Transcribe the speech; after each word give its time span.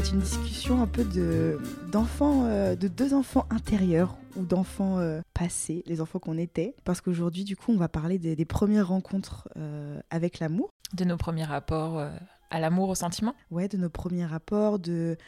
être 0.00 0.14
une 0.14 0.20
discussion 0.20 0.80
un 0.80 0.86
peu 0.86 1.04
de 1.04 1.58
d'enfants, 1.92 2.46
euh, 2.46 2.74
de 2.74 2.88
deux 2.88 3.12
enfants 3.12 3.44
intérieurs 3.50 4.16
ou 4.34 4.46
d'enfants 4.46 4.98
euh, 4.98 5.20
passés, 5.34 5.82
les 5.84 6.00
enfants 6.00 6.18
qu'on 6.18 6.38
était. 6.38 6.74
Parce 6.84 7.02
qu'aujourd'hui, 7.02 7.44
du 7.44 7.54
coup, 7.54 7.70
on 7.72 7.76
va 7.76 7.88
parler 7.88 8.18
des, 8.18 8.34
des 8.34 8.44
premières 8.46 8.88
rencontres 8.88 9.50
euh, 9.58 10.00
avec 10.08 10.38
l'amour. 10.38 10.72
De 10.94 11.04
nos 11.04 11.18
premiers 11.18 11.44
rapports 11.44 12.02
à 12.50 12.60
l'amour, 12.60 12.88
au 12.88 12.94
sentiment. 12.94 13.34
Ouais, 13.50 13.68
de 13.68 13.76
nos 13.76 13.90
premiers 13.90 14.24
rapports, 14.24 14.78
de 14.78 15.18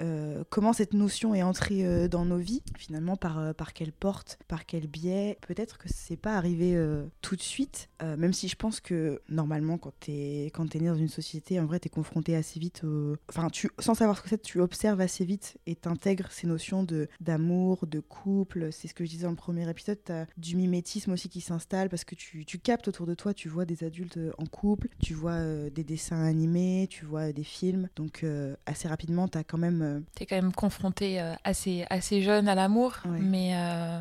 euh, 0.00 0.44
comment 0.50 0.72
cette 0.72 0.94
notion 0.94 1.34
est 1.34 1.42
entrée 1.42 1.84
euh, 1.84 2.08
dans 2.08 2.24
nos 2.24 2.38
vies, 2.38 2.62
finalement, 2.76 3.16
par, 3.16 3.38
euh, 3.38 3.52
par 3.52 3.72
quelle 3.72 3.92
porte, 3.92 4.38
par 4.48 4.66
quel 4.66 4.86
biais. 4.86 5.38
Peut-être 5.46 5.78
que 5.78 5.88
c'est 5.88 6.16
pas 6.16 6.36
arrivé 6.36 6.76
tout 7.20 7.36
de 7.36 7.40
suite, 7.40 7.88
même 8.02 8.32
si 8.32 8.48
je 8.48 8.56
pense 8.56 8.80
que 8.80 9.20
normalement, 9.28 9.78
quand 9.78 9.92
t'es 10.00 10.50
quand 10.54 10.68
t'es 10.68 10.80
né 10.80 10.88
dans 10.88 10.94
une 10.96 11.08
société, 11.08 11.60
en 11.60 11.66
vrai, 11.66 11.78
t'es 11.78 11.88
confronté 11.88 12.36
assez 12.36 12.58
vite. 12.60 12.82
Enfin, 13.28 13.48
tu, 13.50 13.68
sans 13.78 13.94
savoir 13.94 14.16
ce 14.16 14.22
que 14.22 14.28
c'est, 14.28 14.42
tu 14.42 14.60
observes 14.60 15.00
assez 15.00 15.24
vite 15.24 15.58
et 15.66 15.74
t'intègres 15.74 16.30
ces 16.30 16.46
notions 16.46 16.86
d'amour, 17.20 17.86
de 17.86 18.00
couple. 18.00 18.72
C'est 18.72 18.88
ce 18.88 18.94
que 18.94 19.04
je 19.04 19.10
disais 19.10 19.24
dans 19.24 19.30
le 19.30 19.36
premier 19.36 19.68
épisode, 19.68 19.98
t'as 20.04 20.26
du 20.36 20.56
mimétisme 20.56 21.12
aussi 21.12 21.28
qui 21.28 21.40
s'installe 21.40 21.88
parce 21.88 22.04
que 22.04 22.14
tu, 22.14 22.44
tu 22.44 22.58
captes 22.58 22.88
autour 22.88 23.06
de 23.06 23.14
toi, 23.14 23.34
tu 23.34 23.48
vois 23.48 23.64
des 23.64 23.84
adultes 23.84 24.18
en 24.38 24.46
couple, 24.46 24.88
tu 25.02 25.14
vois 25.14 25.70
des 25.70 25.84
dessins 25.84 26.22
animés, 26.22 26.86
tu 26.88 27.04
vois 27.04 27.32
des 27.32 27.44
films. 27.44 27.88
Donc, 27.96 28.24
assez 28.66 28.88
rapidement, 28.88 29.28
t'as 29.28 29.44
quand 29.44 29.58
même... 29.58 29.89
euh, 29.90 30.00
T'es 30.14 30.26
quand 30.26 30.36
même 30.36 30.52
confronté 30.52 31.20
euh, 31.20 31.34
assez, 31.44 31.84
assez 31.90 32.22
jeune 32.22 32.48
à 32.48 32.54
l'amour, 32.54 32.96
Ouais. 33.04 33.18
mais 33.20 33.52
euh, 33.54 34.00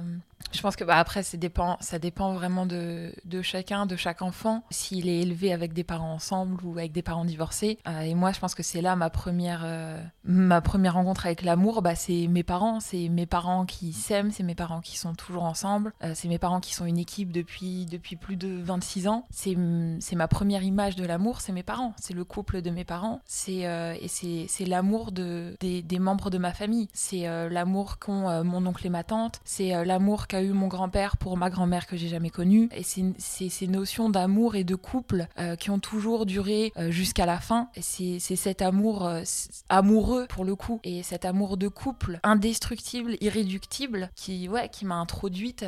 je 0.51 0.61
pense 0.61 0.75
que 0.75 0.83
bah, 0.83 0.97
après, 0.97 1.23
ça 1.23 1.37
dépend, 1.37 2.33
vraiment 2.33 2.65
de, 2.65 3.13
chacun, 3.41 3.85
de 3.85 3.95
chaque 3.95 4.21
enfant, 4.21 4.63
s'il 4.69 5.07
est 5.07 5.19
élevé 5.19 5.53
avec 5.53 5.73
des 5.73 5.83
parents 5.83 6.13
ensemble 6.13 6.63
ou 6.63 6.77
avec 6.77 6.91
des 6.91 7.01
parents 7.01 7.25
divorcés. 7.25 7.79
Euh, 7.87 8.01
et 8.01 8.13
moi, 8.15 8.31
je 8.31 8.39
pense 8.39 8.55
que 8.55 8.63
c'est 8.63 8.81
là 8.81 8.95
ma 8.95 9.09
première, 9.09 9.61
euh, 9.63 10.01
ma 10.23 10.61
première 10.61 10.95
rencontre 10.95 11.25
avec 11.25 11.43
l'amour. 11.43 11.81
Bah, 11.81 11.95
c'est 11.95 12.27
mes 12.27 12.43
parents, 12.43 12.79
c'est 12.79 13.09
mes 13.09 13.25
parents 13.25 13.65
qui 13.65 13.93
s'aiment, 13.93 14.31
c'est 14.31 14.43
mes 14.43 14.55
parents 14.55 14.81
qui 14.81 14.97
sont 14.97 15.13
toujours 15.13 15.43
ensemble, 15.43 15.93
euh, 16.03 16.13
c'est 16.15 16.27
mes 16.27 16.39
parents 16.39 16.59
qui 16.59 16.73
sont 16.73 16.85
une 16.85 16.97
équipe 16.97 17.31
depuis, 17.31 17.85
depuis 17.85 18.15
plus 18.15 18.35
de 18.35 18.59
26 18.61 19.07
ans. 19.07 19.27
C'est 19.29 19.55
ma 19.55 20.27
première 20.27 20.63
image 20.63 20.95
de 20.95 21.05
l'amour, 21.05 21.41
c'est 21.41 21.51
mes 21.51 21.63
parents, 21.63 21.93
c'est 21.99 22.13
le 22.13 22.23
couple 22.23 22.61
de 22.61 22.69
mes 22.69 22.85
parents, 22.85 23.21
c'est 23.25 23.59
et 23.59 24.07
c'est 24.07 24.65
l'amour 24.65 25.11
de, 25.11 25.55
des, 25.59 25.99
membres 25.99 26.29
de 26.29 26.37
ma 26.37 26.53
famille, 26.53 26.87
c'est 26.93 27.27
l'amour 27.49 27.99
qu'ont 27.99 28.43
mon 28.43 28.65
oncle 28.65 28.85
et 28.85 28.89
ma 28.89 29.03
tante, 29.03 29.41
c'est 29.43 29.85
l'amour 29.85 30.27
qu'a 30.29 30.43
eu 30.43 30.53
mon 30.53 30.67
grand-père 30.67 31.17
pour 31.17 31.35
ma 31.35 31.49
grand-mère 31.49 31.87
que 31.87 31.97
j'ai 31.97 32.07
jamais 32.07 32.29
connue, 32.29 32.69
et 32.73 32.83
c'est 32.83 33.49
ces 33.49 33.67
notions 33.67 34.09
d'amour 34.09 34.55
et 34.55 34.63
de 34.63 34.75
couple 34.75 35.27
euh, 35.39 35.55
qui 35.55 35.71
ont 35.71 35.79
toujours 35.79 36.25
duré 36.25 36.71
euh, 36.77 36.91
jusqu'à 36.91 37.25
la 37.25 37.39
fin. 37.39 37.69
C'est 37.81 38.19
cet 38.19 38.61
amour 38.61 39.05
euh, 39.05 39.23
amoureux 39.69 40.27
pour 40.29 40.45
le 40.45 40.55
coup, 40.55 40.79
et 40.83 41.03
cet 41.03 41.25
amour 41.25 41.57
de 41.57 41.67
couple 41.67 42.19
indestructible, 42.23 43.15
irréductible, 43.21 44.11
qui 44.15 44.47
ouais 44.47 44.69
qui 44.69 44.85
m'a 44.85 44.95
introduite 44.95 45.65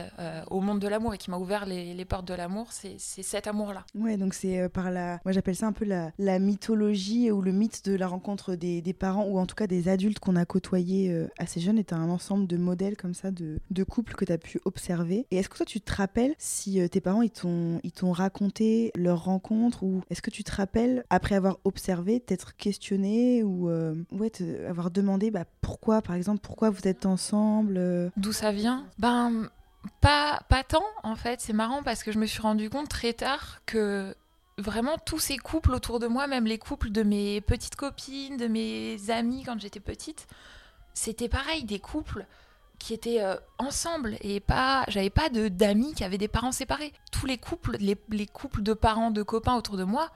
au 0.51 0.61
monde 0.61 0.79
de 0.79 0.87
l'amour 0.87 1.15
et 1.15 1.17
qui 1.17 1.31
m'a 1.31 1.37
ouvert 1.37 1.65
les, 1.65 2.05
portes 2.05 2.27
de 2.27 2.35
l'amour. 2.35 2.67
C'est 2.71 2.97
cet 2.99 3.47
amour-là. 3.47 3.83
Ouais, 3.95 4.17
donc 4.17 4.35
c'est 4.35 4.69
par 4.69 4.91
la. 4.91 5.19
Moi, 5.25 5.31
j'appelle 5.31 5.55
ça 5.55 5.65
un 5.65 5.73
peu 5.73 5.85
la, 5.85 6.39
mythologie 6.39 7.31
ou 7.31 7.41
le 7.41 7.51
mythe 7.51 7.83
de 7.85 7.95
la 7.95 8.07
rencontre 8.07 8.55
des, 8.55 8.81
parents 8.94 9.25
ou 9.25 9.39
en 9.39 9.47
tout 9.47 9.55
cas 9.55 9.66
des 9.66 9.88
adultes 9.88 10.19
qu'on 10.19 10.35
a 10.35 10.45
côtoyés 10.45 11.27
assez 11.39 11.59
jeunes. 11.59 11.83
T'as 11.83 11.95
un 11.95 12.09
ensemble 12.09 12.45
de 12.45 12.57
modèles 12.57 12.95
comme 12.95 13.16
ça, 13.16 13.31
de, 13.31 13.59
de 13.71 13.83
couples 13.83 14.13
que 14.13 14.25
t'as 14.25 14.38
pu 14.38 14.50
observer. 14.66 15.25
Et 15.31 15.38
est-ce 15.38 15.50
que 15.50 15.57
toi, 15.57 15.66
tu 15.66 15.79
te 15.81 15.94
rappelles 15.94 16.34
si 16.38 16.81
euh, 16.81 16.88
tes 16.88 17.01
parents 17.01 17.22
ils 17.22 17.29
t'ont 17.29 17.79
ils 17.84 17.91
t'ont 17.91 18.12
raconté 18.12 18.91
leur 18.95 19.23
rencontre 19.23 19.84
ou 19.84 20.01
est-ce 20.09 20.22
que 20.22 20.29
tu 20.31 20.44
te 20.44 20.51
rappelles 20.56 21.03
après 21.09 21.35
avoir 21.35 21.57
observé, 21.63 22.19
t'être 22.19 22.56
questionné 22.56 23.44
ou 23.44 23.69
euh, 23.69 23.95
ouais, 24.12 24.29
te- 24.29 24.66
avoir 24.67 24.91
demandé 24.91 25.31
bah, 25.31 25.45
pourquoi, 25.62 26.01
par 26.01 26.16
exemple, 26.16 26.39
pourquoi 26.41 26.69
vous 26.69 26.88
êtes 26.88 27.06
ensemble 27.06 27.75
euh, 27.78 28.09
D'où 28.17 28.34
ça 28.34 28.51
vient? 28.51 28.85
Ben, 29.00 29.50
pas, 30.00 30.41
pas 30.50 30.63
tant, 30.63 30.83
en 31.03 31.16
fait. 31.16 31.41
C'est 31.41 31.53
marrant 31.53 31.83
parce 31.83 32.03
que 32.03 32.12
je 32.12 32.19
me 32.19 32.25
suis 32.25 32.41
rendu 32.41 32.69
compte 32.69 32.89
très 32.89 33.13
tard 33.13 33.62
que 33.66 34.16
vraiment 34.57 34.97
tous 35.03 35.19
ces 35.19 35.38
couples 35.38 35.73
autour 35.73 36.00
de 36.00 36.07
moi, 36.07 36.28
même 36.28 36.45
les 36.45 36.59
couples 36.59 36.91
de 36.91 37.03
mes 37.03 37.41
petites 37.41 37.75
copines, 37.75 38.38
de 38.38 38.47
mes 38.47 38.97
amis 39.09 39.44
quand 39.44 39.59
j'étais 39.59 39.79
petite, 39.79 40.28
c'était 40.94 41.29
pareil, 41.29 41.63
des 41.63 41.79
couples 41.79 42.25
qui 42.84 42.94
étaient 42.94 43.22
euh, 43.22 43.36
ensemble 43.58 44.18
et 44.22 44.40
pas 44.40 44.84
j'avais 44.88 45.09
pas 45.09 45.30
de 45.30 45.47
d'amis 45.47 45.94
qui 45.94 46.03
avaient 46.03 46.18
des 46.18 46.28
parents 46.28 46.52
séparés. 46.52 46.94
Tous 47.12 47.25
les 47.25 47.38
couples 47.38 47.78
les, 47.80 47.97
les 48.09 48.28
couples 48.28 48.62
de 48.64 48.74
parents 48.74 49.12
de 49.12 49.24
copains 49.24 49.56
autour 49.56 49.78
de 49.78 49.84
moi 49.84 50.09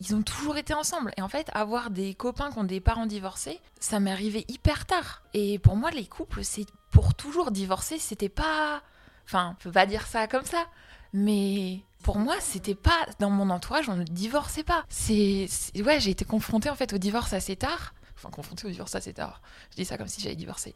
ils 0.00 0.14
ont 0.16 0.22
toujours 0.22 0.56
été 0.56 0.74
ensemble. 0.74 1.12
Et 1.16 1.22
en 1.22 1.28
fait 1.28 1.48
avoir 1.54 1.90
des 1.90 2.14
copains 2.14 2.50
qui 2.50 2.58
ont 2.58 2.64
des 2.64 2.80
parents 2.80 3.06
divorcés 3.06 3.60
ça 3.80 4.00
m'est 4.00 4.10
arrivé 4.12 4.44
hyper 4.48 4.86
tard. 4.86 5.22
Et 5.34 5.58
pour 5.58 5.76
moi 5.76 5.90
les 5.90 6.06
couples 6.06 6.44
c'est 6.44 6.66
pour 6.90 7.14
toujours 7.14 7.50
divorcer 7.50 7.98
c'était 7.98 8.28
pas 8.28 8.82
enfin 9.26 9.56
je 9.58 9.64
peux 9.64 9.72
pas 9.72 9.86
dire 9.86 10.06
ça 10.06 10.26
comme 10.26 10.44
ça 10.44 10.66
mais 11.12 11.80
pour 12.02 12.18
moi 12.18 12.34
c'était 12.40 12.74
pas 12.74 13.06
dans 13.20 13.30
mon 13.30 13.48
entourage 13.50 13.88
on 13.88 13.96
ne 13.96 14.04
divorçait 14.04 14.64
pas. 14.64 14.84
C'est- 14.88 15.48
ouais 15.80 16.00
j'ai 16.00 16.10
été 16.10 16.24
confrontée 16.24 16.68
en 16.70 16.74
fait 16.74 16.92
au 16.92 16.98
divorce 16.98 17.32
assez 17.32 17.56
tard 17.56 17.94
enfin 18.24 18.30
confrontée 18.30 18.66
au 18.66 18.70
divorce 18.70 18.94
assez 18.94 19.12
tard 19.12 19.40
je 19.70 19.76
dis 19.76 19.84
ça 19.84 19.98
comme 19.98 20.08
si 20.08 20.20
j'avais 20.20 20.36
divorcé. 20.36 20.74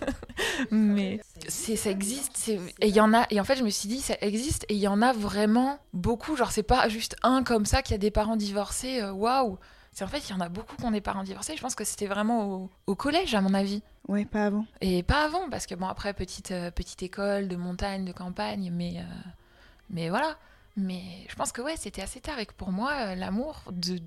Mais 0.70 1.20
c'est 1.48 1.76
ça 1.76 1.90
existe 1.90 2.32
c'est 2.36 2.54
et 2.80 2.88
il 2.88 2.94
y 2.94 3.00
en 3.00 3.12
a 3.12 3.26
et 3.30 3.40
en 3.40 3.44
fait 3.44 3.56
je 3.56 3.64
me 3.64 3.70
suis 3.70 3.88
dit 3.88 4.00
ça 4.00 4.14
existe 4.20 4.64
et 4.68 4.74
il 4.74 4.80
y 4.80 4.88
en 4.88 5.02
a 5.02 5.12
vraiment 5.12 5.78
beaucoup. 5.92 6.36
Genre 6.36 6.52
c'est 6.52 6.62
pas 6.62 6.88
juste 6.88 7.16
un 7.22 7.42
comme 7.42 7.66
ça 7.66 7.82
qui 7.82 7.94
a 7.94 7.98
des 7.98 8.10
parents 8.10 8.36
divorcés 8.36 9.00
euh, 9.00 9.12
waouh. 9.12 9.58
C'est 9.92 10.04
en 10.04 10.08
fait 10.08 10.28
il 10.28 10.30
y 10.30 10.34
en 10.34 10.40
a 10.40 10.48
beaucoup 10.48 10.76
qui 10.76 10.84
ont 10.84 10.90
des 10.90 11.00
parents 11.00 11.24
divorcés. 11.24 11.56
Je 11.56 11.62
pense 11.62 11.74
que 11.74 11.84
c'était 11.84 12.06
vraiment 12.06 12.46
au, 12.46 12.70
au 12.86 12.94
collège 12.94 13.34
à 13.34 13.40
mon 13.40 13.54
avis. 13.54 13.82
Ouais, 14.08 14.24
pas 14.24 14.46
avant. 14.46 14.64
et 14.80 15.02
pas 15.02 15.24
avant 15.24 15.48
parce 15.50 15.66
que 15.66 15.74
bon 15.74 15.86
après 15.86 16.14
petite 16.14 16.50
euh, 16.52 16.70
petite 16.70 17.02
école 17.02 17.48
de 17.48 17.56
montagne 17.56 18.04
de 18.04 18.12
campagne 18.12 18.70
mais 18.72 18.98
euh, 18.98 19.30
mais 19.90 20.08
voilà. 20.08 20.36
Mais 20.76 21.02
je 21.28 21.34
pense 21.34 21.52
que 21.52 21.60
ouais 21.62 21.74
c'était 21.76 22.02
assez 22.02 22.20
tard 22.20 22.38
et 22.38 22.46
que 22.46 22.54
pour 22.54 22.70
moi 22.72 22.92
euh, 22.92 23.14
l'amour 23.14 23.62
de 23.72 23.98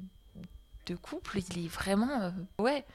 de 0.86 0.96
couple 0.96 1.40
il 1.40 1.66
est 1.66 1.68
vraiment 1.68 2.22
euh, 2.22 2.32
ouais 2.60 2.86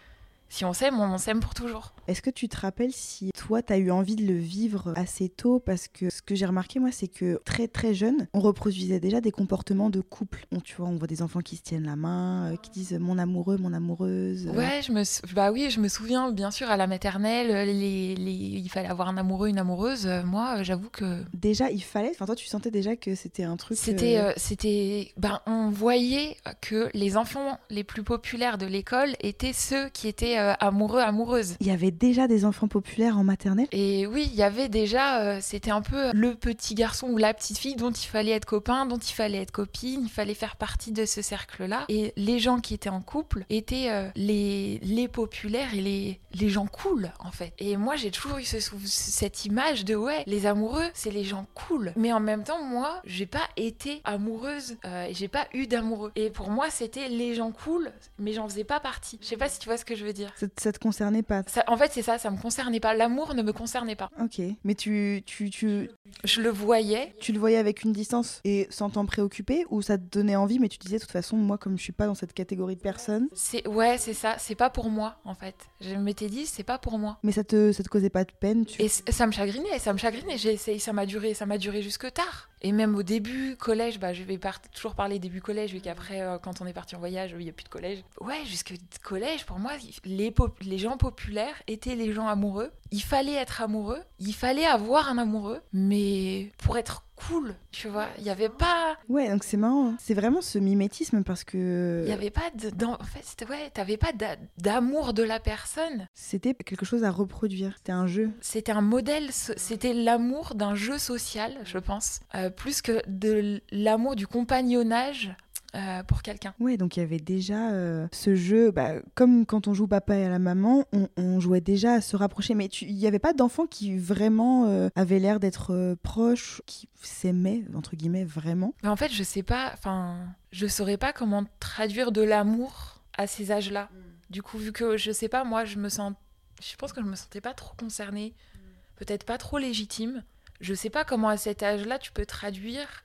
si 0.49 0.65
on 0.65 0.73
s'aime 0.73 0.99
on 1.01 1.19
s'aime 1.19 1.41
pour 1.41 1.55
toujours 1.55 1.93
Est-ce 2.07 2.23
que 2.23 2.31
tu 2.31 2.49
te 2.49 2.57
rappelles 2.59 2.93
si 2.93 3.31
toi, 3.37 3.63
tu 3.63 3.73
as 3.73 3.79
eu 3.79 3.91
envie 3.91 4.17
de 4.17 4.27
le 4.27 4.37
vivre 4.39 4.93
assez 4.97 5.29
tôt? 5.29 5.59
Parce 5.61 5.89
que 5.89 6.11
ce 6.11 6.21
que 6.23 6.35
j'ai 6.35 6.47
remarqué, 6.47 6.79
moi, 6.81 6.91
c'est 6.93 7.09
que 7.09 7.41
très 7.45 7.67
très 7.69 7.95
jeune, 7.95 8.27
on 8.35 8.41
reproduisait 8.41 9.01
déjà 9.01 9.21
des 9.21 9.31
comportements 9.31 9.89
de 9.91 10.01
couple. 10.01 10.45
On, 10.53 10.61
tu 10.61 10.75
vois, 10.77 10.89
on 10.89 10.97
voit 10.97 11.07
des 11.07 11.23
enfants 11.23 11.41
qui 11.41 11.57
se 11.57 11.63
tiennent 11.63 11.87
la 11.87 11.97
main, 11.97 12.53
euh, 12.53 12.57
qui 12.57 12.71
disent 12.71 12.93
mon 13.01 13.19
amoureux, 13.19 13.57
mon 13.59 13.73
amoureuse. 13.73 14.47
Ouais, 14.55 14.81
je 14.87 14.93
me, 14.93 15.05
sou- 15.05 15.23
bah 15.35 15.51
oui, 15.53 15.71
je 15.71 15.81
me 15.81 15.89
souviens 15.89 16.31
bien 16.33 16.51
sûr 16.51 16.71
à 16.71 16.77
la 16.77 16.87
maternelle, 16.87 17.51
euh, 17.51 17.65
les, 17.65 18.15
les- 18.17 18.33
il 18.33 18.69
fallait 18.69 18.89
avoir 18.89 19.09
un 19.09 19.17
amoureux, 19.17 19.49
une 19.49 19.59
amoureuse. 19.59 20.07
Euh, 20.07 20.23
Moi, 20.25 20.63
j'avoue 20.63 20.91
que 20.91 21.23
Déjà, 21.35 21.71
il 21.71 21.83
fallait. 21.83 22.11
Enfin, 22.11 22.27
toi, 22.27 22.37
tu 22.37 22.47
sentais 22.47 22.71
déjà 22.71 22.97
que 22.97 23.15
c'était 23.15 23.45
un 23.45 23.57
truc. 23.57 23.79
c'était, 23.79 24.19
euh, 24.19 24.33
c'était, 24.37 25.13
ben 25.17 25.41
on 25.47 25.71
voyait 25.71 26.37
que 26.61 26.91
les 26.95 27.17
enfants 27.17 27.59
les 27.71 27.85
plus 27.85 28.03
populaires 28.03 28.59
de 28.59 28.67
l'école 28.67 29.15
étaient 29.21 29.53
ceux 29.53 29.89
qui 29.91 30.09
étaient 30.09 30.38
euh, 30.39 30.55
amoureux, 30.61 31.01
amoureuses. 31.01 31.57
Il 31.61 31.67
y 31.67 31.71
avait 31.71 31.91
déjà 31.91 32.29
des 32.29 32.45
enfants 32.45 32.69
populaires 32.69 33.19
en 33.19 33.25
maternelle? 33.25 33.69
Et 33.73 34.07
oui, 34.07 34.29
il 34.33 34.39
y 34.39 34.43
avait 34.43 34.69
déjà, 34.69 35.21
euh, 35.21 35.39
c'était 35.41 35.71
un 35.71 35.83
peu 35.83 36.13
le 36.13 36.35
petit 36.35 36.75
garçon 36.75 37.09
ou 37.09 37.17
la 37.17 37.35
petite 37.35 37.59
fille 37.59 37.77
dont 37.77 37.91
il 37.91 38.07
fallait 38.07 38.33
être 38.33 38.45
copain, 38.45 38.87
dont 38.87 38.99
il 38.99 39.13
fallait 39.13 39.43
être 39.43 39.51
copine, 39.51 40.03
il 40.05 40.11
fallait 40.11 40.35
faire 40.35 40.57
partie 40.57 40.93
de 40.93 41.05
ce 41.05 41.23
cercle-là. 41.23 41.85
Et 41.89 42.13
les 42.17 42.39
gens 42.39 42.61
qui 42.61 42.75
étaient 42.75 42.89
en 42.89 43.01
couple 43.01 43.45
étaient 43.51 43.91
euh, 43.91 44.09
les, 44.17 44.79
les 44.83 45.09
populaires 45.09 45.75
et 45.75 45.81
les, 45.81 46.21
les 46.33 46.49
gens 46.49 46.67
cool, 46.67 47.11
en 47.21 47.31
fait. 47.31 47.53
Et 47.59 47.77
moi, 47.77 47.97
j'ai 47.97 48.11
toujours 48.11 48.39
eu 48.39 48.45
ce 48.45 48.59
cette 48.85 49.45
image 49.45 49.85
de, 49.85 49.95
ouais, 49.95 50.23
les 50.27 50.47
amoureux, 50.47 50.85
c'est 50.95 51.11
les 51.11 51.25
gens 51.25 51.47
cool. 51.55 51.93
Mais 51.97 52.13
en 52.13 52.21
même 52.21 52.45
temps, 52.45 52.63
moi, 52.63 53.01
j'ai 53.05 53.27
pas 53.27 53.49
été 53.57 54.01
amoureuse, 54.05 54.77
et 54.85 55.15
j'ai 55.15 55.29
pas 55.29 55.47
eu 55.55 55.67
d'amoureux. 55.67 56.13
Et 56.17 56.31
pour 56.31 56.51
moi, 56.51 56.71
c'était 56.71 57.09
les 57.09 57.35
gens 57.35 57.53
cool, 57.53 57.91
mais 58.19 58.33
j'en 58.33 58.49
faisais 58.49 58.65
pas 58.65 58.81
partie. 58.81 59.19
Je 59.23 59.27
sais 59.27 59.37
pas 59.37 59.49
si 59.49 59.59
tu 59.59 59.69
vois 59.69 59.77
ce 59.77 59.85
que 59.85 59.95
je 59.95 60.05
veux 60.05 60.13
dire. 60.13 60.28
Ça, 60.37 60.47
ça 60.59 60.73
te 60.73 60.79
concernait 60.79 61.23
pas. 61.23 61.43
Ça- 61.47 61.65
en 61.67 61.77
fait, 61.77 61.91
c'est 61.93 62.03
ça, 62.03 62.19
ça 62.19 62.31
me 62.31 62.37
concernait 62.37 62.81
pas. 62.81 62.95
L'amour 62.95 63.35
ne 63.35 63.43
me 63.43 63.53
concernait 63.53 63.97
pas. 63.97 64.11
Ok. 64.21 64.41
Mais 64.65 64.75
tu, 64.75 65.23
tu, 65.27 65.51
tu, 65.51 65.91
Je 66.25 66.41
le 66.41 66.51
voyais. 66.51 67.15
tu 67.21 67.33
le 67.33 67.39
voyais 67.39 67.57
avec 67.59 67.83
une 67.85 67.93
distance 67.93 68.41
et 68.45 68.67
sans 68.71 68.91
t'en 68.91 69.07
préoccuper 69.07 69.65
ou 69.71 69.83
ça 69.83 69.99
te 69.99 70.03
donnait 70.19 70.37
envie, 70.37 70.59
mais 70.59 70.69
tu 70.69 70.79
disais 70.79 70.97
de 70.97 71.03
toute 71.03 71.11
façon, 71.13 71.37
moi, 71.37 71.59
comme 71.59 71.77
je 71.79 71.83
suis 71.83 71.93
pas 71.93 72.07
dans 72.07 72.15
cette 72.15 72.33
catégorie 72.33 72.77
de 72.77 72.81
personnes, 72.81 73.29
C'est 73.35 73.67
ouais, 73.69 73.97
c'est 73.99 74.15
ça. 74.15 74.37
C'est 74.39 74.55
pas 74.55 74.71
pour 74.71 74.91
moi 74.91 75.17
en 75.25 75.35
fait. 75.35 75.55
Je 75.81 75.95
m'étais 75.95 76.29
dit 76.29 76.47
c'est 76.47 76.63
pas 76.65 76.79
pour 76.79 76.99
moi. 76.99 77.19
mais 77.23 77.33
ça 77.33 77.45
te, 77.45 77.73
ça 77.73 77.83
te 77.83 77.89
causait 77.89 78.11
pas 78.11 78.25
de 78.25 78.33
peine. 78.33 78.65
Tu... 78.67 78.83
Et 78.83 78.89
ça 78.89 79.27
me 79.27 79.33
chagrinait, 79.33 79.79
ça 79.79 79.93
me 79.93 79.99
chagrinait. 79.99 80.39
J'ai 80.39 80.53
essayé, 80.53 80.79
ça 80.79 80.93
m'a 80.93 81.07
duré, 81.07 81.35
ça 81.35 81.47
m'a 81.47 81.59
duré 81.59 81.83
jusque 81.83 82.13
tard. 82.13 82.49
Et 82.63 82.73
même 82.73 82.95
au 82.97 83.03
début 83.03 83.57
collège, 83.57 83.99
bah 83.99 84.13
je 84.13 84.23
vais 84.23 84.39
toujours 84.73 84.95
parler 84.95 85.19
début 85.19 85.41
collège, 85.41 85.73
vu 85.73 85.81
qu'après 85.81 86.23
euh, 86.23 86.39
quand 86.39 86.61
on 86.61 86.67
est 86.67 86.73
parti 86.73 86.97
en 86.97 86.99
voyage, 86.99 87.35
il 87.39 87.47
y 87.47 87.49
a 87.49 87.53
plus 87.53 87.65
de 87.65 87.69
collège. 87.69 88.05
Ouais, 88.21 88.45
jusque 88.45 88.75
collège 89.03 89.47
pour 89.47 89.59
moi, 89.59 89.73
les 90.05 90.79
gens 90.79 90.97
populaires 90.97 91.63
étaient 91.67 91.95
les 91.95 92.13
gens 92.13 92.27
amoureux. 92.27 92.71
Il 92.91 93.03
fallait 93.03 93.35
être 93.35 93.63
amoureux, 93.63 94.03
il 94.19 94.35
fallait 94.35 94.65
avoir 94.65 95.09
un 95.09 95.19
amoureux, 95.19 95.61
mais 95.73 96.51
pour 96.59 96.79
être 96.79 97.05
cool, 97.27 97.55
tu 97.71 97.89
vois. 97.89 98.07
Il 98.19 98.25
n'y 98.25 98.31
avait 98.31 98.49
pas. 98.49 98.97
Ouais, 99.09 99.29
donc 99.29 99.45
c'est 99.45 99.57
marrant. 99.57 99.95
C'est 99.99 100.15
vraiment 100.15 100.41
ce 100.41 100.59
mimétisme 100.59 101.23
parce 101.23 101.45
que. 101.45 102.01
Il 102.03 102.07
n'y 102.07 102.13
avait 102.13 102.31
pas 102.31 102.51
de. 102.55 102.85
En 102.85 102.99
fait, 103.05 103.47
ouais, 103.49 103.71
t'avais 103.71 103.97
pas 103.97 104.13
d'amour 104.59 105.13
de 105.15 105.23
la 105.23 105.41
personne. 105.41 106.07
C'était 106.15 106.55
quelque 106.55 106.87
chose 106.87 107.05
à 107.05 107.11
reproduire. 107.11 107.75
C'était 107.77 107.93
un 107.93 108.07
jeu. 108.07 108.31
C'était 108.41 108.73
un 108.73 108.81
modèle. 108.81 109.29
C'était 109.33 109.93
l'amour 109.93 110.55
d'un 110.55 110.75
jeu 110.75 110.99
social, 110.99 111.57
je 111.65 111.79
pense. 111.79 112.21
Euh, 112.35 112.51
plus 112.51 112.83
que 112.83 113.03
de 113.07 113.61
l'amour 113.71 114.17
du 114.17 114.27
compagnonnage 114.27 115.35
euh, 115.75 116.03
pour 116.03 116.23
quelqu'un. 116.23 116.55
Oui, 116.61 116.79
donc 116.79 116.97
il 116.97 117.01
y 117.01 117.03
avait 117.03 117.19
déjà 117.19 117.73
euh, 117.73 118.09
ce 118.11 118.35
jeu, 118.35 118.71
bah, 118.71 118.95
comme 119.15 119.45
quand 119.45 119.69
on 119.69 119.75
joue 119.75 119.87
papa 119.87 120.17
et 120.17 120.25
à 120.25 120.31
la 120.31 120.39
maman, 120.39 120.87
on, 121.19 121.41
jouait 121.41 121.61
déjà 121.61 121.95
à 121.95 122.01
se 122.01 122.17
rapprocher. 122.17 122.55
Mais 122.55 122.67
il 122.81 122.95
n'y 122.95 123.07
avait 123.07 123.19
pas 123.19 123.35
d'enfants 123.35 123.67
qui 123.67 123.99
vraiment 123.99 124.65
euh, 124.67 124.89
avaient 124.97 125.19
l'air 125.19 125.41
d'être 125.41 125.95
proches, 126.03 126.63
qui 126.65 126.89
s'aimaient, 127.03 127.65
entre 127.75 127.97
guillemets, 127.97 128.25
vraiment? 128.25 128.73
Mais 128.83 128.89
en 128.89 128.97
fait, 128.97 129.13
je 129.13 129.23
sais 129.23 129.43
pas, 129.43 129.71
enfin, 129.75 130.17
je 130.53 130.67
saurais 130.67 130.97
pas 130.97 131.13
comment 131.13 131.45
traduire 131.61 132.13
de 132.13 132.23
l'amour 132.23 133.03
à 133.19 133.27
ces 133.27 133.53
âges-là. 133.53 133.91
Mm. 133.93 133.97
Du 134.31 134.43
coup, 134.43 134.57
vu 134.57 134.73
que 134.73 134.97
je 134.97 135.13
sais 135.13 135.29
pas, 135.29 135.45
moi, 135.45 135.67
je 135.67 135.77
me 135.77 135.91
sens. 135.91 136.15
Je 136.63 136.77
pense 136.77 136.95
que 136.95 137.03
je 137.03 137.07
me 137.07 137.15
sentais 137.15 137.43
pas 137.43 137.53
trop 137.53 137.75
concernée, 137.77 138.35
mm. 138.55 138.59
peut-être 138.97 139.25
pas 139.25 139.37
trop 139.37 139.59
légitime. 139.59 140.25
Je 140.63 140.73
sais 140.73 140.91
pas 140.91 141.05
comment 141.05 141.29
à 141.29 141.37
cet 141.37 141.63
âge-là 141.63 141.99
tu 141.99 142.11
peux 142.11 142.25
traduire, 142.25 143.05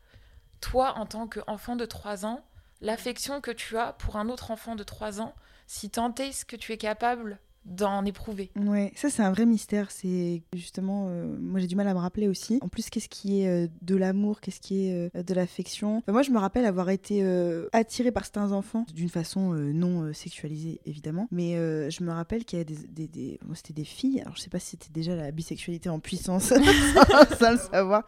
toi, 0.61 0.97
en 0.97 1.05
tant 1.05 1.27
qu'enfant 1.27 1.75
de 1.75 1.83
3 1.83 2.25
ans, 2.25 2.41
l'affection 2.83 3.41
que 3.41 3.49
tu 3.49 3.77
as 3.77 3.93
pour 3.93 4.17
un 4.17 4.29
autre 4.29 4.51
enfant 4.51 4.75
de 4.75 4.83
3 4.83 5.21
ans, 5.21 5.33
si 5.65 5.89
tant 5.89 6.13
est 6.15 6.33
ce 6.33 6.45
que 6.45 6.57
tu 6.57 6.73
es 6.73 6.77
capable 6.77 7.39
d'en 7.65 8.03
éprouver. 8.05 8.51
Ouais, 8.55 8.91
ça 8.95 9.09
c'est 9.09 9.21
un 9.21 9.31
vrai 9.31 9.45
mystère. 9.45 9.91
C'est 9.91 10.43
justement, 10.53 11.07
euh, 11.09 11.35
moi 11.39 11.59
j'ai 11.59 11.67
du 11.67 11.75
mal 11.75 11.87
à 11.87 11.93
me 11.93 11.99
rappeler 11.99 12.27
aussi. 12.27 12.59
En 12.61 12.67
plus, 12.67 12.89
qu'est-ce 12.89 13.09
qui 13.09 13.41
est 13.41 13.47
euh, 13.47 13.67
de 13.81 13.95
l'amour, 13.95 14.41
qu'est-ce 14.41 14.59
qui 14.59 14.87
est 14.87 15.09
euh, 15.15 15.23
de 15.23 15.33
l'affection? 15.33 16.03
moi 16.07 16.21
je 16.21 16.31
me 16.31 16.37
rappelle 16.37 16.65
avoir 16.65 16.89
été 16.89 17.23
attirée 17.71 18.11
par 18.11 18.23
certains 18.23 18.51
enfants 18.51 18.85
d'une 18.93 19.09
façon 19.09 19.53
non 19.53 20.13
sexualisée 20.13 20.79
évidemment, 20.85 21.27
mais 21.31 21.53
je 21.89 22.03
me 22.03 22.11
rappelle 22.11 22.45
qu'il 22.45 22.59
y 22.59 22.61
avait 22.61 22.75
des, 22.89 23.07
des, 23.07 23.39
c'était 23.55 23.73
des 23.73 23.85
filles. 23.85 24.21
Alors 24.21 24.35
je 24.35 24.41
sais 24.41 24.49
pas 24.49 24.59
si 24.59 24.71
c'était 24.71 24.91
déjà 24.91 25.15
la 25.15 25.31
bisexualité 25.31 25.89
en 25.89 25.99
puissance, 25.99 26.43
sans, 27.39 27.51
le 27.51 27.57
savoir, 27.57 28.05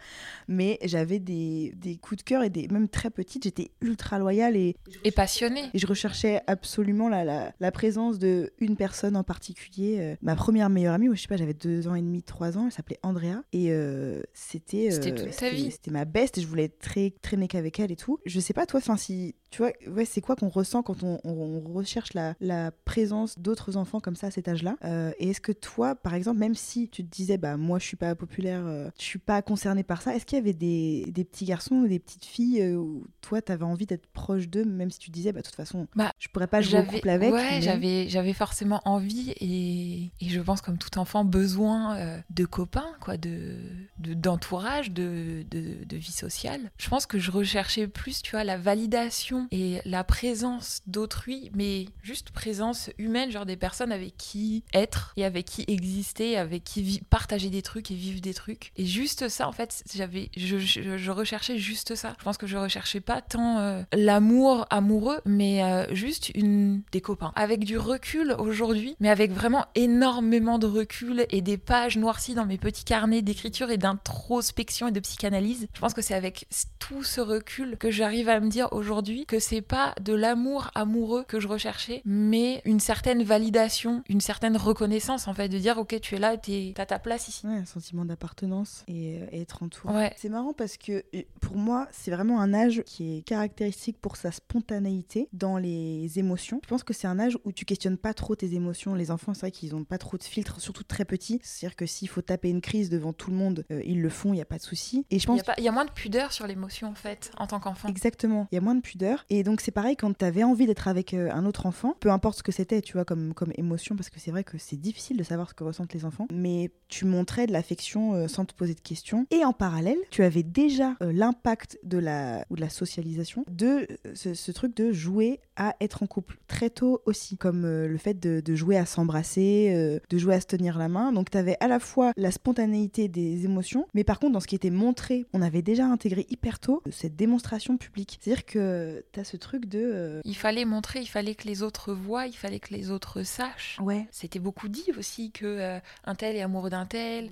mais 0.48 0.78
j'avais 0.84 1.20
des, 1.20 1.74
des, 1.76 1.98
coups 1.98 2.24
de 2.24 2.24
cœur 2.24 2.44
et 2.44 2.50
des 2.50 2.68
même 2.68 2.90
très 2.90 3.10
petites. 3.10 3.44
J'étais 3.44 3.72
ultra 3.82 4.20
loyale 4.20 4.56
et 4.56 4.76
et 5.04 5.12
passionnée. 5.12 5.70
Et 5.74 5.80
je 5.80 5.88
recherchais 5.88 6.42
absolument 6.48 7.10
la, 7.10 7.24
la, 7.24 7.54
la 7.60 7.72
présence 7.72 8.20
de 8.20 8.54
une 8.60 8.76
personne 8.76 9.16
en 9.16 9.24
particulier 9.24 9.45
euh, 9.80 10.16
ma 10.22 10.36
première 10.36 10.70
meilleure 10.70 10.94
amie, 10.94 11.08
moi, 11.08 11.16
je 11.16 11.22
sais 11.22 11.28
pas, 11.28 11.38
j'avais 11.38 11.54
deux 11.54 11.88
ans 11.88 11.96
et 11.96 12.02
demi, 12.02 12.24
trois 12.24 12.58
ans, 12.58 12.66
elle 12.66 12.72
s'appelait 12.72 13.00
Andrea. 13.04 13.44
Et 13.54 13.72
euh, 13.72 14.22
c'était. 14.34 14.92
c'était 14.92 15.12
euh, 15.14 15.26
toute 15.26 15.36
ta 15.36 15.50
vie. 15.50 15.72
C'était 15.72 15.92
ma 15.92 16.06
best 16.06 16.38
et 16.38 16.42
je 16.42 16.48
voulais 16.48 16.66
être 16.66 16.80
très 16.80 17.14
traîner 17.22 17.48
qu'avec 17.48 17.80
elle 17.80 17.92
et 17.92 17.96
tout. 17.96 18.20
Je 18.26 18.40
sais 18.40 18.54
pas, 18.54 18.66
toi, 18.66 18.80
enfin, 18.80 18.98
si. 18.98 19.36
Tu 19.56 19.62
vois, 19.62 19.72
ouais, 19.88 20.04
c'est 20.04 20.20
quoi 20.20 20.36
qu'on 20.36 20.50
ressent 20.50 20.84
quand 20.84 21.02
on, 21.02 21.18
on, 21.24 21.62
recherche 21.74 22.14
la, 22.14 22.34
la 22.42 22.72
présence 22.72 23.40
d'autres 23.40 23.78
enfants 23.78 24.02
comme 24.02 24.18
ça 24.18 24.28
à 24.28 24.32
cet 24.32 24.50
âge-là 24.50 24.76
Et 25.18 25.30
est-ce 25.30 25.40
que 25.40 25.54
toi, 25.54 25.96
par 25.96 26.14
exemple, 26.14 26.40
même 26.40 26.56
si 26.56 26.90
tu 26.90 27.06
te 27.06 27.10
disais, 27.10 27.38
bah, 27.38 27.56
moi, 27.56 27.80
je 27.80 27.86
suis 27.86 27.96
pas 27.96 28.16
populaire, 28.16 28.66
je 29.00 29.04
suis 29.04 29.18
pas 29.18 29.42
concernée 29.42 29.84
par 29.84 30.02
ça, 30.02 30.14
est-ce 30.14 30.26
qu'il 30.26 30.38
y 30.38 30.42
avait 30.42 30.52
des, 30.52 31.06
des, 31.08 31.24
petits 31.24 31.46
garçons 31.46 31.76
ou 31.76 31.88
des 31.88 32.00
petites 32.00 32.26
filles 32.26 32.76
où 32.76 33.08
toi, 33.22 33.42
tu 33.42 33.50
avais 33.50 33.64
envie 33.64 33.86
d'être 33.86 34.08
proche 34.08 34.50
d'eux, 34.50 34.66
même 34.66 34.92
si 34.92 35.00
tu 35.00 35.10
disais, 35.10 35.32
bah, 35.32 35.40
de 35.40 35.46
toute 35.46 35.56
façon, 35.56 35.88
bah, 35.96 36.12
je 36.20 36.28
pourrais 36.28 36.48
pas 36.48 36.60
jouer 36.60 36.82
au 36.82 36.84
couple 36.84 37.08
avec 37.08 37.32
Ouais, 37.32 37.62
j'avais, 37.62 38.10
j'avais 38.10 38.34
forcément 38.34 38.82
envie 38.84 39.34
et, 39.40 40.12
je 40.22 40.42
pense 40.42 40.60
comme 40.60 40.78
tout 40.78 40.98
enfant 40.98 41.24
besoin 41.24 41.96
euh, 41.96 42.20
de 42.30 42.44
copains, 42.44 42.94
quoi, 43.00 43.16
de 43.16 43.56
d'entourage, 43.98 44.92
de, 44.92 45.46
de, 45.50 45.96
vie 45.96 46.12
sociale. 46.12 46.72
Je 46.78 46.90
pense 46.90 47.06
que 47.06 47.20
je 47.20 47.32
recherchais 47.32 47.88
plus, 47.88 48.22
tu 48.22 48.32
vois, 48.32 48.44
la 48.44 48.58
validation 48.58 49.45
et 49.52 49.80
la 49.86 50.04
présence 50.04 50.82
d'autrui, 50.88 51.52
mais 51.54 51.88
juste 52.04 52.32
présence 52.32 52.90
humaine, 52.98 53.32
genre 53.32 53.46
des 53.46 53.58
personnes 53.58 53.92
avec 53.92 54.18
qui 54.18 54.64
être 54.74 55.14
et 55.18 55.26
avec 55.26 55.46
qui 55.46 55.66
exister, 55.68 56.38
avec 56.38 56.64
qui 56.64 57.02
partager 57.10 57.50
des 57.50 57.62
trucs 57.62 57.92
et 57.92 57.96
vivre 57.96 58.22
des 58.22 58.34
trucs. 58.34 58.72
Et 58.78 58.86
juste 58.86 59.30
ça, 59.30 59.48
en 59.48 59.52
fait, 59.52 59.84
j'avais, 59.94 60.30
je, 60.36 61.12
recherchais 61.12 61.58
juste 61.58 61.96
ça. 61.96 62.14
Je 62.20 62.24
pense 62.24 62.38
que 62.38 62.48
je 62.48 62.58
recherchais 62.58 63.00
pas 63.00 63.22
tant 63.22 63.60
euh, 63.60 63.84
l'amour 63.94 64.66
amoureux, 64.70 65.20
mais 65.26 65.64
euh, 65.64 65.94
juste 65.94 66.30
une 66.36 66.82
des 66.92 67.02
copains. 67.02 67.32
Avec 67.36 67.64
du 67.64 67.78
recul 67.78 68.36
aujourd'hui, 68.38 68.96
mais 69.00 69.10
avec 69.10 69.32
vraiment 69.32 69.66
énormément 69.76 70.60
de 70.60 70.68
recul 70.68 71.26
et 71.30 71.42
des 71.42 71.58
pages 71.58 71.98
noircies 71.98 72.36
dans 72.36 72.46
mes 72.46 72.58
petits 72.58 72.86
carnets 72.86 73.22
d'écriture 73.22 73.72
et 73.72 73.78
d'introspection 73.78 74.88
et 74.88 74.92
de 74.92 75.00
psychanalyse. 75.00 75.68
Je 75.74 75.80
pense 75.80 75.94
que 75.94 76.02
c'est 76.02 76.14
avec 76.14 76.48
tout 76.80 77.04
ce 77.04 77.22
recul 77.22 77.78
que 77.78 77.92
j'arrive 77.92 78.30
à 78.30 78.40
me 78.40 78.50
dire 78.50 78.70
aujourd'hui 78.72 79.25
que 79.26 79.40
c'est 79.40 79.62
pas 79.62 79.94
de 80.02 80.14
l'amour 80.14 80.72
amoureux 80.76 81.24
que 81.28 81.40
je 81.40 81.48
recherchais, 81.48 82.02
mais 82.06 82.62
une 82.66 82.80
certaine 82.80 83.24
validation, 83.24 84.04
une 84.10 84.22
certaine 84.22 84.58
reconnaissance 84.58 85.28
en 85.28 85.34
fait, 85.34 85.50
de 85.50 85.58
dire 85.58 85.78
ok 85.78 86.00
tu 86.02 86.16
es 86.16 86.20
là, 86.20 86.38
t'as 86.38 86.86
ta 86.86 87.00
place 87.00 87.28
ici. 87.28 87.46
Ouais, 87.46 87.56
un 87.56 87.66
sentiment 87.66 88.06
d'appartenance 88.06 88.84
et, 88.88 89.20
euh, 89.22 89.28
être 89.32 89.64
entouré. 89.64 90.14
C'est 90.18 90.30
marrant 90.30 90.54
parce 90.54 90.78
que 90.78 91.04
pour 91.42 91.58
moi 91.58 91.88
c'est 91.92 92.12
vraiment 92.12 92.42
un 92.42 92.54
âge 92.54 92.84
qui 92.86 93.18
est 93.18 93.22
caractéristique 93.22 94.00
pour 94.00 94.18
sa 94.18 94.32
spontanéité 94.32 95.30
dans 95.34 95.58
les 95.58 96.20
émotions. 96.20 96.60
Je 96.64 96.68
pense 96.68 96.84
que 96.84 96.94
c'est 96.94 97.08
un 97.08 97.20
âge 97.20 97.38
où 97.44 97.52
tu 97.52 97.66
questionnes 97.66 97.98
pas 97.98 98.14
trop 98.14 98.36
tes 98.36 98.54
émotions. 98.54 98.96
Les 98.96 99.12
enfants 99.12 99.34
c'est 99.34 99.42
vrai 99.42 99.52
qu'ils 99.52 99.74
n'ont 99.74 99.84
pas 99.84 99.98
trop 99.98 100.18
de 100.18 100.24
filtres, 100.24 100.60
surtout 100.60 100.84
très 100.84 101.06
petits. 101.06 101.40
C'est-à-dire 101.44 101.76
que 101.76 101.86
s'il 101.86 102.08
faut 102.08 102.22
taper 102.22 102.50
une 102.50 102.62
crise 102.62 102.90
devant 102.90 103.14
tout 103.14 103.32
le 103.32 103.38
monde, 103.38 103.66
euh, 103.72 103.82
ils 103.86 104.02
le 104.02 104.10
font, 104.10 104.34
il 104.34 104.38
n'y 104.38 104.42
a 104.42 104.46
pas 104.46 104.58
de 104.58 104.64
souci. 104.64 105.06
Et 105.10 105.20
je 105.20 105.28
pense. 105.28 105.42
Il 105.58 105.64
y, 105.64 105.68
a 105.68 105.72
moins 105.72 105.86
de 105.86 105.92
pudeur 105.92 106.32
sur 106.32 106.48
l'émotion, 106.48 106.90
en 106.90 106.96
fait, 106.96 107.32
en 107.38 107.48
tant 107.48 107.60
qu'enfant. 107.60 107.88
Exactement. 107.88 108.48
Il 108.52 108.56
y 108.56 108.58
a 108.58 108.62
moins 108.62 108.76
de 108.76 108.82
pudeur. 108.82 109.15
Et 109.30 109.44
donc, 109.44 109.62
c'est 109.62 109.72
pareil 109.72 109.96
quand 109.96 110.18
tu 110.18 110.26
avais 110.26 110.44
envie 110.44 110.66
d'être 110.66 110.88
avec 110.88 111.14
euh, 111.14 111.30
un 111.32 111.46
autre 111.46 111.66
enfant, 111.66 111.96
peu 112.00 112.10
importe 112.10 112.40
ce 112.40 112.44
que 112.44 112.52
c'était, 112.52 112.82
tu 112.82 112.94
vois, 112.94 113.06
comme, 113.06 113.34
comme 113.34 113.52
émotion, 113.56 113.96
parce 113.96 114.10
que 114.10 114.20
c'est 114.20 114.32
vrai 114.32 114.44
que 114.44 114.58
c'est 114.58 114.76
difficile 114.76 115.18
de 115.18 115.24
savoir 115.24 115.50
ce 115.50 115.54
que 115.54 115.64
ressentent 115.64 115.94
les 115.94 116.06
enfants, 116.06 116.28
mais 116.34 116.72
tu 116.88 117.06
montrais 117.06 117.48
de 117.48 117.54
l'affection 117.54 118.14
euh, 118.14 118.28
sans 118.28 118.46
te 118.46 118.54
poser 118.54 118.74
de 118.74 118.82
questions. 118.82 119.26
Et 119.32 119.46
en 119.46 119.54
parallèle, 119.54 119.98
tu 120.12 120.24
avais 120.24 120.44
déjà 120.44 120.96
l'impact 121.02 121.80
de 121.84 121.98
la, 121.98 122.46
ou 122.50 122.56
de 122.56 122.62
la 122.62 122.70
socialisation 122.70 123.46
de 123.50 123.88
ce, 124.14 124.52
truc 124.52 124.76
de 124.76 124.92
jouer 124.92 125.40
à 125.56 125.76
être 125.82 126.04
en 126.04 126.08
couple 126.08 126.38
très 126.48 126.70
tôt 126.70 127.02
aussi, 127.06 127.38
comme 127.38 127.66
le 127.66 127.98
fait 127.98 128.20
de, 128.20 128.40
de 128.40 128.56
jouer 128.56 128.78
à 128.78 128.86
s'embrasser 128.86 129.36
euh, 129.76 130.00
de 130.10 130.18
jouer 130.18 130.36
à 130.36 130.42
se 130.42 130.46
tenir 130.46 130.78
la 130.78 130.88
main. 130.88 131.12
Donc 131.12 131.30
tu 131.30 131.38
avais 131.38 131.58
à 131.60 131.68
la 131.68 131.80
fois 131.80 132.12
la 132.18 132.32
spontanéité 132.32 133.08
des 133.08 133.46
émotions, 133.46 133.88
mais 133.94 134.04
par 134.04 134.20
contre 134.20 134.34
dans 134.34 134.40
ce 134.40 134.48
qui 134.48 134.56
était 134.56 134.70
montré, 134.70 135.26
on 135.34 135.42
avait 135.42 135.62
déjà 135.62 135.86
intégré 135.86 136.26
hyper 136.30 136.60
tôt 136.60 136.82
cette 136.92 137.16
démonstration 137.16 137.78
publique. 137.78 138.20
C'est-à-dire 138.22 138.46
que 138.46 139.05
ce 139.24 139.38
truc 139.38 139.66
de... 139.66 139.80
Euh, 139.80 140.22
il 140.26 140.36
fallait 140.36 140.66
montrer, 140.66 141.00
il 141.00 141.08
fallait 141.08 141.36
que 141.36 141.48
les 141.48 141.64
autres 141.64 141.94
voient, 141.94 142.28
il 142.28 142.36
fallait 142.36 142.60
que 142.60 142.74
les 142.74 142.92
autres 142.92 143.24
sachent. 143.24 143.78
Ouais. 143.82 144.08
C'était 144.12 144.40
beaucoup 144.40 144.68
dit 144.68 144.92
aussi 144.98 145.32
que 145.32 145.46
euh, 145.46 145.80
un 146.06 146.16
tel 146.16 146.36
est 146.36 146.42
amoureux 146.42 146.70
d'un 146.70 146.86
tel. 146.86 147.32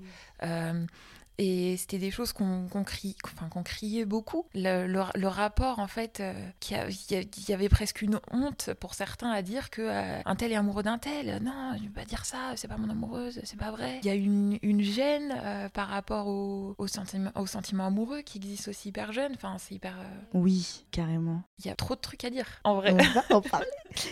Et 1.38 1.78
c'était 1.78 1.98
des 1.98 2.12
choses 2.12 2.32
qu'on 2.32 2.68
enfin, 2.74 3.64
criait 3.64 4.06
beaucoup. 4.06 4.46
Le, 4.54 4.86
le, 4.88 5.28
rapport, 5.28 5.80
en 5.80 5.88
fait, 5.88 6.20
euh, 6.20 6.34
qui 6.60 6.76
il 6.76 7.50
y 7.50 7.54
avait 7.54 7.70
presque 7.70 8.02
une 8.02 8.20
honte 8.32 8.72
pour 8.80 8.94
certains 8.94 9.32
à 9.32 9.42
dire 9.42 9.70
que 9.70 9.82
euh, 9.82 10.22
un 10.26 10.36
tel 10.36 10.52
est 10.52 10.56
amoureux 10.56 10.84
d'un 10.84 11.00
tel. 11.00 11.42
Non, 11.42 11.72
je 11.76 11.80
ne 11.80 11.88
vais 11.88 11.94
pas 11.94 12.06
dire 12.06 12.26
ça, 12.26 12.54
c'est 12.56 12.68
pas 12.68 12.78
mon 12.78 12.90
amoureuse, 12.90 13.42
c'est 13.44 13.58
pas 13.58 13.72
vrai. 13.72 14.00
Il 14.04 14.08
y 14.08 14.12
a 14.12 14.16
une, 14.16 14.60
une 14.62 14.82
gêne 14.82 15.34
euh, 15.44 15.70
par 15.70 15.88
rapport 15.88 16.28
au, 16.28 16.76
au, 16.78 16.88
sentiment, 16.88 17.32
au 17.36 17.48
sentiment 17.48 17.88
amoureux 17.88 18.22
qui 18.22 18.38
existe 18.38 18.68
aussi 18.68 18.90
hyper 18.90 19.12
jeune. 19.12 19.34
Enfin, 19.36 19.56
c'est 19.58 19.76
hyper. 19.76 19.96
Oui, 20.34 20.86
carrément. 20.92 21.42
Il 21.60 21.66
y 21.66 21.70
a 21.72 21.76
trop 21.76 21.96
de 21.96 22.02
trucs 22.02 22.24
à 22.26 22.30
dire, 22.30 22.48
en 22.64 22.76
vrai. 22.76 22.94
On 22.94 22.98
va 22.98 23.38
en 23.38 23.42
parler. 23.50 23.68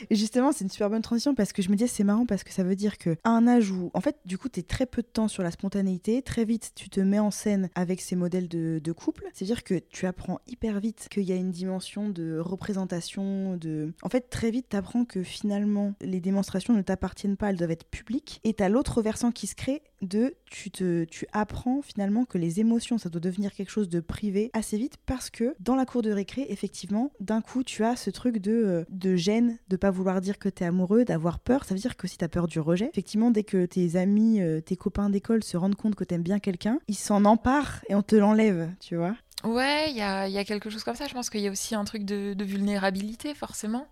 Justement, 0.09 0.51
c'est 0.51 0.63
une 0.63 0.69
super 0.69 0.89
bonne 0.89 1.01
transition 1.01 1.35
parce 1.35 1.53
que 1.53 1.61
je 1.61 1.69
me 1.69 1.75
dis, 1.75 1.87
c'est 1.87 2.03
marrant 2.03 2.25
parce 2.25 2.43
que 2.43 2.51
ça 2.51 2.63
veut 2.63 2.75
dire 2.75 2.97
que 2.97 3.17
à 3.23 3.29
un 3.29 3.47
âge 3.47 3.69
où, 3.71 3.91
en 3.93 4.01
fait, 4.01 4.17
du 4.25 4.37
coup, 4.37 4.49
tu 4.49 4.59
es 4.59 4.63
très 4.63 4.85
peu 4.85 5.01
de 5.01 5.07
temps 5.07 5.27
sur 5.27 5.43
la 5.43 5.51
spontanéité, 5.51 6.21
très 6.21 6.45
vite, 6.45 6.71
tu 6.75 6.89
te 6.89 6.99
mets 7.11 7.19
en 7.19 7.31
scène 7.31 7.69
avec 7.75 8.01
ces 8.01 8.15
modèles 8.15 8.47
de, 8.47 8.91
couple. 8.91 9.25
C'est-à-dire 9.33 9.63
que 9.63 9.75
tu 9.89 10.05
apprends 10.05 10.39
hyper 10.47 10.79
vite 10.79 11.07
qu'il 11.09 11.23
y 11.23 11.31
a 11.31 11.35
une 11.35 11.51
dimension 11.51 12.09
de 12.09 12.39
représentation, 12.39 13.55
de... 13.57 13.93
En 14.01 14.09
fait, 14.09 14.29
très 14.29 14.51
vite, 14.51 14.67
tu 14.69 14.75
apprends 14.75 15.05
que 15.05 15.23
finalement, 15.23 15.93
les 16.01 16.19
démonstrations 16.19 16.73
ne 16.73 16.81
t'appartiennent 16.81 17.37
pas, 17.37 17.49
elles 17.49 17.57
doivent 17.57 17.71
être 17.71 17.85
publiques. 17.85 18.39
Et 18.43 18.53
tu 18.53 18.63
as 18.63 18.69
l'autre 18.69 19.01
versant 19.01 19.31
qui 19.31 19.47
se 19.47 19.55
crée 19.55 19.81
de... 20.01 20.35
Tu, 20.45 20.69
te, 20.71 21.05
tu 21.05 21.27
apprends 21.31 21.81
finalement 21.81 22.25
que 22.25 22.37
les 22.37 22.59
émotions, 22.59 22.97
ça 22.97 23.09
doit 23.09 23.21
devenir 23.21 23.53
quelque 23.53 23.69
chose 23.69 23.89
de 23.89 23.99
privé 23.99 24.49
assez 24.53 24.77
vite 24.77 24.97
parce 25.05 25.29
que 25.29 25.55
dans 25.59 25.75
la 25.75 25.85
cour 25.85 26.01
de 26.01 26.11
récré, 26.11 26.45
effectivement, 26.49 27.11
d'un 27.19 27.41
coup, 27.41 27.63
tu 27.63 27.83
as 27.83 27.95
ce 27.95 28.09
truc 28.09 28.39
de, 28.39 28.51
euh, 28.51 28.83
de 28.89 29.15
gêne, 29.15 29.57
de 29.69 29.77
pas 29.77 29.91
vouloir 29.91 30.21
dire 30.21 30.39
que 30.39 30.49
tu 30.49 30.63
es 30.63 30.67
amoureux, 30.67 31.05
d'avoir 31.05 31.39
peur. 31.39 31.63
Ça 31.63 31.73
veut 31.73 31.79
dire 31.79 31.95
que 31.95 32.07
si 32.07 32.17
tu 32.17 32.25
as 32.25 32.29
peur 32.29 32.47
du 32.47 32.59
rejet, 32.59 32.89
effectivement, 32.91 33.31
dès 33.31 33.43
que 33.43 33.65
tes 33.65 33.95
amis, 33.95 34.41
euh, 34.41 34.59
tes 34.59 34.75
copains 34.75 35.09
d'école 35.09 35.43
se 35.43 35.57
rendent 35.57 35.75
compte 35.75 35.95
que 35.95 36.03
tu 36.03 36.15
aimes 36.15 36.23
bien 36.23 36.39
quelqu'un, 36.39 36.79
ils 36.87 36.95
s'en 36.95 37.25
emparent 37.25 37.81
et 37.89 37.95
on 37.95 38.01
te 38.01 38.15
l'enlève, 38.15 38.69
tu 38.79 38.95
vois. 38.95 39.15
Ouais, 39.43 39.89
il 39.89 39.97
y 39.97 40.01
a, 40.01 40.27
y 40.27 40.37
a, 40.37 40.43
quelque 40.43 40.69
chose 40.69 40.83
comme 40.83 40.95
ça. 40.95 41.07
Je 41.07 41.13
pense 41.13 41.29
qu'il 41.29 41.41
y 41.41 41.47
a 41.47 41.51
aussi 41.51 41.73
un 41.73 41.83
truc 41.83 42.05
de, 42.05 42.43
vulnérabilité, 42.43 43.33
forcément. 43.33 43.87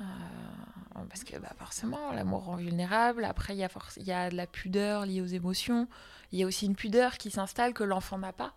Euh, 0.00 0.04
parce 1.08 1.24
que 1.24 1.36
bah, 1.38 1.52
forcément, 1.58 2.12
l'amour 2.12 2.44
rend 2.44 2.56
vulnérable. 2.56 3.24
Après, 3.24 3.54
il 3.54 3.58
y, 3.58 3.64
a 3.64 3.70
y 3.98 4.12
a 4.12 4.30
de 4.30 4.36
la 4.36 4.46
pudeur 4.46 5.06
liée 5.06 5.20
aux 5.20 5.26
émotions. 5.26 5.88
Il 6.32 6.38
y 6.38 6.42
a 6.42 6.46
aussi 6.46 6.66
une 6.66 6.76
pudeur 6.76 7.16
qui 7.18 7.30
s'installe 7.30 7.72
que 7.74 7.84
l'enfant 7.84 8.18
n'a 8.18 8.32
pas. 8.32 8.54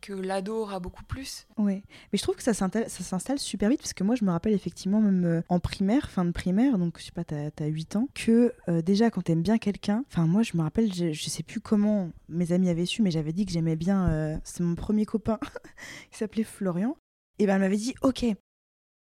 que 0.00 0.12
l'ado 0.12 0.62
aura 0.62 0.78
beaucoup 0.78 1.02
plus. 1.04 1.46
Ouais, 1.56 1.82
mais 2.12 2.18
je 2.18 2.22
trouve 2.22 2.36
que 2.36 2.42
ça 2.42 2.54
s'installe 2.54 3.38
super 3.38 3.68
vite 3.70 3.80
parce 3.80 3.92
que 3.92 4.04
moi 4.04 4.14
je 4.14 4.24
me 4.24 4.30
rappelle 4.30 4.52
effectivement 4.52 5.00
même 5.00 5.42
en 5.48 5.58
primaire, 5.58 6.10
fin 6.10 6.24
de 6.24 6.30
primaire, 6.30 6.78
donc 6.78 6.98
je 6.98 7.06
sais 7.06 7.12
pas, 7.12 7.24
t'as 7.24 7.50
as 7.58 7.66
8 7.66 7.96
ans, 7.96 8.08
que 8.14 8.54
déjà 8.82 9.10
quand 9.10 9.22
t'aimes 9.22 9.42
bien 9.42 9.58
quelqu'un, 9.58 10.04
enfin 10.12 10.26
moi 10.26 10.42
je 10.42 10.56
me 10.56 10.62
rappelle, 10.62 10.94
je, 10.94 11.12
je, 11.12 11.28
sais 11.28 11.42
plus 11.42 11.60
comment 11.60 12.10
mes 12.28 12.52
amis 12.52 12.68
avaient 12.68 12.86
su, 12.86 13.02
mais 13.02 13.10
j'avais 13.10 13.32
dit 13.32 13.46
que 13.46 13.52
j'aimais 13.52 13.74
bien, 13.74 14.38
c'est 14.44 14.62
mon 14.62 14.76
premier 14.76 15.06
copain 15.06 15.40
qui 16.12 16.18
s'appelait 16.18 16.44
Florian, 16.44 16.96
et 17.40 17.46
ben 17.46 17.56
elle 17.56 17.62
m'avait 17.62 17.76
dit 17.76 17.94
ok, 18.02 18.26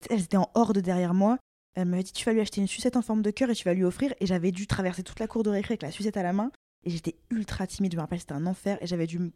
elle 0.10 0.22
était 0.22 0.38
en 0.38 0.50
horde 0.54 0.80
derrière 0.80 1.14
moi, 1.14 1.38
elle 1.80 1.88
m'avait 1.88 2.04
dit 2.04 2.12
tu 2.12 2.26
vas 2.26 2.34
lui 2.34 2.42
acheter 2.42 2.62
une 2.62 2.68
sucette 2.68 2.98
en 2.98 3.02
forme 3.02 3.22
de 3.22 3.32
cœur 3.32 3.50
et 3.50 3.56
tu 3.56 3.64
vas 3.64 3.74
lui 3.74 3.84
offrir. 3.84 4.14
Et 4.20 4.26
j'avais 4.26 4.52
dû 4.52 4.68
traverser 4.68 5.04
toute 5.04 5.20
la 5.20 5.28
cour 5.28 5.44
de 5.44 5.50
récré 5.50 5.74
avec 5.74 5.82
la 5.82 5.92
sucette 5.92 6.18
à 6.18 6.24
la 6.24 6.34
main. 6.34 6.52
Et 6.84 6.90
j'étais 6.90 7.16
ultra 7.30 7.68
timide, 7.68 7.92
je 7.92 7.98
me 7.98 8.02
rappelle, 8.02 8.20
c'était 8.20 8.34
un 8.34 8.46
enfer. 8.46 8.78
Et 8.82 8.88
j'avais 8.88 9.08
dû 9.08 9.20
me 9.20 9.32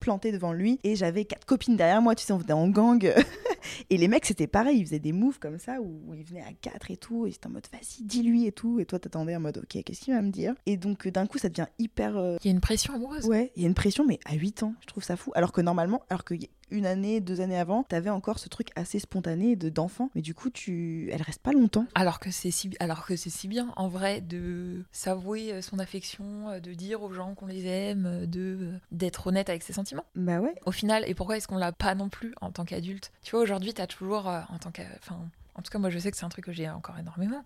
planter 0.00 0.32
devant 0.32 0.52
lui. 0.52 0.78
Et 0.84 0.96
j'avais 0.96 1.24
quatre 1.24 1.44
copines 1.44 1.76
derrière 1.76 2.02
moi, 2.02 2.14
tu 2.14 2.24
sais, 2.24 2.32
on 2.32 2.38
venait 2.38 2.52
en 2.52 2.68
gang. 2.68 3.12
et 3.90 3.96
les 3.96 4.08
mecs, 4.08 4.26
c'était 4.26 4.46
pareil, 4.46 4.78
ils 4.78 4.86
faisaient 4.86 4.98
des 4.98 5.12
moves 5.12 5.38
comme 5.38 5.58
ça 5.58 5.80
où 5.80 6.14
ils 6.14 6.24
venaient 6.24 6.42
à 6.42 6.52
quatre 6.52 6.90
et 6.90 6.96
tout. 6.96 7.26
Et 7.26 7.32
c'était 7.32 7.46
en 7.46 7.50
mode 7.50 7.66
vas-y, 7.72 8.02
dis-lui 8.02 8.46
et 8.46 8.52
tout. 8.52 8.80
Et 8.80 8.84
toi, 8.84 8.98
t'attendais 8.98 9.36
en 9.36 9.40
mode 9.40 9.58
ok, 9.58 9.82
qu'est-ce 9.84 10.00
qu'il 10.00 10.14
va 10.14 10.22
me 10.22 10.30
dire? 10.30 10.54
Et 10.66 10.76
donc, 10.76 11.08
d'un 11.08 11.26
coup, 11.26 11.38
ça 11.38 11.48
devient 11.48 11.66
hyper. 11.78 12.16
Euh, 12.16 12.36
il 12.42 12.46
y 12.46 12.50
a 12.50 12.54
une 12.54 12.60
pression 12.60 12.94
amoureuse. 12.94 13.26
Ouais, 13.26 13.52
il 13.56 13.62
y 13.62 13.64
a 13.64 13.68
une 13.68 13.74
pression, 13.74 14.04
mais 14.06 14.18
à 14.24 14.34
8 14.34 14.62
ans, 14.62 14.74
je 14.80 14.86
trouve 14.86 15.04
ça 15.04 15.16
fou. 15.16 15.32
Alors 15.34 15.52
que 15.52 15.60
normalement, 15.60 16.02
alors 16.08 16.24
que 16.24 16.34
une 16.70 16.86
année, 16.86 17.20
deux 17.20 17.40
années 17.40 17.58
avant, 17.58 17.82
t'avais 17.82 18.10
encore 18.10 18.38
ce 18.38 18.48
truc 18.48 18.68
assez 18.76 18.98
spontané 18.98 19.56
de 19.56 19.68
d'enfant. 19.68 20.10
Mais 20.14 20.22
du 20.22 20.34
coup, 20.34 20.50
tu, 20.50 21.10
elle 21.12 21.22
reste 21.22 21.42
pas 21.42 21.52
longtemps. 21.52 21.86
Alors 21.94 22.20
que 22.20 22.30
c'est 22.30 22.50
si, 22.50 22.70
alors 22.80 23.04
que 23.04 23.16
c'est 23.16 23.30
si 23.30 23.48
bien 23.48 23.72
en 23.76 23.88
vrai 23.88 24.20
de 24.20 24.84
s'avouer 24.92 25.52
euh, 25.52 25.62
son 25.62 25.78
affection, 25.78 26.50
euh, 26.50 26.60
de 26.60 26.72
dire 26.72 27.02
aux 27.02 27.12
gens 27.12 27.34
qu'on 27.34 27.46
les 27.46 27.66
aime, 27.66 28.06
euh, 28.06 28.26
de 28.26 28.72
d'être 28.90 29.26
honnête 29.26 29.48
avec 29.48 29.62
ses 29.62 29.72
sentiments. 29.72 30.04
Bah 30.14 30.40
ouais. 30.40 30.54
Au 30.66 30.72
final, 30.72 31.04
et 31.06 31.14
pourquoi 31.14 31.36
est-ce 31.36 31.48
qu'on 31.48 31.58
l'a 31.58 31.72
pas 31.72 31.94
non 31.94 32.08
plus 32.08 32.34
en 32.40 32.50
tant 32.50 32.64
qu'adulte? 32.64 33.12
Tu 33.22 33.32
vois, 33.32 33.42
aujourd'hui, 33.50 33.74
t'as 33.74 33.88
toujours 33.88 34.26
en 34.26 34.58
tant 34.60 34.70
que, 34.70 34.82
en 35.10 35.62
tout 35.62 35.70
cas, 35.72 35.78
moi, 35.78 35.90
je 35.90 35.98
sais 35.98 36.10
que 36.10 36.16
c'est 36.16 36.24
un 36.24 36.28
truc 36.28 36.44
que 36.44 36.52
j'ai 36.52 36.70
encore 36.70 36.98
énormément 36.98 37.44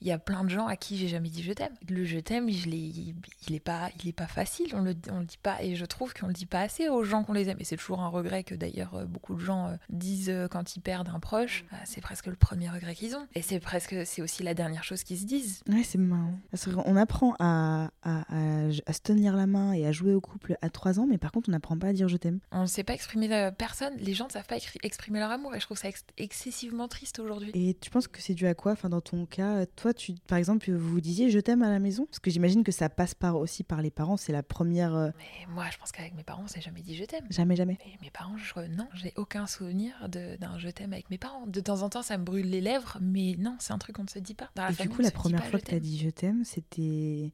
il 0.00 0.08
y 0.08 0.12
a 0.12 0.18
plein 0.18 0.44
de 0.44 0.48
gens 0.48 0.66
à 0.66 0.76
qui 0.76 0.96
j'ai 0.96 1.08
jamais 1.08 1.28
dit 1.28 1.42
je 1.42 1.52
t'aime. 1.52 1.74
Le 1.88 2.04
je 2.04 2.18
t'aime, 2.18 2.48
il 2.48 3.14
est 3.50 3.60
pas, 3.60 3.90
il 4.02 4.08
est 4.08 4.12
pas 4.14 4.26
facile. 4.26 4.74
On 4.74 4.82
le, 4.82 4.94
on 5.10 5.20
le 5.20 5.24
dit 5.26 5.38
pas, 5.38 5.62
et 5.62 5.76
je 5.76 5.84
trouve 5.84 6.14
qu'on 6.14 6.26
le 6.26 6.32
dit 6.32 6.46
pas 6.46 6.60
assez 6.60 6.88
aux 6.88 7.04
gens 7.04 7.22
qu'on 7.22 7.32
les 7.32 7.48
aime. 7.48 7.58
Et 7.60 7.64
c'est 7.64 7.76
toujours 7.76 8.00
un 8.00 8.08
regret 8.08 8.44
que 8.44 8.54
d'ailleurs 8.54 8.94
euh, 8.94 9.04
beaucoup 9.04 9.34
de 9.34 9.40
gens 9.40 9.68
euh, 9.68 9.76
disent 9.90 10.30
euh, 10.30 10.48
quand 10.48 10.76
ils 10.76 10.80
perdent 10.80 11.08
un 11.08 11.20
proche. 11.20 11.64
C'est 11.84 12.00
presque 12.00 12.26
le 12.26 12.36
premier 12.36 12.70
regret 12.70 12.94
qu'ils 12.94 13.14
ont. 13.16 13.26
Et 13.34 13.42
c'est 13.42 13.60
presque, 13.60 13.94
c'est 14.06 14.22
aussi 14.22 14.42
la 14.42 14.54
dernière 14.54 14.84
chose 14.84 15.02
qu'ils 15.02 15.18
se 15.18 15.24
disent. 15.24 15.62
Ouais, 15.68 15.82
c'est 15.82 15.98
marrant. 15.98 16.38
On 16.86 16.96
apprend 16.96 17.34
à, 17.38 17.90
à, 18.02 18.20
à, 18.28 18.92
se 18.92 19.00
tenir 19.00 19.36
la 19.36 19.46
main 19.46 19.72
et 19.72 19.86
à 19.86 19.92
jouer 19.92 20.14
au 20.14 20.20
couple 20.20 20.56
à 20.62 20.70
3 20.70 20.98
ans, 20.98 21.06
mais 21.06 21.18
par 21.18 21.32
contre, 21.32 21.48
on 21.48 21.52
n'apprend 21.52 21.78
pas 21.78 21.88
à 21.88 21.92
dire 21.92 22.08
je 22.08 22.16
t'aime. 22.16 22.40
On 22.52 22.62
ne 22.62 22.66
sait 22.66 22.84
pas 22.84 22.94
exprimer 22.94 23.50
personne. 23.56 23.94
Les 23.98 24.14
gens 24.14 24.26
ne 24.26 24.30
savent 24.30 24.46
pas 24.46 24.56
exprimer 24.82 25.18
leur 25.18 25.30
amour, 25.30 25.54
et 25.54 25.60
je 25.60 25.64
trouve 25.66 25.78
ça 25.78 25.88
excessivement 26.16 26.88
triste 26.88 27.18
aujourd'hui. 27.18 27.50
Et 27.54 27.74
tu 27.74 27.90
penses 27.90 28.08
que 28.08 28.20
c'est 28.20 28.34
dû 28.34 28.46
à 28.46 28.54
quoi? 28.54 28.72
Enfin, 28.72 28.88
dans 28.88 29.00
ton 29.00 29.26
cas, 29.26 29.66
toi 29.66 29.89
tu, 29.92 30.14
par 30.26 30.38
exemple, 30.38 30.70
vous 30.70 30.88
vous 30.90 31.00
disiez 31.00 31.30
je 31.30 31.38
t'aime 31.38 31.62
à 31.62 31.70
la 31.70 31.78
maison? 31.78 32.06
Parce 32.06 32.18
que 32.18 32.30
j'imagine 32.30 32.64
que 32.64 32.72
ça 32.72 32.88
passe 32.88 33.14
par, 33.14 33.36
aussi 33.36 33.64
par 33.64 33.82
les 33.82 33.90
parents, 33.90 34.16
c'est 34.16 34.32
la 34.32 34.42
première. 34.42 34.94
Euh, 34.94 35.10
mais 35.18 35.46
moi, 35.52 35.66
je 35.70 35.78
pense 35.78 35.92
qu'avec 35.92 36.14
mes 36.14 36.24
parents, 36.24 36.46
c'est 36.46 36.60
jamais 36.60 36.82
dit 36.82 36.96
je 36.96 37.04
t'aime. 37.04 37.26
Jamais, 37.30 37.56
jamais. 37.56 37.78
Mais 37.84 37.98
mes 38.02 38.10
parents, 38.10 38.36
je, 38.36 38.60
non, 38.74 38.88
j'ai 38.94 39.12
aucun 39.16 39.46
souvenir 39.46 40.08
d'un 40.08 40.58
je 40.58 40.68
t'aime 40.68 40.92
avec 40.92 41.10
mes 41.10 41.18
parents. 41.18 41.46
De 41.46 41.60
temps 41.60 41.82
en 41.82 41.88
temps, 41.88 42.02
ça 42.02 42.18
me 42.18 42.24
brûle 42.24 42.48
les 42.50 42.60
lèvres, 42.60 42.98
mais 43.00 43.36
non, 43.38 43.56
c'est 43.58 43.72
un 43.72 43.78
truc 43.78 43.96
qu'on 43.96 44.04
ne 44.04 44.08
se 44.08 44.18
dit 44.18 44.34
pas. 44.34 44.50
Dans 44.54 44.64
la 44.64 44.70
Et 44.70 44.74
du 44.74 44.88
coup, 44.88 45.02
la 45.02 45.10
première 45.10 45.44
fois 45.46 45.60
que 45.60 45.66
tu 45.66 45.74
as 45.74 45.80
dit 45.80 45.98
je 45.98 46.10
t'aime, 46.10 46.44
c'était. 46.44 47.32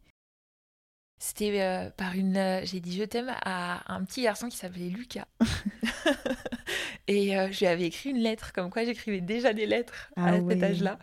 C'était 1.19 1.63
euh, 1.63 1.91
par 1.91 2.15
une. 2.15 2.37
Euh, 2.37 2.61
j'ai 2.65 2.81
dit 2.81 2.97
je 2.97 3.05
t'aime 3.05 3.33
à 3.43 3.93
un 3.93 4.05
petit 4.05 4.23
garçon 4.23 4.49
qui 4.49 4.57
s'appelait 4.57 4.91
Lucas. 4.91 5.27
et 7.09 7.31
je 7.31 7.59
lui 7.59 7.67
avais 7.67 7.85
écrit 7.85 8.11
une 8.11 8.19
lettre, 8.19 8.53
comme 8.53 8.71
quoi 8.71 8.85
j'écrivais 8.85 9.21
déjà 9.21 9.55
des 9.55 9.67
lettres 9.67 10.11
à 10.17 10.29
ah 10.29 10.39
cet 10.49 10.63
âge-là. 10.63 10.99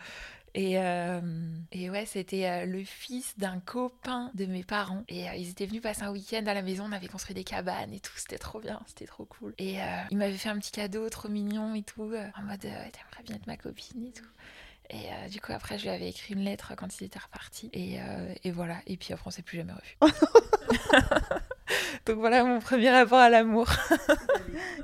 Et, 0.54 0.78
euh, 0.78 1.20
et 1.72 1.90
ouais, 1.90 2.06
c'était 2.06 2.48
euh, 2.48 2.64
le 2.64 2.84
fils 2.84 3.36
d'un 3.38 3.58
copain 3.58 4.30
de 4.34 4.46
mes 4.46 4.62
parents. 4.62 5.02
Et 5.08 5.28
euh, 5.28 5.34
ils 5.34 5.50
étaient 5.50 5.66
venus 5.66 5.82
passer 5.82 6.04
un 6.04 6.12
week-end 6.12 6.44
à 6.46 6.54
la 6.54 6.62
maison. 6.62 6.84
On 6.88 6.92
avait 6.92 7.08
construit 7.08 7.34
des 7.34 7.42
cabanes 7.42 7.92
et 7.92 7.98
tout. 7.98 8.12
C'était 8.16 8.38
trop 8.38 8.60
bien, 8.60 8.80
c'était 8.86 9.06
trop 9.06 9.24
cool. 9.24 9.54
Et 9.58 9.78
il 10.10 10.16
m'avait 10.16 10.36
fait 10.36 10.48
un 10.48 10.58
petit 10.58 10.70
cadeau 10.70 11.08
trop 11.10 11.28
mignon 11.28 11.74
et 11.74 11.82
tout. 11.82 12.02
en 12.02 12.42
mode, 12.42 12.60
t'aimerais 12.60 13.22
bien 13.24 13.36
être 13.36 13.46
ma 13.46 13.56
copine 13.56 14.06
et 14.06 14.12
tout. 14.12 14.24
Et 14.90 15.28
du 15.30 15.40
coup, 15.40 15.52
après, 15.52 15.78
je 15.78 15.84
lui 15.84 15.90
avais 15.90 16.08
écrit 16.08 16.34
une 16.34 16.44
lettre 16.44 16.74
quand 16.76 17.00
il 17.00 17.04
était 17.04 17.18
reparti. 17.18 17.70
Et, 17.72 17.98
et 18.44 18.50
voilà. 18.50 18.76
Et 18.86 18.96
puis 18.96 19.12
après, 19.12 19.26
on 19.26 19.30
s'est 19.30 19.42
plus 19.42 19.56
jamais 19.56 19.72
revu. 19.72 20.12
Donc 22.06 22.18
voilà 22.18 22.44
mon 22.44 22.60
premier 22.60 22.90
rapport 22.90 23.18
à 23.18 23.30
l'amour. 23.30 23.68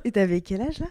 et 0.05 0.13
t'avais 0.13 0.41
quel 0.41 0.63
âge 0.63 0.79
là? 0.79 0.87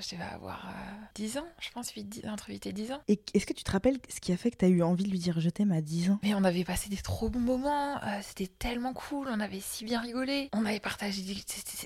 Je 0.00 0.14
devais 0.14 0.24
avoir 0.24 0.68
10 1.14 1.36
euh, 1.36 1.40
ans, 1.40 1.46
je 1.60 1.70
pense, 1.70 1.90
8, 1.90 2.26
entre 2.28 2.48
8 2.48 2.66
et 2.66 2.72
10 2.72 2.92
ans. 2.92 3.00
Et 3.08 3.20
est-ce 3.34 3.46
que 3.46 3.52
tu 3.52 3.64
te 3.64 3.70
rappelles 3.70 3.98
ce 4.08 4.20
qui 4.20 4.32
a 4.32 4.36
fait 4.36 4.50
que 4.50 4.56
tu 4.56 4.64
as 4.64 4.68
eu 4.68 4.82
envie 4.82 5.04
de 5.04 5.10
lui 5.10 5.18
dire 5.18 5.40
je 5.40 5.50
t'aime 5.50 5.72
à 5.72 5.80
10 5.80 6.10
ans? 6.10 6.18
Mais 6.22 6.34
on 6.34 6.44
avait 6.44 6.64
passé 6.64 6.88
des 6.88 6.96
trop 6.96 7.28
bons 7.28 7.40
moments, 7.40 7.96
euh, 7.96 8.20
c'était 8.22 8.46
tellement 8.46 8.92
cool, 8.92 9.28
on 9.30 9.40
avait 9.40 9.60
si 9.60 9.84
bien 9.84 10.00
rigolé, 10.00 10.48
on 10.52 10.64
avait 10.64 10.80
partagé 10.80 11.22
des, 11.22 11.36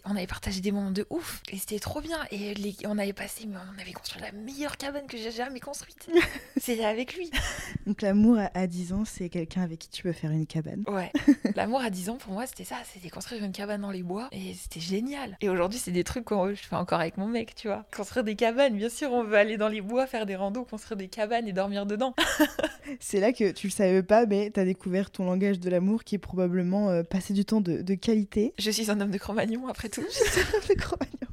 on 0.05 0.17
avait 0.17 0.26
partagé 0.26 0.61
des 0.61 0.73
moments 0.73 0.90
de 0.90 1.07
ouf, 1.11 1.43
et 1.50 1.59
c'était 1.59 1.79
trop 1.79 2.00
bien. 2.00 2.19
Et 2.31 2.55
les, 2.55 2.76
on 2.87 2.99
avait 2.99 3.12
passé, 3.12 3.49
on 3.49 3.81
avait 3.81 3.93
construit 3.93 4.23
la 4.23 4.33
meilleure 4.33 4.76
cabane 4.76 5.07
que 5.07 5.17
j'ai 5.17 5.31
jamais 5.31 5.61
construite. 5.61 6.09
c'était 6.57 6.85
avec 6.85 7.14
lui. 7.17 7.31
Donc 7.87 8.02
l'amour 8.02 8.38
à 8.55 8.67
10 8.67 8.93
ans, 8.93 9.05
c'est 9.05 9.29
quelqu'un 9.29 9.62
avec 9.62 9.81
qui 9.81 9.88
tu 9.88 10.02
peux 10.02 10.12
faire 10.12 10.31
une 10.31 10.47
cabane. 10.47 10.85
Ouais. 10.88 11.12
l'amour 11.57 11.81
à 11.81 11.90
10 11.90 12.11
ans, 12.11 12.17
pour 12.17 12.33
moi, 12.33 12.47
c'était 12.47 12.64
ça, 12.64 12.76
c'était 12.93 13.11
construire 13.11 13.45
une 13.45 13.52
cabane 13.52 13.81
dans 13.81 13.90
les 13.90 14.02
bois, 14.02 14.29
et 14.33 14.55
c'était 14.55 14.81
génial. 14.81 15.37
Et 15.40 15.49
aujourd'hui, 15.49 15.79
c'est 15.79 15.93
des 15.93 16.05
trucs 16.05 16.25
que 16.25 16.55
je 16.55 16.62
fais 16.62 16.76
encore 16.76 17.00
avec 17.00 17.17
mon 17.17 17.26
mec, 17.26 17.55
tu 17.55 17.69
vois 17.69 17.87
construire 18.00 18.25
des 18.25 18.35
cabanes. 18.35 18.78
Bien 18.78 18.88
sûr, 18.88 19.12
on 19.12 19.25
veut 19.25 19.37
aller 19.37 19.59
dans 19.59 19.69
les 19.69 19.83
bois, 19.83 20.07
faire 20.07 20.25
des 20.25 20.35
randos, 20.35 20.64
construire 20.64 20.97
des 20.97 21.09
cabanes 21.09 21.47
et 21.47 21.52
dormir 21.52 21.85
dedans. 21.85 22.14
c'est 22.99 23.21
là 23.21 23.35
que 23.35 23.50
tu 23.50 23.66
le 23.66 23.73
savais 23.73 24.02
pas, 24.02 24.25
mais 24.25 24.50
tu 24.50 24.59
as 24.59 24.64
découvert 24.64 25.11
ton 25.11 25.26
langage 25.26 25.61
de 25.61 25.69
l'amour 25.69 26.02
qui 26.02 26.14
est 26.14 26.19
probablement 26.19 26.88
euh, 26.88 27.02
passer 27.02 27.35
du 27.35 27.45
temps 27.45 27.61
de, 27.61 27.95
qualité. 27.97 28.54
Je 28.59 28.71
suis 28.71 28.90
un 28.90 28.99
homme 29.02 29.11
de 29.11 29.19
Cro-Magnon, 29.19 29.69
après 29.69 29.90
tout. 29.90 30.02
Je 30.09 30.30
suis 30.30 30.40
un 30.40 30.57
homme 30.57 30.66
de 30.66 30.75
Cro-Magnon. 30.80 31.28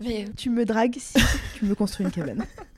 Mais... 0.00 0.26
Tu 0.36 0.50
me 0.50 0.66
dragues 0.66 0.98
si 0.98 1.18
tu 1.54 1.64
me 1.64 1.74
construis 1.74 2.04
une 2.04 2.12
cabane 2.12 2.44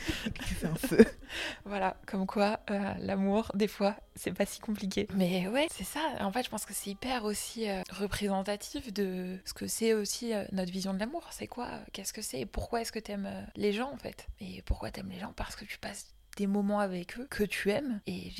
que 0.24 0.44
tu 0.44 0.54
fais 0.54 0.66
un 0.66 0.74
feu. 0.74 1.04
Voilà, 1.64 1.96
comme 2.06 2.26
quoi 2.26 2.60
euh, 2.70 2.92
l'amour, 2.98 3.50
des 3.54 3.68
fois, 3.68 3.96
c'est 4.14 4.32
pas 4.32 4.44
si 4.44 4.60
compliqué. 4.60 5.08
Mais 5.14 5.48
ouais, 5.48 5.66
c'est 5.72 5.84
ça. 5.84 6.00
En 6.20 6.30
fait, 6.30 6.42
je 6.42 6.50
pense 6.50 6.66
que 6.66 6.74
c'est 6.74 6.90
hyper 6.90 7.24
aussi 7.24 7.70
euh, 7.70 7.82
représentatif 7.90 8.92
de 8.92 9.38
ce 9.44 9.54
que 9.54 9.66
c'est 9.66 9.94
aussi 9.94 10.34
euh, 10.34 10.44
notre 10.52 10.70
vision 10.70 10.92
de 10.92 10.98
l'amour. 10.98 11.26
C'est 11.30 11.46
quoi 11.46 11.68
Qu'est-ce 11.92 12.12
que 12.12 12.20
c'est 12.20 12.40
Et 12.40 12.46
pourquoi 12.46 12.82
est-ce 12.82 12.92
que 12.92 12.98
t'aimes 12.98 13.30
les 13.56 13.72
gens 13.72 13.90
en 13.90 13.96
fait 13.96 14.26
Et 14.40 14.62
pourquoi 14.62 14.90
t'aimes 14.90 15.10
les 15.10 15.20
gens 15.20 15.32
Parce 15.34 15.56
que 15.56 15.64
tu 15.64 15.78
passes 15.78 16.12
des 16.36 16.46
moments 16.46 16.80
avec 16.80 17.18
eux 17.18 17.26
que 17.30 17.44
tu 17.44 17.70
aimes. 17.70 18.00
Et, 18.06 18.30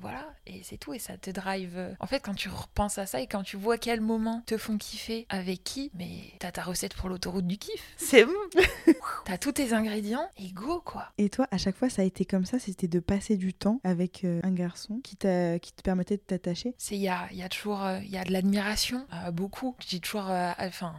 voilà 0.00 0.34
et 0.46 0.62
c'est 0.62 0.76
tout 0.76 0.94
et 0.94 0.98
ça 0.98 1.16
te 1.16 1.30
drive 1.30 1.96
en 2.00 2.06
fait 2.06 2.20
quand 2.20 2.34
tu 2.34 2.48
repenses 2.48 2.98
à 2.98 3.06
ça 3.06 3.20
et 3.20 3.26
quand 3.26 3.42
tu 3.42 3.56
vois 3.56 3.78
quels 3.78 4.00
moments 4.00 4.42
te 4.46 4.56
font 4.56 4.78
kiffer 4.78 5.26
avec 5.28 5.64
qui 5.64 5.90
mais 5.94 6.32
t'as 6.38 6.52
ta 6.52 6.62
recette 6.62 6.94
pour 6.94 7.08
l'autoroute 7.08 7.46
du 7.46 7.58
kiff. 7.58 7.82
C'est 7.96 8.24
bon. 8.24 8.32
T'as 9.24 9.38
tous 9.38 9.52
tes 9.52 9.72
ingrédients 9.72 10.28
et 10.36 10.50
go 10.52 10.80
quoi. 10.84 11.12
Et 11.18 11.28
toi 11.28 11.46
à 11.50 11.58
chaque 11.58 11.76
fois 11.76 11.90
ça 11.90 12.02
a 12.02 12.04
été 12.04 12.24
comme 12.24 12.44
ça 12.44 12.58
c'était 12.58 12.88
de 12.88 13.00
passer 13.00 13.36
du 13.36 13.54
temps 13.54 13.80
avec 13.84 14.24
euh, 14.24 14.40
un 14.42 14.52
garçon 14.52 15.00
qui 15.02 15.16
t'a 15.16 15.58
qui 15.58 15.72
te 15.72 15.82
permettait 15.82 16.16
de 16.16 16.22
t'attacher? 16.22 16.74
C'est 16.78 16.96
il 16.96 17.02
y 17.02 17.08
a, 17.08 17.28
y 17.32 17.42
a 17.42 17.48
toujours 17.48 17.84
euh, 17.84 18.00
il 18.02 18.10
y 18.10 18.18
a 18.18 18.24
de 18.24 18.32
l'admiration 18.32 19.06
euh, 19.12 19.30
beaucoup. 19.30 19.76
J'ai 19.86 20.00
toujours 20.00 20.30
enfin 20.58 20.94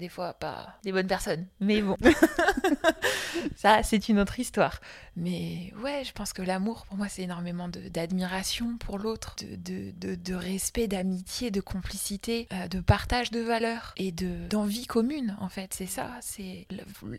des 0.00 0.08
fois 0.08 0.32
pas 0.32 0.74
des 0.82 0.90
bonnes 0.92 1.06
personnes. 1.06 1.46
Mais 1.60 1.82
bon, 1.82 1.96
ça 3.56 3.82
c'est 3.82 4.08
une 4.08 4.18
autre 4.18 4.40
histoire. 4.40 4.80
Mais 5.16 5.72
ouais, 5.82 6.02
je 6.04 6.12
pense 6.12 6.32
que 6.32 6.42
l'amour 6.42 6.86
pour 6.86 6.96
moi 6.96 7.08
c'est 7.08 7.22
énormément 7.22 7.68
d'admiration 7.68 8.76
pour 8.78 8.98
l'autre, 8.98 9.36
de, 9.40 9.92
de, 9.92 10.14
de, 10.14 10.34
respect, 10.34 10.88
d'amitié, 10.88 11.50
de 11.50 11.60
complicité, 11.60 12.48
euh, 12.52 12.68
de 12.68 12.80
partage 12.80 13.30
de 13.30 13.40
valeurs 13.40 13.92
et 13.96 14.12
d'envie 14.12 14.86
commune 14.86 15.36
en 15.40 15.48
fait. 15.48 15.74
C'est 15.74 15.86
ça, 15.86 16.10
c'est 16.20 16.66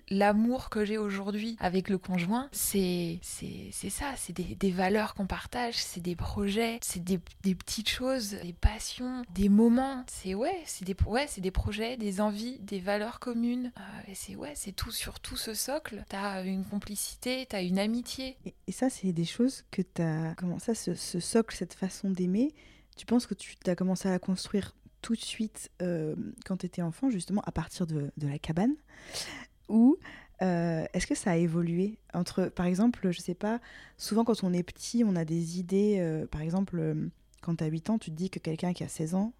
l'amour 0.09 0.69
que 0.69 0.83
j'ai 0.83 0.97
aujourd'hui 0.97 1.55
avec 1.59 1.89
le 1.89 1.97
conjoint, 1.97 2.49
c'est 2.51 3.19
ça, 3.21 4.05
c'est 4.17 4.33
des, 4.33 4.55
des, 4.55 4.71
valeurs 4.71 5.13
qu'on 5.13 5.27
partage, 5.27 5.75
c'est 5.75 6.01
des 6.01 6.15
projets, 6.15 6.79
c'est 6.81 7.03
des, 7.03 7.19
des, 7.43 7.55
petites 7.55 7.89
choses, 7.89 8.31
des 8.41 8.53
passions, 8.53 9.23
des 9.33 9.49
moments. 9.49 10.03
C'est 10.07 10.33
ouais, 10.33 10.57
c'est 10.65 10.85
des, 10.85 10.95
ouais, 11.05 11.27
des 11.37 11.51
projets, 11.51 11.97
des 11.97 12.21
envies, 12.21 12.57
des 12.59 12.70
valeurs 12.79 13.19
communes. 13.19 13.71
Euh, 13.77 14.11
et 14.11 14.15
c'est 14.15 14.35
ouais, 14.35 14.53
c'est 14.55 14.71
tout 14.71 14.91
sur 14.91 15.19
tout 15.19 15.37
ce 15.37 15.53
socle. 15.53 16.03
T'as 16.09 16.43
une 16.43 16.65
complicité, 16.65 17.45
t'as 17.47 17.63
une 17.63 17.79
amitié. 17.79 18.37
Et, 18.45 18.71
ça, 18.71 18.89
c'est 18.89 19.11
des 19.11 19.25
choses 19.25 19.63
que 19.71 19.81
t'as. 19.81 20.33
Comment 20.35 20.59
ça, 20.59 20.73
ce, 20.75 20.93
socle, 20.95 21.55
cette 21.55 21.73
façon 21.73 22.09
d'aimer, 22.09 22.53
tu 22.95 23.05
penses 23.05 23.27
que 23.27 23.33
tu 23.33 23.55
as 23.67 23.75
commencé 23.75 24.09
à 24.09 24.17
construire 24.19 24.75
tout 25.01 25.15
de 25.15 25.21
suite 25.21 25.69
euh, 25.81 26.15
quand 26.45 26.57
tu 26.57 26.65
étais 26.65 26.81
enfant, 26.81 27.09
justement, 27.09 27.41
à 27.45 27.51
partir 27.51 27.87
de, 27.87 28.11
de 28.17 28.27
la 28.27 28.39
cabane? 28.39 28.75
Ou 29.67 29.97
euh, 30.41 30.85
est-ce 30.93 31.07
que 31.07 31.15
ça 31.15 31.31
a 31.31 31.35
évolué 31.35 31.97
entre, 32.13 32.45
par 32.45 32.65
exemple, 32.65 33.11
je 33.11 33.19
sais 33.19 33.35
pas, 33.35 33.59
souvent 33.97 34.23
quand 34.23 34.43
on 34.43 34.53
est 34.53 34.63
petit, 34.63 35.03
on 35.05 35.15
a 35.15 35.25
des 35.25 35.59
idées, 35.59 36.25
par 36.31 36.41
exemple, 36.41 36.95
quand 37.41 37.55
tu 37.57 37.63
as 37.63 37.67
8 37.67 37.89
ans, 37.91 37.97
tu 37.97 38.11
te 38.11 38.15
dis 38.15 38.29
que 38.29 38.39
quelqu'un 38.39 38.73
qui 38.73 38.83
a 38.83 38.87
16 38.87 39.15
ans, 39.15 39.33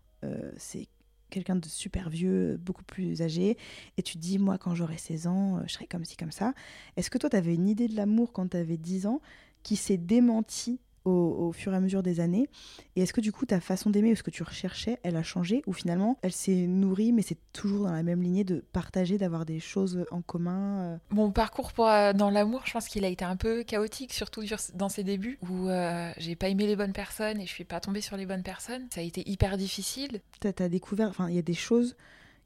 c'est 0.58 0.88
quelqu'un 1.32 1.56
de 1.56 1.66
super 1.66 2.10
vieux, 2.10 2.58
beaucoup 2.58 2.84
plus 2.84 3.24
âgé, 3.24 3.58
et 3.98 4.04
tu 4.04 4.20
dis, 4.20 4.38
moi, 4.38 4.60
quand 4.60 4.76
j'aurai 4.76 4.98
16 4.98 5.28
ans, 5.28 5.58
euh, 5.58 5.62
je 5.66 5.74
serai 5.74 5.88
comme 5.88 6.06
ci, 6.06 6.16
comme 6.16 6.32
ça. 6.32 6.54
Est-ce 6.98 7.10
que 7.10 7.18
toi, 7.18 7.30
tu 7.30 7.38
avais 7.38 7.56
une 7.56 7.68
idée 7.68 7.88
de 7.88 7.96
l'amour 7.96 8.32
quand 8.34 8.50
tu 8.50 8.58
avais 8.58 8.78
10 8.78 9.08
ans 9.08 9.22
qui 9.64 9.76
s'est 9.76 9.98
démentie 9.98 10.80
au, 11.06 11.52
fur 11.52 11.74
et 11.74 11.76
à 11.76 11.80
mesure 11.80 12.04
des 12.04 12.20
années 12.20 12.48
Et 12.96 13.02
est-ce 13.02 13.14
que 13.14 13.22
du 13.22 13.32
coup 13.32 13.46
ta 13.46 13.60
façon 13.60 13.90
d'aimer 13.90 14.12
ou 14.12 14.16
ce 14.16 14.24
que 14.24 14.32
tu 14.32 14.44
recherchais, 14.44 15.00
elle 15.04 15.16
a 15.16 15.24
changé 15.24 15.64
ou 15.66 15.74
finalement 15.74 16.18
elle 16.22 16.32
s'est 16.32 16.68
nourrie 16.68 17.12
mais 17.12 17.22
c'est 17.22 17.38
toujours 17.54 17.86
dans 17.86 17.92
la 17.92 18.04
même 18.04 18.22
lignée 18.22 18.44
de 18.44 18.64
partager, 18.72 19.18
d'avoir 19.18 19.46
des 19.46 19.60
choses 19.60 20.06
en 20.12 20.22
commun 20.22 20.82
euh 20.82 20.98
Mon 21.10 21.32
parcours 21.32 21.74
pour, 21.74 21.88
euh, 21.88 22.14
dans 22.14 22.30
l'amour, 22.30 22.62
je 22.66 22.74
pense 22.74 22.88
qu'il 22.88 23.04
a 23.06 23.08
été 23.08 23.26
un 23.26 23.36
peu 23.36 23.64
chaotique, 23.64 24.14
surtout 24.14 24.44
dans 24.74 24.90
ses 24.90 25.04
débuts 25.04 25.40
où 25.42 25.70
euh, 25.70 26.12
j'ai 26.18 26.36
pas 26.36 26.50
aimé 26.50 26.68
les 26.68 26.76
bonnes 26.76 26.94
personnes 26.94 27.40
et 27.40 27.46
je 27.46 27.52
suis 27.52 27.66
pas 27.66 27.80
tombée 27.80 28.02
sur 28.02 28.18
les 28.18 28.26
bonnes 28.26 28.44
personnes. 28.44 28.88
Ça 28.94 29.02
a 29.02 29.04
été 29.04 29.28
hyper 29.30 29.58
difficile. 29.58 30.22
T'as 30.40 30.52
as 30.60 30.70
découvert, 30.70 31.10
enfin 31.10 31.30
il 31.30 31.36
y 31.36 31.40
a 31.40 31.44
des 31.44 31.54
choses 31.54 31.96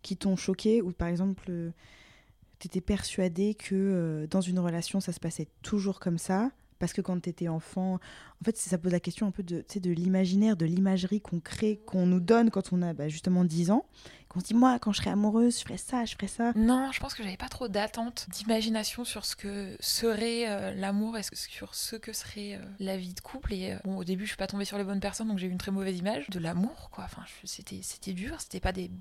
qui 0.02 0.16
t'ont 0.18 0.36
choqué 0.36 0.82
ou 0.82 0.92
par 0.92 1.08
exemple 1.08 1.52
tu 2.60 2.68
étais 2.68 2.82
persuadée 2.82 3.56
que 3.56 4.28
dans 4.30 4.42
une 4.42 4.60
relation 4.60 5.00
ça 5.00 5.12
se 5.12 5.20
passait 5.20 5.48
toujours 5.62 6.00
comme 6.00 6.18
ça 6.18 6.52
parce 6.80 6.94
que 6.94 7.02
quand 7.02 7.20
tu 7.22 7.30
étais 7.30 7.48
enfant, 7.48 7.96
en 7.96 8.44
fait, 8.44 8.58
ça 8.58 8.78
pose 8.78 8.92
la 8.92 9.00
question 9.00 9.28
un 9.28 9.32
peu 9.32 9.44
de, 9.44 9.64
l'imaginaire, 9.92 10.58
de 10.58 10.66
l'imagerie 10.66 11.22
qu'on 11.22 11.40
crée, 11.40 11.82
qu'on 11.86 12.06
nous 12.06 12.20
donne 12.20 12.50
quand 12.50 12.74
on 12.74 12.82
a 12.82 12.94
bah, 12.94 13.08
justement 13.08 13.46
10 13.46 13.72
ans. 13.72 13.86
Qu'on 14.36 14.42
se 14.42 14.48
dit, 14.48 14.54
moi, 14.54 14.80
quand 14.80 14.92
je 14.92 14.98
serai 14.98 15.12
amoureuse, 15.12 15.60
je 15.60 15.64
ferai 15.64 15.78
ça, 15.78 16.04
je 16.04 16.14
ferai 16.14 16.28
ça. 16.28 16.52
Non, 16.58 16.92
je 16.92 17.00
pense 17.00 17.14
que 17.14 17.24
j'avais 17.24 17.38
pas 17.38 17.48
trop 17.48 17.70
d'attente, 17.70 18.26
d'imagination 18.28 19.06
sur 19.06 19.24
ce 19.24 19.34
que 19.34 19.78
serait 19.80 20.50
euh, 20.50 20.74
l'amour 20.74 21.18
et 21.18 21.22
sur 21.24 21.74
ce 21.74 21.96
que 21.96 22.12
serait 22.12 22.56
euh, 22.56 22.66
la 22.80 22.98
vie 22.98 23.14
de 23.14 23.22
couple. 23.22 23.54
Et 23.54 23.72
euh, 23.72 23.78
bon, 23.86 23.96
au 23.96 24.04
début, 24.04 24.26
je 24.26 24.32
suis 24.32 24.38
pas 24.38 24.48
tombée 24.48 24.66
sur 24.66 24.78
les 24.78 24.84
bonnes 24.84 25.00
personnes, 25.00 25.30
donc 25.30 25.38
j'ai 25.38 25.48
eu 25.48 25.52
une 25.52 25.58
très 25.58 25.72
mauvaise 25.72 25.98
image 25.98 26.30
de 26.30 26.40
l'amour, 26.40 26.90
quoi. 26.92 27.06
Enfin, 27.06 27.24
c'était, 27.46 27.80
c'était 27.82 28.12
dur, 28.12 28.42
c'était 28.42 28.60
pas 28.60 28.74
des, 28.74 28.92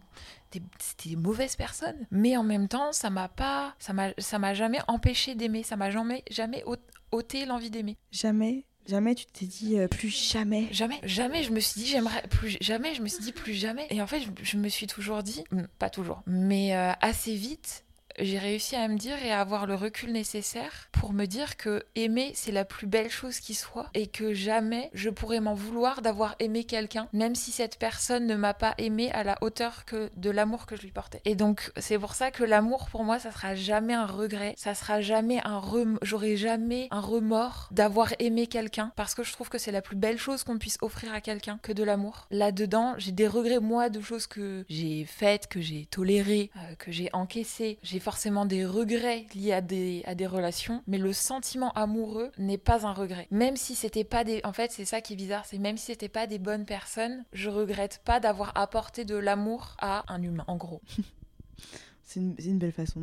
des, 0.52 0.62
c'était 0.78 1.08
des 1.08 1.16
mauvaises 1.16 1.56
personnes. 1.56 2.06
Mais 2.12 2.36
en 2.36 2.44
même 2.44 2.68
temps, 2.68 2.92
ça 2.92 3.10
m'a 3.10 3.26
pas, 3.26 3.74
ça 3.80 3.92
m'a, 3.92 4.10
ça 4.18 4.38
m'a 4.38 4.54
jamais 4.54 4.78
empêché 4.86 5.34
d'aimer, 5.34 5.64
ça 5.64 5.74
m'a 5.74 5.90
jamais, 5.90 6.22
jamais 6.30 6.62
ôté 7.10 7.44
l'envie 7.44 7.70
d'aimer. 7.70 7.98
Jamais 8.12 8.66
Jamais 8.86 9.14
tu 9.14 9.24
t'es 9.26 9.46
dit 9.46 9.78
euh, 9.78 9.88
plus 9.88 10.10
jamais. 10.10 10.68
Jamais, 10.70 11.00
jamais. 11.04 11.42
Je 11.42 11.50
me 11.52 11.60
suis 11.60 11.80
dit 11.80 11.86
j'aimerais 11.86 12.22
plus 12.28 12.56
jamais. 12.60 12.94
Je 12.94 13.02
me 13.02 13.08
suis 13.08 13.22
dit 13.22 13.32
plus 13.32 13.54
jamais. 13.54 13.86
Et 13.90 14.02
en 14.02 14.06
fait, 14.06 14.22
je, 14.42 14.56
me 14.58 14.68
suis 14.68 14.86
toujours 14.86 15.22
dit, 15.22 15.44
hmm, 15.50 15.62
pas 15.78 15.88
toujours, 15.88 16.22
mais 16.26 16.76
euh, 16.76 16.92
assez 17.00 17.34
vite, 17.34 17.84
j'ai 18.18 18.38
réussi 18.38 18.76
à 18.76 18.88
me 18.88 18.96
dire 18.96 19.16
et 19.24 19.32
à 19.32 19.40
avoir 19.40 19.66
le 19.66 19.74
recul 19.74 20.12
nécessaire 20.12 20.88
pour 20.92 21.12
me 21.12 21.26
dire 21.26 21.56
que 21.56 21.82
aimer 21.94 22.32
c'est 22.34 22.52
la 22.52 22.64
plus 22.64 22.86
belle 22.86 23.10
chose 23.10 23.40
qui 23.40 23.54
soit 23.54 23.88
et 23.94 24.06
que 24.06 24.32
jamais 24.32 24.90
je 24.94 25.10
pourrais 25.10 25.40
m'en 25.40 25.54
vouloir 25.54 26.02
d'avoir 26.02 26.36
aimé 26.38 26.64
quelqu'un 26.64 27.08
même 27.12 27.34
si 27.34 27.50
cette 27.50 27.78
personne 27.78 28.26
ne 28.26 28.36
m'a 28.36 28.54
pas 28.54 28.74
aimé 28.78 29.10
à 29.12 29.24
la 29.24 29.36
hauteur 29.40 29.84
que 29.84 30.10
de 30.16 30.30
l'amour 30.30 30.66
que 30.66 30.76
je 30.76 30.82
lui 30.82 30.90
portais. 30.90 31.20
Et 31.24 31.34
donc 31.34 31.72
c'est 31.76 31.98
pour 31.98 32.14
ça 32.14 32.30
que 32.30 32.44
l'amour 32.44 32.88
pour 32.90 33.04
moi 33.04 33.18
ça 33.18 33.32
sera 33.32 33.54
jamais 33.54 33.94
un 33.94 34.06
regret, 34.06 34.54
ça 34.56 34.74
sera 34.74 35.00
jamais 35.00 35.40
un 35.44 35.58
rem... 35.58 35.98
j'aurai 36.02 36.36
jamais 36.36 36.88
un 36.90 37.00
remords 37.00 37.68
d'avoir 37.70 38.12
aimé 38.18 38.46
quelqu'un 38.46 38.92
parce 38.96 39.14
que 39.14 39.22
je 39.22 39.32
trouve 39.32 39.48
que 39.48 39.58
c'est 39.58 39.72
la 39.72 39.82
plus 39.82 39.96
belle 39.96 40.18
chose 40.18 40.44
qu'on 40.44 40.58
puisse 40.58 40.78
offrir 40.82 41.12
à 41.12 41.20
quelqu'un 41.20 41.58
que 41.62 41.72
de 41.72 41.82
l'amour. 41.82 42.26
Là-dedans, 42.30 42.94
j'ai 42.98 43.12
des 43.12 43.28
regrets 43.28 43.60
moi 43.60 43.88
de 43.88 44.00
choses 44.00 44.26
que 44.26 44.64
j'ai 44.68 45.04
faites, 45.04 45.46
que 45.48 45.60
j'ai 45.60 45.86
tolérées, 45.86 46.50
euh, 46.56 46.74
que 46.78 46.92
j'ai 46.92 47.10
encaissées, 47.12 47.78
j'ai 47.82 48.00
forcément 48.04 48.44
des 48.44 48.66
regrets 48.66 49.26
liés 49.34 49.52
à 49.52 49.60
des, 49.62 50.26
relations, 50.26 50.82
mais 50.86 50.98
le 50.98 51.12
sentiment 51.12 51.72
amoureux 51.72 52.30
n'est 52.38 52.58
pas 52.58 52.86
un 52.86 52.92
regret. 52.92 53.26
Même 53.30 53.56
si 53.56 53.74
c'était 53.74 54.04
pas 54.04 54.24
des. 54.24 54.40
En 54.44 54.52
fait, 54.52 54.70
c'est 54.70 54.84
ça 54.84 55.00
qui 55.00 55.14
est 55.14 55.16
bizarre, 55.16 55.46
c'est 55.46 55.58
même 55.58 55.78
si 55.78 55.86
c'était 55.86 56.08
pas 56.08 56.26
des 56.26 56.38
bonnes 56.38 56.66
personnes, 56.66 57.24
je 57.32 57.48
regrette 57.48 58.02
pas 58.04 58.20
d'avoir 58.20 58.52
apporté 58.56 59.04
de 59.04 59.16
l'amour 59.16 59.74
à 59.78 60.04
un 60.12 60.22
humain, 60.22 60.44
en 60.46 60.56
gros. 60.56 60.82
c'est 62.02 62.20
une, 62.20 62.58
belle 62.58 62.72
façon 62.72 63.00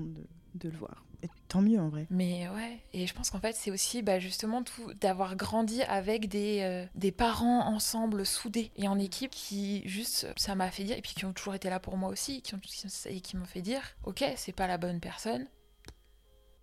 de, 0.55 0.69
le 0.69 0.77
voir. 0.77 1.03
Tant 1.51 1.61
mieux 1.61 1.81
en 1.81 1.89
vrai. 1.89 2.07
Mais 2.09 2.47
ouais, 2.47 2.79
et 2.93 3.05
je 3.05 3.13
pense 3.13 3.29
qu'en 3.29 3.39
fait 3.39 3.53
c'est 3.57 3.71
aussi 3.71 4.01
bah, 4.01 4.19
justement 4.19 4.63
tout 4.63 4.93
d'avoir 5.01 5.35
grandi 5.35 5.81
avec 5.83 6.29
des, 6.29 6.61
euh, 6.61 6.85
des 6.95 7.11
parents 7.11 7.67
ensemble 7.67 8.25
soudés 8.25 8.71
et 8.77 8.87
en 8.87 8.97
équipe 8.97 9.31
qui 9.31 9.81
juste 9.85 10.27
ça 10.37 10.55
m'a 10.55 10.71
fait 10.71 10.85
dire 10.85 10.97
et 10.97 11.01
puis 11.01 11.13
qui 11.13 11.25
ont 11.25 11.33
toujours 11.33 11.53
été 11.53 11.69
là 11.69 11.81
pour 11.81 11.97
moi 11.97 12.09
aussi 12.09 12.41
qui 12.41 12.55
ont, 12.55 12.61
et 13.07 13.19
qui 13.19 13.35
m'ont 13.35 13.45
fait 13.45 13.61
dire 13.61 13.81
ok 14.05 14.23
c'est 14.37 14.55
pas 14.55 14.67
la 14.67 14.77
bonne 14.77 15.01
personne 15.01 15.45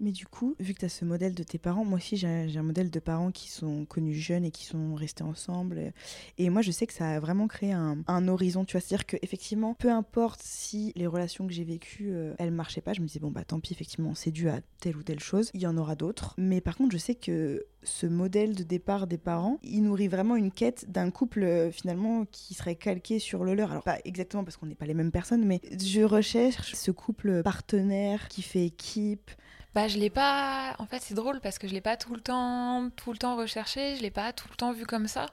mais 0.01 0.13
du 0.13 0.27
coup, 0.27 0.55
vu 0.61 0.75
que 0.75 0.81
tu 0.81 0.85
as 0.85 0.89
ce 0.89 1.05
modèle 1.05 1.35
de 1.35 1.43
tes 1.43 1.59
parents, 1.59 1.85
moi 1.85 1.97
aussi 1.97 2.17
j'ai 2.17 2.29
un 2.29 2.63
modèle 2.63 2.91
de 2.91 3.01
parents 3.01 3.31
qui 3.31 3.51
sont 3.51 3.85
connus 3.85 4.15
jeunes 4.15 4.45
et 4.45 4.51
qui 4.51 4.65
sont 4.65 4.95
restés 4.95 5.25
ensemble. 5.25 5.93
Et 6.39 6.51
moi 6.51 6.63
je 6.63 6.71
sais 6.71 6.87
que 6.87 6.93
ça 6.93 7.11
a 7.11 7.21
vraiment 7.21 7.49
créé 7.49 7.73
un, 7.73 8.29
horizon, 8.29 8.65
tu 8.65 8.73
vois. 8.73 8.81
C'est-à-dire 8.81 9.07
qu'effectivement, 9.07 9.75
peu 9.75 9.91
importe 9.91 10.41
si 10.43 10.93
les 10.97 11.07
relations 11.07 11.47
que 11.47 11.53
j'ai 11.53 11.65
vécues, 11.65 12.11
euh, 12.11 12.35
elles 12.39 12.51
marchaient 12.51 12.81
pas, 12.81 12.93
je 12.93 13.01
me 13.01 13.07
disais, 13.07 13.21
bon 13.21 13.31
bah 13.31 13.45
tant 13.45 13.61
pis, 13.61 13.73
effectivement, 13.73 14.15
c'est 14.15 14.31
dû 14.31 14.49
à 14.49 14.61
telle 14.81 14.97
ou 14.97 15.03
telle 15.03 15.21
chose. 15.21 15.51
Il 15.55 15.61
y 15.61 15.67
en 15.67 15.77
aura 15.77 15.95
d'autres. 15.95 16.35
Mais 16.37 16.61
par 16.61 16.77
contre, 16.77 16.93
je 16.93 16.99
sais 16.99 17.15
que 17.15 17.67
ce 17.83 18.07
modèle 18.07 18.55
de 18.55 18.63
départ 18.63 19.07
des 19.07 19.19
parents, 19.19 19.59
il 19.63 19.83
nourrit 19.83 20.09
vraiment 20.09 20.37
une 20.37 20.51
quête 20.51 20.91
d'un 20.91 21.11
couple 21.11 21.43
euh, 21.43 21.71
finalement 21.71 22.25
qui 22.27 22.55
serait 22.55 22.75
calqué 22.75 23.19
sur 23.19 23.45
le 23.45 23.55
leur. 23.55 23.71
Alors 23.71 23.85
pas 23.85 23.99
exactement 24.05 24.45
parce 24.45 24.57
qu'on 24.57 24.67
n'est 24.67 24.75
pas 24.75 24.87
les 24.87 24.95
mêmes 24.95 25.13
personnes, 25.13 25.45
mais 25.45 25.61
je 25.81 26.03
recherche 26.03 26.75
ce 26.75 26.91
couple 26.91 27.43
partenaire 27.43 28.29
qui 28.29 28.43
fait 28.43 28.67
équipe, 28.67 29.31
bah, 29.75 29.89
je 29.89 29.99
l'ai 29.99 30.11
pas. 30.11 30.75
En 30.79 30.87
fait, 30.87 31.01
c'est 31.01 31.15
drôle 31.15 31.41
parce 31.41 31.59
que 31.59 31.69
je 31.69 31.73
l'ai 31.73 31.81
pas 31.81 31.97
tout 31.97 32.15
le 32.15 32.21
temps, 32.21 32.91
tout 32.97 33.13
le 33.13 33.19
temps 33.19 33.37
recherché. 33.37 33.97
Je 33.97 34.03
l'ai 34.03 34.11
pas 34.11 34.33
tout 34.33 34.49
le 34.51 34.57
temps 34.57 34.73
vu 34.73 34.87
comme 34.87 35.07
ça. 35.07 35.27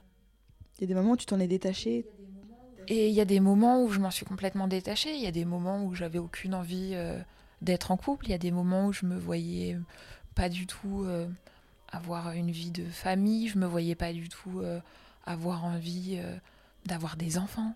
Il 0.78 0.82
y 0.82 0.84
a 0.84 0.88
des 0.88 0.94
moments 0.94 1.12
où 1.12 1.16
tu 1.16 1.26
t'en 1.26 1.40
es 1.40 1.48
détaché. 1.48 2.06
Et 2.88 3.08
il 3.08 3.14
y 3.14 3.20
a 3.20 3.24
des 3.24 3.40
moments 3.40 3.82
où 3.82 3.88
je 3.90 3.98
m'en 3.98 4.10
suis 4.10 4.26
complètement 4.26 4.68
détachée. 4.68 5.14
Il 5.14 5.22
y 5.22 5.26
a 5.26 5.32
des 5.32 5.44
moments 5.44 5.84
où 5.84 5.94
j'avais 5.94 6.18
aucune 6.18 6.54
envie 6.54 6.92
euh, 6.94 7.18
d'être 7.62 7.90
en 7.90 7.96
couple. 7.96 8.26
Il 8.26 8.30
y 8.30 8.34
a 8.34 8.38
des 8.38 8.52
moments 8.52 8.86
où 8.86 8.92
je 8.92 9.06
me 9.06 9.16
voyais 9.16 9.78
pas 10.34 10.48
du 10.48 10.66
tout 10.66 11.04
euh, 11.04 11.26
avoir 11.90 12.30
une 12.32 12.50
vie 12.50 12.70
de 12.70 12.84
famille. 12.84 13.48
Je 13.48 13.58
me 13.58 13.66
voyais 13.66 13.94
pas 13.94 14.12
du 14.12 14.28
tout 14.28 14.60
euh, 14.60 14.78
avoir 15.24 15.64
envie 15.64 16.20
d'avoir 16.84 17.16
des 17.16 17.38
enfants. 17.38 17.74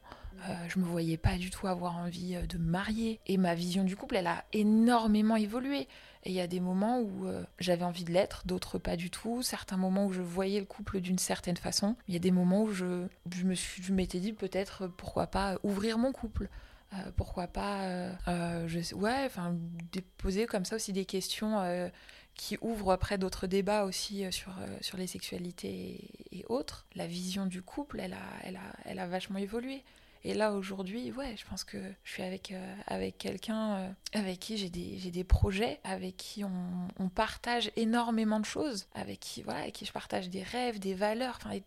je 0.69 0.79
me 0.79 0.85
voyais 0.85 1.17
pas 1.17 1.37
du 1.37 1.51
tout 1.51 1.67
avoir 1.67 1.97
envie 1.97 2.37
de 2.47 2.59
me 2.59 2.71
marier. 2.71 3.19
Et 3.27 3.39
ma 3.39 3.57
vision 3.57 3.83
du 3.83 3.97
couple, 3.97 4.17
elle 4.17 4.29
a 4.29 4.45
énormément 4.53 5.35
évolué. 5.35 5.89
Et 6.25 6.31
il 6.31 6.35
y 6.35 6.41
a 6.41 6.47
des 6.47 6.61
moments 6.61 7.01
où 7.01 7.27
euh, 7.27 7.43
j'avais 7.59 7.85
envie 7.85 8.05
de 8.05 8.13
l'être, 8.13 8.47
d'autres 8.47 8.79
pas 8.79 8.97
du 8.97 9.11
tout. 9.11 9.43
Certains 9.43 9.79
moments 9.79 10.07
où 10.07 10.13
je 10.13 10.21
voyais 10.21 10.61
le 10.61 10.67
couple 10.67 11.01
d'une 11.01 11.19
certaine 11.19 11.57
façon. 11.57 11.97
Il 12.09 12.15
y 12.15 12.17
a 12.17 12.21
des 12.21 12.31
moments 12.31 12.63
où 12.63 12.73
je, 12.73 13.07
je 13.35 13.45
me 13.45 13.55
suis, 13.55 13.83
je 13.83 13.93
m'étais 13.93 14.21
dit 14.21 14.33
peut-être 14.33 14.87
pourquoi 14.87 15.27
pas 15.27 15.59
ouvrir 15.63 15.97
mon 15.97 16.13
couple. 16.13 16.49
Euh, 16.93 16.97
pourquoi 17.17 17.47
pas, 17.47 17.85
euh, 17.85 18.67
je, 18.67 18.95
ouais, 18.95 19.23
enfin, 19.25 19.57
déposer 19.93 20.47
comme 20.47 20.65
ça 20.65 20.77
aussi 20.77 20.93
des 20.93 21.05
questions 21.05 21.91
qui 22.35 22.59
ouvrent 22.61 22.93
après 22.93 23.17
d'autres 23.17 23.47
débats 23.47 23.85
aussi 23.85 24.25
sur, 24.33 24.53
sur 24.81 24.99
les 24.99 25.07
sexualités 25.07 26.11
et, 26.33 26.39
et, 26.39 26.45
autres. 26.49 26.87
La 26.97 27.07
vision 27.07 27.47
du 27.47 27.63
couple, 27.63 28.01
elle 28.01 28.15
a, 28.15 28.27
elle 28.43 28.57
a, 28.57 28.73
elle 28.85 28.99
a 28.99 29.07
vachement 29.07 29.39
évolué. 29.39 29.85
Et 30.23 30.35
là, 30.35 30.53
aujourd'hui, 30.53 31.13
ouais, 31.13 31.35
je 31.37 31.47
pense 31.47 31.65
que 31.65 31.79
je 32.05 32.11
suis 32.13 32.23
avec, 32.23 32.53
euh, 32.53 32.77
avec 32.87 33.17
quelqu'un 33.19 33.77
euh, 33.77 33.91
avec 34.13 34.39
qui 34.39 34.59
j'ai 34.59 34.69
des, 34.69 35.11
des, 35.11 35.25
projets, 35.25 35.81
avec 35.83 36.17
qui 36.17 36.45
on, 36.45 36.89
on, 36.99 37.09
partage 37.09 37.71
énormément 37.77 38.39
de 38.39 38.45
choses, 38.45 38.87
avec 38.95 39.21
qui, 39.21 39.43
voilà, 39.43 39.61
avec 39.61 39.75
qui 39.75 39.87
je 39.87 39.93
partage 39.93 40.29
des 40.29 40.43
rêves, 40.43 40.79
des 40.79 40.95
valeurs, 40.95 41.39
enfin, 41.43 41.59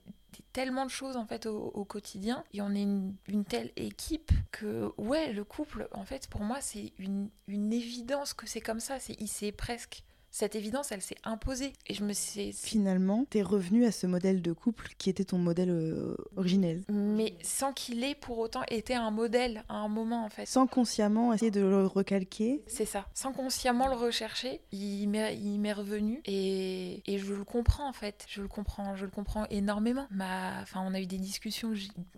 tellement 0.52 0.86
de 0.86 0.92
choses 0.92 1.18
en 1.18 1.26
fait 1.26 1.46
au, 1.46 1.86
quotidien. 1.86 2.44
Et 2.54 2.62
on 2.62 2.74
est 2.74 2.84
une, 2.84 3.46
telle 3.48 3.72
équipe 3.76 4.32
que 4.52 4.92
ouais 4.98 5.34
le 5.34 5.44
couple 5.44 5.88
en 5.92 6.06
fait 6.06 6.28
pour 6.28 6.42
moi 6.42 6.58
c'est 6.62 6.94
une, 6.98 7.30
une 7.48 7.74
évidence 7.74 8.34
que 8.34 8.48
c'est 8.48 8.62
comme 8.62 8.80
ça 8.80 9.00
c'est 9.00 9.16
il 9.20 9.54
presque 9.54 10.04
cette 10.34 10.56
évidence, 10.56 10.92
elle 10.92 11.04
s'est 11.04 11.20
imposée. 11.24 11.74
Et 11.86 11.94
je 11.94 12.04
me 12.04 12.12
suis... 12.12 12.54
Finalement, 12.54 13.24
t'es 13.30 13.44
revenu 13.44 13.86
à 13.86 13.92
ce 13.92 14.08
modèle 14.08 14.42
de 14.42 14.52
couple 14.52 14.90
qui 14.98 15.12
était 15.12 15.26
ton 15.26 15.38
modèle 15.38 15.70
euh, 15.70 16.18
originel. 16.36 16.82
Mais 16.90 17.36
sans 17.44 17.72
qu'il 17.72 18.04
ait 18.04 18.16
pour 18.16 18.40
autant 18.40 18.64
été 18.68 18.96
un 18.96 19.12
modèle 19.12 19.64
à 19.70 19.76
un 19.76 19.88
moment, 19.88 20.26
en 20.26 20.30
fait. 20.30 20.48
Sans 20.48 20.66
consciemment 20.66 21.34
essayer 21.34 21.52
de 21.52 21.62
le 21.62 21.86
recalquer. 21.86 22.64
C'est 22.66 22.86
ça. 22.86 23.06
Sans 23.14 23.32
consciemment 23.32 23.88
le 23.88 23.94
rechercher, 23.94 24.60
il 24.72 25.08
m'est 25.08 25.74
revenu. 25.74 26.20
Et, 26.26 27.04
et, 27.06 27.20
je 27.20 27.32
le 27.32 27.44
comprends, 27.44 27.88
en 27.88 27.94
fait. 27.94 28.26
Je 28.28 28.42
le 28.42 28.48
comprends, 28.48 28.96
je 28.96 29.06
le 29.06 29.12
comprends 29.12 29.46
énormément. 29.52 30.08
Ma... 30.10 30.64
Enfin, 30.64 30.84
on 30.84 30.96
a 30.96 31.00
eu 31.00 31.06
des 31.06 31.20
discussions, 31.20 31.74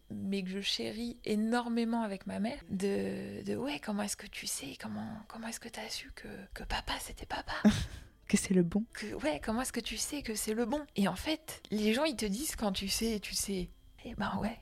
mais 0.10 0.42
que 0.42 0.50
je 0.50 0.62
chéris 0.62 1.18
énormément 1.26 2.02
avec 2.04 2.28
ma 2.28 2.40
mère. 2.40 2.60
De, 2.70 3.44
de 3.44 3.58
ouais, 3.58 3.82
comment 3.84 4.04
est-ce 4.04 4.16
que 4.16 4.28
tu 4.28 4.48
sais? 4.48 4.78
Comment, 4.82 5.10
comment 5.28 5.50
est-ce 5.50 5.60
que 5.60 5.68
tu 5.68 5.82
as 5.82 5.90
su 5.90 6.14
que, 6.16 6.30
que 6.54 6.64
papa, 6.64 6.94
c'était 7.02 7.26
papa? 7.26 7.52
que 8.28 8.38
c'est 8.38 8.54
le 8.54 8.64
bon. 8.64 8.84
Que, 8.94 9.14
ouais, 9.24 9.42
comment 9.44 9.62
est-ce 9.62 9.74
que 9.74 9.80
tu 9.80 9.98
sais 9.98 10.22
que 10.22 10.36
c'est 10.36 10.54
le 10.54 10.66
bon? 10.66 10.82
Et 10.96 11.08
en 11.08 11.16
fait, 11.16 11.62
les 11.72 11.94
gens, 11.94 12.04
ils 12.04 12.16
te 12.16 12.26
disent 12.26 12.56
quand 12.56 12.72
tu 12.72 12.88
sais, 12.88 13.20
tu 13.20 13.36
sais. 13.36 13.70
Eh 14.06 14.16
ben 14.16 14.32
ouais. 14.42 14.58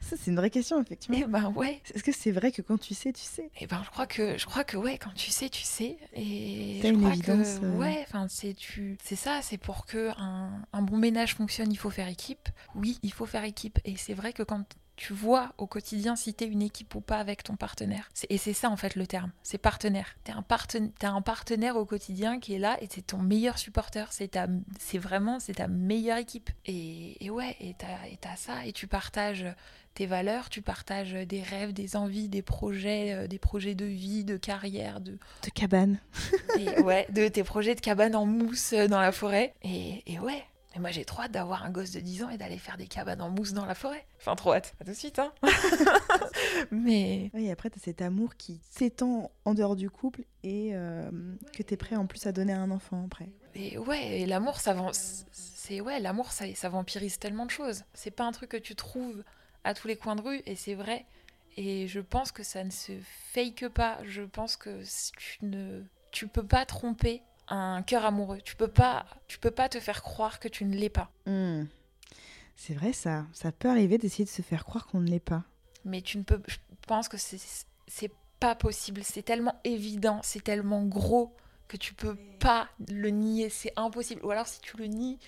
Ça, 0.00 0.16
c'est 0.16 0.30
une 0.30 0.36
vraie 0.36 0.50
question, 0.50 0.80
effectivement. 0.80 1.18
Eh 1.20 1.26
ben 1.26 1.52
ouais. 1.52 1.80
Est-ce 1.94 2.02
que 2.02 2.12
c'est 2.12 2.30
vrai 2.30 2.52
que 2.52 2.62
quand 2.62 2.78
tu 2.78 2.94
sais, 2.94 3.12
tu 3.12 3.22
sais? 3.22 3.50
Eh 3.60 3.66
ben, 3.66 3.82
je 3.84 3.90
crois 3.90 4.06
que, 4.06 4.36
je 4.36 4.46
crois 4.46 4.64
que 4.64 4.76
ouais, 4.76 4.98
quand 4.98 5.14
tu 5.14 5.30
sais, 5.30 5.48
tu 5.48 5.62
sais. 5.62 5.96
Et 6.14 6.80
T'as 6.82 6.90
une 6.90 7.06
évidence. 7.06 7.58
Que, 7.60 7.64
euh. 7.66 7.76
Ouais, 7.76 8.04
enfin, 8.06 8.26
c'est 8.28 8.54
tu, 8.54 8.98
c'est 9.02 9.16
ça, 9.16 9.40
c'est 9.42 9.58
pour 9.58 9.86
que 9.86 10.10
un, 10.18 10.50
un, 10.72 10.82
bon 10.82 10.96
ménage 10.96 11.34
fonctionne, 11.34 11.72
il 11.72 11.76
faut 11.76 11.90
faire 11.90 12.08
équipe. 12.08 12.48
Oui, 12.74 12.98
il 13.02 13.12
faut 13.12 13.26
faire 13.26 13.44
équipe. 13.44 13.78
Et 13.84 13.96
c'est 13.96 14.14
vrai 14.14 14.32
que 14.32 14.42
quand 14.42 14.64
tu 14.96 15.12
vois 15.12 15.52
au 15.58 15.66
quotidien 15.66 16.16
si 16.16 16.34
tu 16.34 16.44
es 16.44 16.46
une 16.46 16.62
équipe 16.62 16.94
ou 16.94 17.00
pas 17.00 17.18
avec 17.18 17.42
ton 17.42 17.56
partenaire. 17.56 18.08
Et 18.28 18.38
c'est 18.38 18.52
ça 18.54 18.70
en 18.70 18.76
fait 18.76 18.96
le 18.96 19.06
terme, 19.06 19.30
c'est 19.42 19.58
partenaire. 19.58 20.16
Tu 20.24 20.32
un, 20.32 20.44
as 21.02 21.08
un 21.10 21.22
partenaire 21.22 21.76
au 21.76 21.84
quotidien 21.84 22.40
qui 22.40 22.54
est 22.54 22.58
là 22.58 22.76
et 22.80 22.88
c'est 22.90 23.06
ton 23.06 23.18
meilleur 23.18 23.58
supporter, 23.58 24.10
c'est 24.12 24.98
vraiment 24.98 25.38
c'est 25.38 25.54
ta 25.54 25.68
meilleure 25.68 26.18
équipe. 26.18 26.50
Et, 26.64 27.30
ouais, 27.30 27.56
et 27.60 27.74
tu 27.78 27.84
as, 28.28 28.36
ça 28.36 28.66
et 28.66 28.72
tu 28.72 28.86
partages 28.86 29.46
tes 29.94 30.06
valeurs, 30.06 30.50
tu 30.50 30.60
partages 30.60 31.12
des 31.12 31.42
rêves, 31.42 31.72
des 31.72 31.96
envies, 31.96 32.28
des 32.28 32.42
projets, 32.42 33.14
euh, 33.14 33.26
des 33.26 33.38
projets 33.38 33.74
de 33.74 33.86
vie, 33.86 34.24
de 34.24 34.36
carrière, 34.36 35.00
de... 35.00 35.12
De 35.42 35.50
cabane. 35.54 35.98
et 36.58 36.80
ouais, 36.82 37.06
de 37.10 37.28
tes 37.28 37.42
projets 37.42 37.74
de 37.74 37.80
cabane 37.80 38.14
en 38.14 38.26
mousse 38.26 38.74
euh, 38.74 38.88
dans 38.88 39.00
la 39.00 39.10
forêt. 39.10 39.54
Et, 39.62 40.02
et 40.06 40.18
ouais, 40.18 40.44
et 40.76 40.78
moi, 40.78 40.90
j'ai 40.90 41.06
trop 41.06 41.22
hâte 41.22 41.32
d'avoir 41.32 41.64
un 41.64 41.70
gosse 41.70 41.92
de 41.92 42.00
10 42.00 42.24
ans 42.24 42.28
et 42.28 42.36
d'aller 42.36 42.58
faire 42.58 42.76
des 42.76 42.86
cabanes 42.86 43.22
en 43.22 43.30
mousse 43.30 43.54
dans 43.54 43.64
la 43.64 43.74
forêt. 43.74 44.06
Enfin, 44.18 44.36
trop 44.36 44.52
hâte. 44.52 44.74
Pas 44.78 44.84
tout 44.84 44.90
de 44.90 44.96
suite, 44.96 45.18
hein. 45.18 45.32
Mais. 46.70 47.30
Oui, 47.32 47.50
après, 47.50 47.70
tu 47.70 47.78
as 47.78 47.82
cet 47.82 48.02
amour 48.02 48.36
qui 48.36 48.60
s'étend 48.68 49.30
en 49.46 49.54
dehors 49.54 49.74
du 49.74 49.88
couple 49.88 50.24
et 50.42 50.72
euh, 50.74 51.10
que 51.54 51.62
tu 51.62 51.72
es 51.72 51.76
prêt 51.78 51.96
en 51.96 52.06
plus 52.06 52.26
à 52.26 52.32
donner 52.32 52.52
à 52.52 52.60
un 52.60 52.70
enfant 52.70 53.02
après. 53.06 53.30
Et 53.54 53.78
ouais, 53.78 54.20
et 54.20 54.26
l'amour, 54.26 54.60
ça 54.60 54.76
c'est 55.32 55.80
ouais, 55.80 55.98
l'amour, 55.98 56.30
ça, 56.30 56.44
ça 56.54 56.68
vampirise 56.68 57.18
tellement 57.18 57.46
de 57.46 57.50
choses. 57.50 57.84
C'est 57.94 58.10
pas 58.10 58.24
un 58.24 58.32
truc 58.32 58.50
que 58.50 58.58
tu 58.58 58.74
trouves 58.74 59.24
à 59.64 59.72
tous 59.72 59.88
les 59.88 59.96
coins 59.96 60.14
de 60.14 60.20
rue, 60.20 60.42
et 60.44 60.56
c'est 60.56 60.74
vrai. 60.74 61.06
Et 61.56 61.88
je 61.88 62.00
pense 62.00 62.32
que 62.32 62.42
ça 62.42 62.62
ne 62.64 62.70
se 62.70 62.92
fake 63.32 63.68
pas. 63.68 63.98
Je 64.04 64.20
pense 64.20 64.58
que 64.58 64.82
tu 65.16 65.38
ne, 65.40 65.84
tu 66.12 66.28
peux 66.28 66.46
pas 66.46 66.66
tromper 66.66 67.22
un 67.48 67.82
cœur 67.82 68.04
amoureux. 68.04 68.40
Tu 68.44 68.56
peux 68.56 68.68
pas, 68.68 69.06
tu 69.28 69.38
peux 69.38 69.50
pas 69.50 69.68
te 69.68 69.80
faire 69.80 70.02
croire 70.02 70.40
que 70.40 70.48
tu 70.48 70.64
ne 70.64 70.74
l'es 70.74 70.88
pas. 70.90 71.10
Hmm. 71.26 71.64
C'est 72.56 72.74
vrai 72.74 72.92
ça. 72.92 73.26
Ça 73.32 73.52
peut 73.52 73.68
arriver 73.68 73.98
d'essayer 73.98 74.24
de 74.24 74.30
se 74.30 74.42
faire 74.42 74.64
croire 74.64 74.86
qu'on 74.86 75.00
ne 75.00 75.08
l'est 75.08 75.20
pas. 75.20 75.44
Mais 75.84 76.00
tu 76.00 76.18
ne 76.18 76.22
peux. 76.22 76.40
Je 76.46 76.56
pense 76.86 77.08
que 77.08 77.16
c'est 77.16 78.12
pas 78.40 78.54
possible. 78.54 79.02
C'est 79.04 79.22
tellement 79.22 79.60
évident, 79.64 80.20
c'est 80.22 80.42
tellement 80.42 80.84
gros 80.84 81.34
que 81.68 81.76
tu 81.76 81.94
peux 81.94 82.16
pas 82.40 82.68
le 82.88 83.10
nier. 83.10 83.50
C'est 83.50 83.72
impossible. 83.76 84.24
Ou 84.24 84.30
alors 84.30 84.46
si 84.46 84.60
tu 84.60 84.76
le 84.76 84.86
nies. 84.86 85.18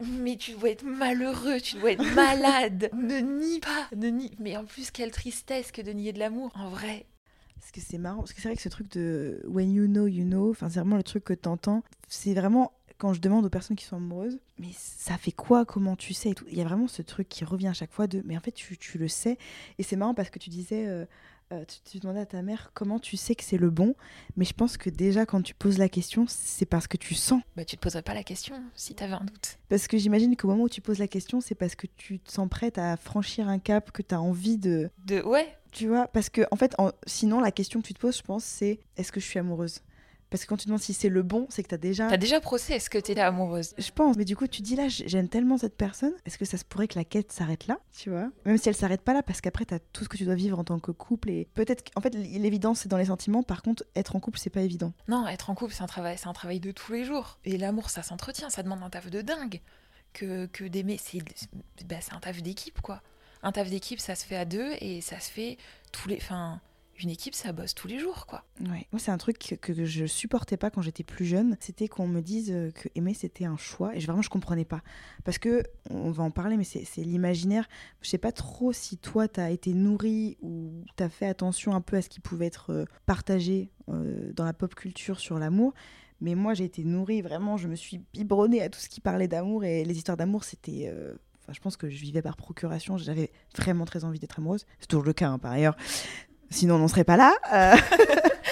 Mais 0.00 0.36
tu 0.36 0.52
dois 0.52 0.70
être 0.70 0.84
malheureux, 0.84 1.58
tu 1.58 1.76
dois 1.76 1.92
être 1.92 2.04
malade. 2.14 2.90
ne 2.92 3.18
nie 3.18 3.60
pas, 3.60 3.88
ne 3.96 4.08
nie. 4.08 4.30
Mais 4.38 4.54
en 4.56 4.66
plus, 4.66 4.90
quelle 4.90 5.10
tristesse 5.10 5.72
que 5.72 5.80
de 5.80 5.92
nier 5.92 6.12
de 6.12 6.18
l'amour. 6.18 6.50
En 6.54 6.68
vrai, 6.68 7.06
parce 7.66 7.72
que 7.72 7.80
c'est 7.80 7.98
marrant, 7.98 8.18
parce 8.18 8.32
que 8.32 8.40
c'est 8.40 8.46
vrai 8.46 8.54
que 8.54 8.62
ce 8.62 8.68
truc 8.68 8.92
de 8.92 9.42
when 9.44 9.72
you 9.72 9.88
know, 9.88 10.06
you 10.06 10.24
know, 10.24 10.50
enfin, 10.50 10.68
c'est 10.68 10.78
vraiment 10.78 10.96
le 10.96 11.02
truc 11.02 11.24
que 11.24 11.32
tu 11.32 11.48
entends. 11.48 11.82
C'est 12.06 12.32
vraiment 12.32 12.70
quand 12.96 13.12
je 13.12 13.20
demande 13.20 13.44
aux 13.44 13.50
personnes 13.50 13.76
qui 13.76 13.84
sont 13.84 13.96
amoureuses, 13.96 14.38
mais 14.60 14.68
ça 14.72 15.18
fait 15.18 15.32
quoi? 15.32 15.64
Comment 15.64 15.96
tu 15.96 16.14
sais 16.14 16.32
Il 16.48 16.56
y 16.56 16.60
a 16.60 16.64
vraiment 16.64 16.86
ce 16.86 17.02
truc 17.02 17.28
qui 17.28 17.44
revient 17.44 17.66
à 17.66 17.72
chaque 17.72 17.90
fois 17.90 18.06
de, 18.06 18.22
mais 18.24 18.36
en 18.36 18.40
fait, 18.40 18.52
tu, 18.52 18.78
tu 18.78 18.98
le 18.98 19.08
sais. 19.08 19.36
Et 19.78 19.82
c'est 19.82 19.96
marrant 19.96 20.14
parce 20.14 20.30
que 20.30 20.38
tu 20.38 20.48
disais, 20.48 20.86
euh, 20.86 21.06
euh, 21.52 21.64
tu, 21.84 21.98
demandais 22.00 22.20
à 22.20 22.26
ta 22.26 22.42
mère 22.42 22.72
comment 22.74 22.98
tu 22.98 23.16
sais 23.16 23.34
que 23.34 23.44
c'est 23.44 23.56
le 23.56 23.70
bon. 23.70 23.94
Mais 24.36 24.44
je 24.44 24.52
pense 24.52 24.76
que 24.76 24.90
déjà, 24.90 25.26
quand 25.26 25.42
tu 25.42 25.54
poses 25.54 25.78
la 25.78 25.88
question, 25.88 26.26
c'est 26.28 26.66
parce 26.66 26.88
que 26.88 26.96
tu 26.96 27.14
sens. 27.14 27.42
Bah, 27.56 27.64
tu 27.64 27.76
te 27.76 27.82
poserais 27.82 28.02
pas 28.02 28.14
la 28.14 28.24
question 28.24 28.60
si 28.74 28.94
tu 28.94 29.04
avais 29.04 29.12
un 29.12 29.24
doute. 29.24 29.58
Parce 29.68 29.86
que 29.86 29.96
j'imagine 29.96 30.36
qu'au 30.36 30.48
moment 30.48 30.64
où 30.64 30.68
tu 30.68 30.80
poses 30.80 30.98
la 30.98 31.08
question, 31.08 31.40
c'est 31.40 31.54
parce 31.54 31.76
que 31.76 31.86
tu 31.86 32.18
te 32.18 32.32
sens 32.32 32.48
prête 32.48 32.78
à 32.78 32.96
franchir 32.96 33.48
un 33.48 33.58
cap, 33.58 33.92
que 33.92 34.02
tu 34.02 34.14
as 34.14 34.20
envie 34.20 34.58
de. 34.58 34.90
De. 35.04 35.22
Ouais, 35.22 35.56
tu 35.70 35.88
vois, 35.88 36.08
parce 36.08 36.30
que 36.30 36.42
en 36.50 36.56
fait, 36.56 36.74
sinon, 37.06 37.40
la 37.40 37.52
question 37.52 37.80
que 37.80 37.86
tu 37.86 37.94
te 37.94 38.00
poses, 38.00 38.16
je 38.16 38.22
pense, 38.22 38.44
c'est 38.44 38.80
est-ce 38.96 39.12
que 39.12 39.20
je 39.20 39.26
suis 39.26 39.38
amoureuse? 39.38 39.82
Parce 40.36 40.44
que 40.44 40.50
quand 40.50 40.58
tu 40.58 40.66
demandes 40.66 40.82
si 40.82 40.92
c'est 40.92 41.08
le 41.08 41.22
bon, 41.22 41.46
c'est 41.48 41.62
que 41.62 41.68
t'as 41.68 41.78
déjà. 41.78 42.08
T'as 42.08 42.18
déjà 42.18 42.42
procès, 42.42 42.74
est-ce 42.74 42.90
que 42.90 42.98
t'es 42.98 43.18
amoureuse 43.18 43.72
Je 43.78 43.90
pense, 43.90 44.18
mais 44.18 44.26
du 44.26 44.36
coup, 44.36 44.46
tu 44.46 44.60
dis 44.60 44.76
là, 44.76 44.86
j'aime 44.88 45.30
tellement 45.30 45.56
cette 45.56 45.78
personne, 45.78 46.12
est-ce 46.26 46.36
que 46.36 46.44
ça 46.44 46.58
se 46.58 46.64
pourrait 46.64 46.88
que 46.88 46.98
la 46.98 47.04
quête 47.04 47.32
s'arrête 47.32 47.66
là 47.66 47.78
Tu 47.96 48.10
vois? 48.10 48.30
Même 48.44 48.58
si 48.58 48.68
elle 48.68 48.76
s'arrête 48.76 49.00
pas 49.00 49.14
là, 49.14 49.22
parce 49.22 49.40
qu'après, 49.40 49.64
t'as 49.64 49.78
tout 49.78 50.04
ce 50.04 50.10
que 50.10 50.18
tu 50.18 50.26
dois 50.26 50.34
vivre 50.34 50.58
en 50.58 50.64
tant 50.64 50.78
que 50.78 50.90
couple. 50.90 51.30
Et 51.30 51.48
peut-être 51.54 51.90
qu'en 51.90 52.02
fait, 52.02 52.10
l'évidence, 52.10 52.80
c'est 52.80 52.90
dans 52.90 52.98
les 52.98 53.06
sentiments. 53.06 53.42
Par 53.42 53.62
contre, 53.62 53.82
être 53.96 54.14
en 54.14 54.20
couple, 54.20 54.38
c'est 54.38 54.50
pas 54.50 54.60
évident. 54.60 54.92
Non, 55.08 55.26
être 55.26 55.48
en 55.48 55.54
couple, 55.54 55.72
c'est 55.72 55.82
un 55.82 55.86
travail, 55.86 56.18
c'est 56.18 56.28
un 56.28 56.34
travail 56.34 56.60
de 56.60 56.70
tous 56.70 56.92
les 56.92 57.04
jours. 57.04 57.38
Et 57.46 57.56
l'amour, 57.56 57.88
ça 57.88 58.02
s'entretient, 58.02 58.50
ça 58.50 58.62
demande 58.62 58.82
un 58.82 58.90
taf 58.90 59.08
de 59.08 59.22
dingue. 59.22 59.62
Que, 60.12 60.44
que 60.44 60.64
d'aimer, 60.64 61.00
c'est 61.02 61.20
bah, 61.86 61.96
un 62.12 62.20
taf 62.20 62.42
d'équipe, 62.42 62.82
quoi 62.82 63.00
un 63.42 63.52
taf 63.52 63.70
d'équipe, 63.70 64.00
ça 64.00 64.14
se 64.14 64.24
fait 64.24 64.36
à 64.36 64.44
deux 64.44 64.72
et 64.80 65.00
ça 65.00 65.20
se 65.20 65.30
fait 65.30 65.56
tous 65.92 66.08
les. 66.08 66.16
Enfin, 66.16 66.60
une 67.02 67.10
équipe, 67.10 67.34
ça 67.34 67.52
bosse 67.52 67.74
tous 67.74 67.88
les 67.88 67.98
jours, 67.98 68.26
quoi. 68.26 68.44
Ouais. 68.60 68.86
Moi, 68.92 68.98
c'est 68.98 69.10
un 69.10 69.18
truc 69.18 69.38
que, 69.38 69.84
je 69.84 70.06
supportais 70.06 70.56
pas 70.56 70.70
quand 70.70 70.82
j'étais 70.82 71.04
plus 71.04 71.24
jeune. 71.24 71.56
C'était 71.60 71.88
qu'on 71.88 72.06
me 72.06 72.20
dise 72.20 72.54
que 72.74 72.88
aimer, 72.94 73.14
c'était 73.14 73.44
un 73.44 73.56
choix. 73.56 73.94
Et 73.94 74.00
vraiment, 74.00 74.22
je 74.22 74.30
comprenais 74.30 74.64
pas. 74.64 74.82
Parce 75.24 75.38
que, 75.38 75.62
on 75.90 76.10
va 76.10 76.24
en 76.24 76.30
parler, 76.30 76.56
mais 76.56 76.64
c'est 76.64 77.02
l'imaginaire. 77.02 77.68
Je 78.00 78.08
sais 78.08 78.18
pas 78.18 78.32
trop 78.32 78.72
si 78.72 78.96
toi, 78.96 79.28
tu 79.28 79.40
as 79.40 79.50
été 79.50 79.72
nourri 79.74 80.38
ou 80.40 80.84
tu 80.96 81.02
as 81.02 81.08
fait 81.08 81.26
attention 81.26 81.74
un 81.74 81.80
peu 81.80 81.96
à 81.96 82.02
ce 82.02 82.08
qui 82.08 82.20
pouvait 82.20 82.46
être 82.46 82.70
euh, 82.70 82.84
partagé 83.06 83.70
euh, 83.88 84.32
dans 84.32 84.44
la 84.44 84.52
pop 84.52 84.74
culture 84.74 85.20
sur 85.20 85.38
l'amour. 85.38 85.74
Mais 86.20 86.34
moi, 86.34 86.54
j'ai 86.54 86.64
été 86.64 86.82
nourrie, 86.82 87.20
vraiment, 87.20 87.56
je 87.56 87.68
me 87.68 87.74
suis 87.74 87.98
biberonnée 88.14 88.62
à 88.62 88.70
tout 88.70 88.80
ce 88.80 88.88
qui 88.88 89.00
parlait 89.00 89.28
d'amour. 89.28 89.64
Et 89.64 89.84
les 89.84 89.96
histoires 89.96 90.16
d'amour, 90.16 90.44
c'était 90.44 90.90
euh, 90.92 91.14
je 91.52 91.60
pense 91.60 91.76
que 91.76 91.88
je 91.88 92.00
vivais 92.00 92.22
par 92.22 92.36
procuration. 92.36 92.96
J'avais 92.96 93.30
vraiment 93.56 93.84
très 93.84 94.04
envie 94.04 94.18
d'être 94.18 94.38
amoureuse. 94.38 94.66
C'est 94.80 94.88
toujours 94.88 95.04
le 95.04 95.12
cas, 95.12 95.28
hein, 95.28 95.38
par 95.38 95.52
ailleurs. 95.52 95.76
Sinon, 96.50 96.76
on 96.76 96.78
n'en 96.78 96.88
serait 96.88 97.04
pas 97.04 97.16
là. 97.16 97.34
Euh, 97.52 97.76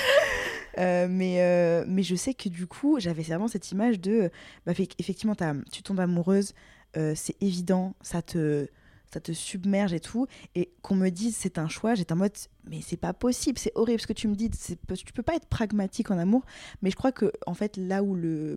euh, 0.78 1.07
mais, 1.09 1.40
euh, 1.40 1.85
mais 1.87 2.02
je 2.02 2.14
sais 2.14 2.35
que 2.35 2.48
du 2.48 2.66
coup, 2.66 2.98
j'avais 2.98 3.22
vraiment 3.22 3.48
cette 3.48 3.70
image 3.72 4.00
de. 4.00 4.30
Bah, 4.66 4.72
effectivement, 4.98 5.37
tu 5.70 5.83
tombes 5.83 6.00
amoureuse, 6.00 6.54
c'est 6.94 7.37
évident, 7.40 7.94
ça 8.02 8.22
te 8.22 8.68
ça 9.14 9.20
te 9.20 9.33
submerge 9.33 9.92
et 9.92 10.00
tout, 10.00 10.27
et 10.55 10.72
qu'on 10.83 10.96
me 10.96 11.09
dise 11.09 11.37
c'est 11.37 11.59
un 11.59 11.68
choix, 11.68 11.94
j'étais 11.94 12.12
en 12.12 12.16
mode 12.16 12.33
mais 12.68 12.81
c'est 12.81 12.96
pas 12.96 13.12
possible, 13.12 13.59
c'est 13.59 13.72
horrible 13.74 14.00
ce 14.00 14.07
que 14.07 14.12
tu 14.12 14.27
me 14.27 14.35
dis, 14.35 14.50
tu 14.50 15.12
peux 15.12 15.22
pas 15.22 15.35
être 15.35 15.46
pragmatique 15.46 16.11
en 16.11 16.18
amour, 16.18 16.44
mais 16.83 16.90
je 16.90 16.96
crois 16.96 17.12
que 17.12 17.31
en 17.46 17.55
fait 17.55 17.77
là 17.77 18.03
où 18.03 18.14
le, 18.14 18.57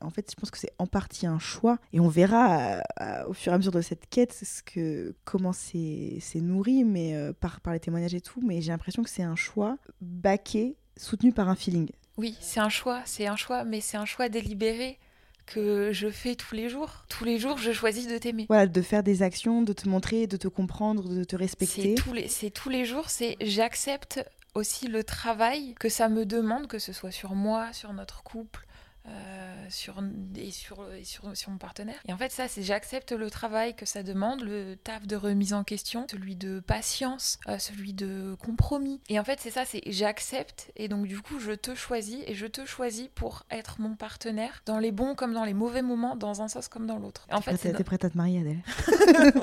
en 0.00 0.10
fait 0.10 0.30
je 0.30 0.36
pense 0.36 0.50
que 0.50 0.58
c'est 0.58 0.72
en 0.78 0.86
partie 0.86 1.26
un 1.26 1.38
choix, 1.38 1.78
et 1.92 2.00
on 2.00 2.08
verra 2.08 2.82
au 3.28 3.32
fur 3.32 3.52
et 3.52 3.54
à 3.54 3.58
mesure 3.58 3.72
de 3.72 3.80
cette 3.80 4.08
quête 4.08 4.32
ce 4.32 4.62
que 4.62 5.14
comment 5.24 5.52
c'est 5.52 6.20
nourri, 6.36 6.84
mais 6.84 7.14
euh, 7.14 7.32
par 7.32 7.60
par 7.60 7.72
les 7.72 7.80
témoignages 7.80 8.14
et 8.14 8.20
tout, 8.20 8.40
mais 8.42 8.60
j'ai 8.60 8.72
l'impression 8.72 9.02
que 9.02 9.10
c'est 9.10 9.22
un 9.22 9.36
choix 9.36 9.78
baqué, 10.00 10.76
soutenu 10.96 11.32
par 11.32 11.48
un 11.48 11.54
feeling. 11.54 11.90
Oui, 12.16 12.36
c'est 12.40 12.60
un 12.60 12.70
choix, 12.70 13.02
c'est 13.04 13.26
un 13.26 13.36
choix, 13.36 13.64
mais 13.64 13.80
c'est 13.80 13.98
un 13.98 14.06
choix 14.06 14.28
délibéré 14.28 14.98
que 15.46 15.92
je 15.92 16.08
fais 16.08 16.34
tous 16.34 16.54
les 16.54 16.68
jours. 16.68 17.04
Tous 17.08 17.24
les 17.24 17.38
jours, 17.38 17.58
je 17.58 17.72
choisis 17.72 18.08
de 18.08 18.18
t'aimer. 18.18 18.46
Voilà, 18.48 18.66
de 18.66 18.82
faire 18.82 19.02
des 19.02 19.22
actions, 19.22 19.62
de 19.62 19.72
te 19.72 19.88
montrer, 19.88 20.26
de 20.26 20.36
te 20.36 20.48
comprendre, 20.48 21.08
de 21.08 21.24
te 21.24 21.36
respecter. 21.36 21.94
C'est 21.96 22.02
tous 22.02 22.12
les, 22.12 22.50
tous 22.50 22.68
les 22.68 22.84
jours, 22.84 23.08
c'est 23.08 23.36
j'accepte 23.40 24.24
aussi 24.54 24.88
le 24.88 25.04
travail 25.04 25.74
que 25.78 25.88
ça 25.88 26.08
me 26.08 26.24
demande, 26.24 26.66
que 26.66 26.78
ce 26.78 26.92
soit 26.92 27.10
sur 27.10 27.34
moi, 27.34 27.72
sur 27.72 27.92
notre 27.92 28.22
couple, 28.22 28.66
euh, 29.08 29.66
sur, 29.68 30.02
et, 30.36 30.50
sur, 30.50 30.84
sur, 31.02 31.36
sur, 31.36 31.50
mon 31.50 31.58
partenaire. 31.58 31.96
Et 32.08 32.12
en 32.12 32.16
fait, 32.16 32.32
ça, 32.32 32.48
c'est 32.48 32.62
j'accepte 32.62 33.12
le 33.12 33.30
travail 33.30 33.74
que 33.74 33.86
ça 33.86 34.02
demande, 34.02 34.42
le 34.42 34.76
taf 34.76 35.06
de 35.06 35.16
remise 35.16 35.54
en 35.54 35.64
question, 35.64 36.06
celui 36.10 36.36
de 36.36 36.60
patience, 36.60 37.38
euh, 37.48 37.58
celui 37.58 37.92
de 37.92 38.36
compromis. 38.44 39.00
Et 39.08 39.18
en 39.20 39.24
fait, 39.24 39.38
c'est 39.40 39.50
ça, 39.50 39.64
c'est 39.64 39.82
j'accepte 39.86 40.72
et 40.76 40.88
donc 40.88 41.06
du 41.06 41.20
coup, 41.20 41.38
je 41.38 41.52
te 41.52 41.74
choisis 41.74 42.18
et 42.26 42.34
je 42.34 42.46
te 42.46 42.64
choisis 42.64 43.08
pour 43.14 43.44
être 43.50 43.80
mon 43.80 43.94
partenaire 43.94 44.62
dans 44.66 44.78
les 44.78 44.92
bons 44.92 45.14
comme 45.14 45.34
dans 45.34 45.44
les 45.44 45.54
mauvais 45.54 45.82
moments, 45.82 46.16
dans 46.16 46.42
un 46.42 46.48
sens 46.48 46.68
comme 46.68 46.86
dans 46.86 46.98
l'autre. 46.98 47.26
En 47.30 47.40
fait, 47.40 47.56
t'es 47.56 47.84
prête 47.84 48.04
à 48.04 48.10
te 48.10 48.16
marier, 48.16 48.40
Adèle? 48.40 48.62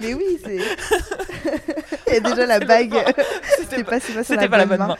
Mais 0.00 0.14
oui, 0.14 0.38
c'est. 0.44 0.58
Il 2.08 2.14
y 2.14 2.16
a 2.16 2.20
déjà 2.20 2.46
la 2.46 2.60
bague. 2.60 2.94
C'était 3.58 3.84
pas, 3.84 3.98
pas, 4.00 4.48
pas 4.48 4.58
la 4.58 4.66
bonne 4.66 4.78
main. 4.78 4.96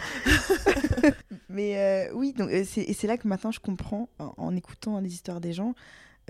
Mais 1.59 1.77
euh, 1.77 2.13
oui, 2.15 2.35
donc, 2.35 2.51
et 2.53 2.63
c'est 2.63 3.07
là 3.09 3.19
que 3.19 3.27
maintenant 3.27 3.51
je 3.51 3.59
comprends, 3.59 4.09
en, 4.21 4.55
écoutant 4.55 5.01
les 5.01 5.13
histoires 5.13 5.41
des 5.41 5.53
gens, 5.53 5.75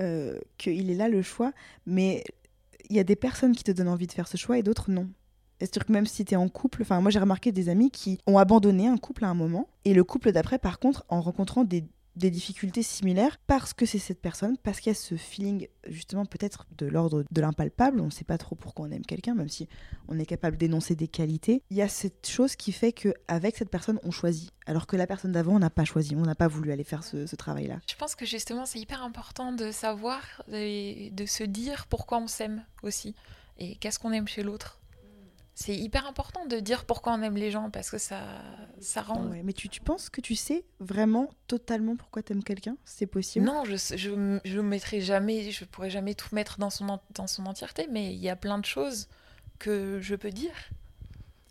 euh, 0.01 0.39
qu'il 0.57 0.91
est 0.91 0.95
là 0.95 1.11
le 1.11 1.21
choix, 1.21 1.53
mais 1.85 2.25
il 2.89 2.97
y 2.97 2.99
a 2.99 3.05
des 3.05 3.15
personnes 3.15 3.55
qui 3.55 3.63
te 3.63 3.71
donnent 3.71 3.89
envie 3.89 4.07
de 4.07 4.13
faire 4.13 4.27
ce 4.27 4.39
choix 4.39 4.57
et 4.57 4.63
d'autres 4.63 4.91
non. 4.91 5.11
C'est-à-dire 5.61 5.85
que 5.85 5.93
même 5.93 6.07
si 6.07 6.25
tu 6.25 6.33
es 6.33 6.37
en 6.39 6.49
couple, 6.49 6.83
moi 6.89 7.11
j'ai 7.11 7.19
remarqué 7.19 7.53
des 7.53 7.69
amis 7.69 7.91
qui 7.91 8.19
ont 8.27 8.39
abandonné 8.39 8.87
un 8.87 8.97
couple 8.97 9.27
à 9.27 9.29
un 9.29 9.35
moment, 9.35 9.69
et 9.85 9.93
le 9.93 10.03
couple 10.03 10.33
d'après 10.33 10.59
par 10.59 10.79
contre, 10.79 11.05
en 11.11 11.21
rencontrant 11.21 11.63
des 11.63 11.85
des 12.19 12.31
difficultés 12.31 12.83
similaires 12.83 13.39
parce 13.47 13.73
que 13.73 13.87
c'est 13.87 13.99
cette 13.99 14.21
personne, 14.21 14.57
parce 14.59 14.81
qu'il 14.81 14.91
y 14.91 14.97
a 14.97 14.99
ce 14.99 15.17
feeling 15.17 15.69
justement 15.87 16.27
peut-être 16.27 16.67
de 16.77 16.87
l'ordre 16.87 17.25
de 17.31 17.41
l'impalpable, 17.41 18.01
on 18.01 18.07
ne 18.07 18.11
sait 18.11 18.25
pas 18.25 18.39
trop 18.39 18.55
pourquoi 18.55 18.87
on 18.87 18.91
aime 18.91 19.07
quelqu'un, 19.07 19.35
même 19.35 19.49
si 19.49 19.69
on 20.09 20.19
est 20.19 20.27
capable 20.27 20.57
d'énoncer 20.57 20.95
des 20.95 21.09
qualités. 21.09 21.63
Il 21.71 21.77
y 21.77 21.83
a 21.83 21.89
cette 21.89 22.29
chose 22.29 22.57
qui 22.57 22.73
fait 22.73 22.93
qu'avec 22.93 23.57
cette 23.57 23.71
personne, 23.71 23.99
on 24.03 24.11
choisit, 24.11 24.53
alors 24.67 24.87
que 24.87 24.97
la 24.97 25.07
personne 25.07 25.33
d'avant, 25.33 25.55
on 25.55 25.59
n'a 25.59 25.71
pas 25.71 25.85
choisi, 25.85 26.15
on 26.17 26.23
n'a 26.23 26.35
pas 26.35 26.49
voulu 26.49 26.73
aller 26.73 26.85
faire 26.85 27.05
ce, 27.05 27.37
travail-là. 27.39 27.79
Je 27.89 27.95
pense 27.95 28.17
que 28.17 28.27
justement, 28.27 28.67
c'est 28.67 28.81
hyper 28.81 29.03
important 29.03 29.53
de 29.53 29.71
savoir 29.71 30.43
et 30.53 31.11
de 31.13 31.25
se 31.25 31.45
dire 31.45 31.87
pourquoi 31.87 32.19
on 32.19 32.27
s'aime 32.27 32.65
aussi 32.83 33.15
et 33.59 33.77
qu'est-ce 33.77 33.99
qu'on 33.99 34.13
aime 34.13 34.29
chez 34.29 34.43
l'autre? 34.43 34.78
C'est 35.61 35.75
hyper 35.75 36.07
important 36.07 36.47
de 36.47 36.61
dire 36.61 36.85
pourquoi 36.85 37.15
on 37.15 37.23
aime 37.23 37.37
les 37.37 37.51
gens 37.51 37.69
parce 37.69 37.91
que 37.91 37.99
ça, 37.99 38.23
ça 38.79 39.03
rend. 39.03 39.27
Ouais, 39.27 39.43
mais 39.43 39.53
tu, 39.53 39.69
tu 39.69 39.81
penses 39.81 40.09
que 40.09 40.21
tu 40.21 40.37
sais 40.37 40.65
vraiment 40.79 41.31
totalement 41.49 41.97
pourquoi 41.97 42.23
t'aimes 42.23 42.45
quelqu'un? 42.45 42.77
C'est 42.85 43.09
possible? 43.09 43.45
Non, 43.45 43.65
je 43.65 43.75
je, 43.75 44.39
je 44.45 44.61
mettrai 44.61 45.01
jamais, 45.01 45.51
je 45.51 45.65
pourrais 45.65 45.91
jamais 45.91 46.15
tout 46.15 46.33
mettre 46.33 46.61
dans 46.61 46.71
son, 46.71 47.01
dans 47.11 47.27
son 47.27 47.45
entièreté, 47.47 47.89
mais 47.91 48.15
il 48.15 48.21
y 48.21 48.29
a 48.29 48.37
plein 48.37 48.59
de 48.59 48.65
choses 48.65 49.09
que 49.59 49.99
je 50.01 50.15
peux 50.15 50.31
dire. 50.31 50.55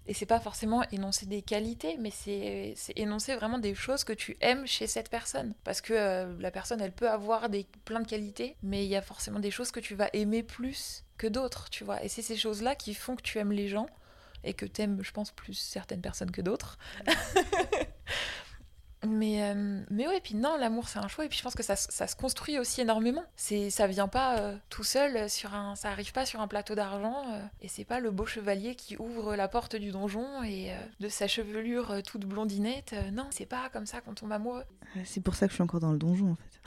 Et 0.05 0.13
c'est 0.13 0.25
pas 0.25 0.39
forcément 0.39 0.83
énoncer 0.93 1.25
des 1.25 1.41
qualités, 1.41 1.97
mais 1.99 2.11
c'est 2.11 2.75
énoncer 2.95 3.35
vraiment 3.35 3.57
des 3.57 3.75
choses 3.75 4.05
que 4.05 4.13
tu 4.13 4.37
aimes 4.39 4.65
chez 4.65 4.87
cette 4.87 5.09
personne. 5.09 5.53
Parce 5.65 5.81
que 5.81 5.91
euh, 5.93 6.33
la 6.39 6.51
personne, 6.51 6.79
elle 6.79 6.93
peut 6.93 7.09
avoir 7.09 7.49
des, 7.49 7.67
plein 7.83 7.99
de 7.99 8.07
qualités, 8.07 8.55
mais 8.63 8.85
il 8.85 8.89
y 8.89 8.95
a 8.95 9.01
forcément 9.01 9.41
des 9.41 9.51
choses 9.51 9.71
que 9.71 9.81
tu 9.81 9.95
vas 9.95 10.09
aimer 10.13 10.43
plus 10.43 11.03
que 11.17 11.27
d'autres, 11.27 11.69
tu 11.69 11.83
vois. 11.83 12.03
Et 12.03 12.09
c'est 12.09 12.21
ces 12.21 12.37
choses-là 12.37 12.75
qui 12.75 12.93
font 12.93 13.15
que 13.15 13.21
tu 13.21 13.39
aimes 13.39 13.51
les 13.51 13.67
gens 13.67 13.87
et 14.43 14.53
que 14.53 14.65
tu 14.65 14.81
aimes, 14.81 14.99
je 15.01 15.11
pense, 15.11 15.31
plus 15.31 15.53
certaines 15.53 16.01
personnes 16.01 16.31
que 16.31 16.41
d'autres. 16.41 16.77
Mais, 19.07 19.43
euh, 19.43 19.81
mais 19.89 20.07
ouais, 20.07 20.17
et 20.17 20.21
puis 20.21 20.35
non, 20.35 20.57
l'amour 20.57 20.87
c'est 20.87 20.99
un 20.99 21.07
choix, 21.07 21.25
et 21.25 21.29
puis 21.29 21.37
je 21.37 21.43
pense 21.43 21.55
que 21.55 21.63
ça, 21.63 21.75
ça 21.75 22.07
se 22.07 22.15
construit 22.15 22.59
aussi 22.59 22.81
énormément. 22.81 23.23
C'est, 23.35 23.69
ça 23.69 23.87
vient 23.87 24.07
pas 24.07 24.39
euh, 24.39 24.57
tout 24.69 24.83
seul, 24.83 25.29
sur 25.29 25.53
un, 25.53 25.75
ça 25.75 25.89
arrive 25.89 26.11
pas 26.11 26.25
sur 26.25 26.41
un 26.41 26.47
plateau 26.47 26.75
d'argent, 26.75 27.23
euh, 27.31 27.41
et 27.61 27.67
c'est 27.67 27.85
pas 27.85 27.99
le 27.99 28.11
beau 28.11 28.25
chevalier 28.25 28.75
qui 28.75 28.97
ouvre 28.97 29.35
la 29.35 29.47
porte 29.47 29.75
du 29.75 29.91
donjon 29.91 30.43
et 30.43 30.71
de 30.99 31.09
sa 31.09 31.27
chevelure 31.27 32.01
toute 32.03 32.25
blondinette. 32.25 32.95
non, 33.13 33.27
c'est 33.31 33.45
pas 33.45 33.69
comme 33.71 33.85
ça 33.85 34.01
qu'on 34.01 34.13
tombe 34.13 34.31
amoureux. 34.31 34.65
C'est 35.05 35.21
pour 35.21 35.35
ça 35.35 35.47
que 35.47 35.51
je 35.51 35.55
suis 35.55 35.63
encore 35.63 35.79
dans 35.79 35.91
le 35.91 35.97
donjon 35.97 36.31
en 36.31 36.35
fait. 36.35 36.61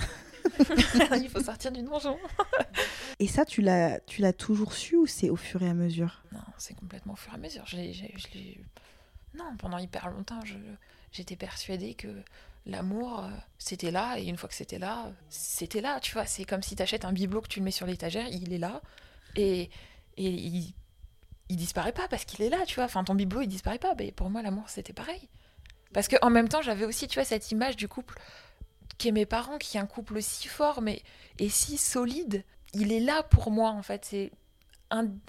Il 1.22 1.28
faut 1.28 1.42
sortir 1.42 1.70
du 1.72 1.82
donjon. 1.82 2.16
et 3.18 3.26
ça, 3.26 3.44
tu 3.44 3.60
l'as, 3.60 4.00
tu 4.00 4.22
l'as 4.22 4.32
toujours 4.32 4.72
su 4.72 4.96
ou 4.96 5.06
c'est 5.06 5.28
au 5.30 5.36
fur 5.36 5.62
et 5.62 5.68
à 5.68 5.74
mesure? 5.74 6.22
Non, 6.32 6.40
c'est 6.58 6.74
complètement 6.74 7.12
au 7.12 7.16
fur 7.16 7.32
et 7.32 7.36
à 7.36 7.38
mesure. 7.38 7.64
non, 9.34 9.56
pendant 9.58 9.78
hyper 9.78 10.08
longtemps, 10.10 10.40
je 10.44 10.56
j'étais 11.12 11.36
persuadée 11.36 11.94
que 11.94 12.08
l'amour, 12.66 13.20
euh, 13.24 13.30
c'était 13.58 13.90
là, 13.90 14.18
et 14.18 14.24
une 14.24 14.36
fois 14.36 14.48
que 14.48 14.54
c'était 14.54 14.78
là, 14.78 15.12
c'était 15.28 15.80
là, 15.80 16.00
tu 16.00 16.12
vois. 16.12 16.26
C'est 16.26 16.44
comme 16.44 16.62
si 16.62 16.76
tu 16.76 16.82
achètes 16.82 17.04
un 17.04 17.12
bibelot 17.12 17.40
que 17.40 17.48
tu 17.48 17.60
le 17.60 17.64
mets 17.64 17.70
sur 17.70 17.86
l'étagère, 17.86 18.28
il 18.28 18.52
est 18.52 18.58
là, 18.58 18.80
et, 19.36 19.70
et 20.16 20.28
il, 20.28 20.74
il 21.50 21.56
disparaît 21.56 21.92
pas 21.92 22.06
parce 22.08 22.24
qu'il 22.24 22.42
est 22.42 22.48
là, 22.48 22.64
tu 22.64 22.76
vois. 22.76 22.84
Enfin, 22.84 23.02
ton 23.02 23.14
bibelot, 23.14 23.42
il 23.42 23.48
disparaît 23.48 23.78
pas. 23.78 23.94
Mais 23.98 24.12
pour 24.12 24.30
moi, 24.30 24.40
l'amour, 24.40 24.68
c'était 24.68 24.92
pareil. 24.92 25.28
Parce 25.92 26.06
qu'en 26.06 26.30
même 26.30 26.48
temps, 26.48 26.62
j'avais 26.62 26.84
aussi, 26.84 27.08
tu 27.08 27.18
vois, 27.18 27.24
cette 27.24 27.50
image 27.50 27.76
du 27.76 27.88
couple 27.88 28.18
qui 28.98 29.08
est 29.08 29.12
mes 29.12 29.26
parents, 29.26 29.58
qui 29.58 29.76
est 29.76 29.80
un 29.80 29.86
couple 29.86 30.22
si 30.22 30.46
fort, 30.46 30.80
mais 30.80 31.02
et 31.38 31.48
si 31.48 31.76
solide. 31.76 32.44
Il 32.72 32.92
est 32.92 33.00
là 33.00 33.24
pour 33.24 33.50
moi, 33.50 33.70
en 33.70 33.82
fait. 33.82 34.04
C'est 34.04 34.30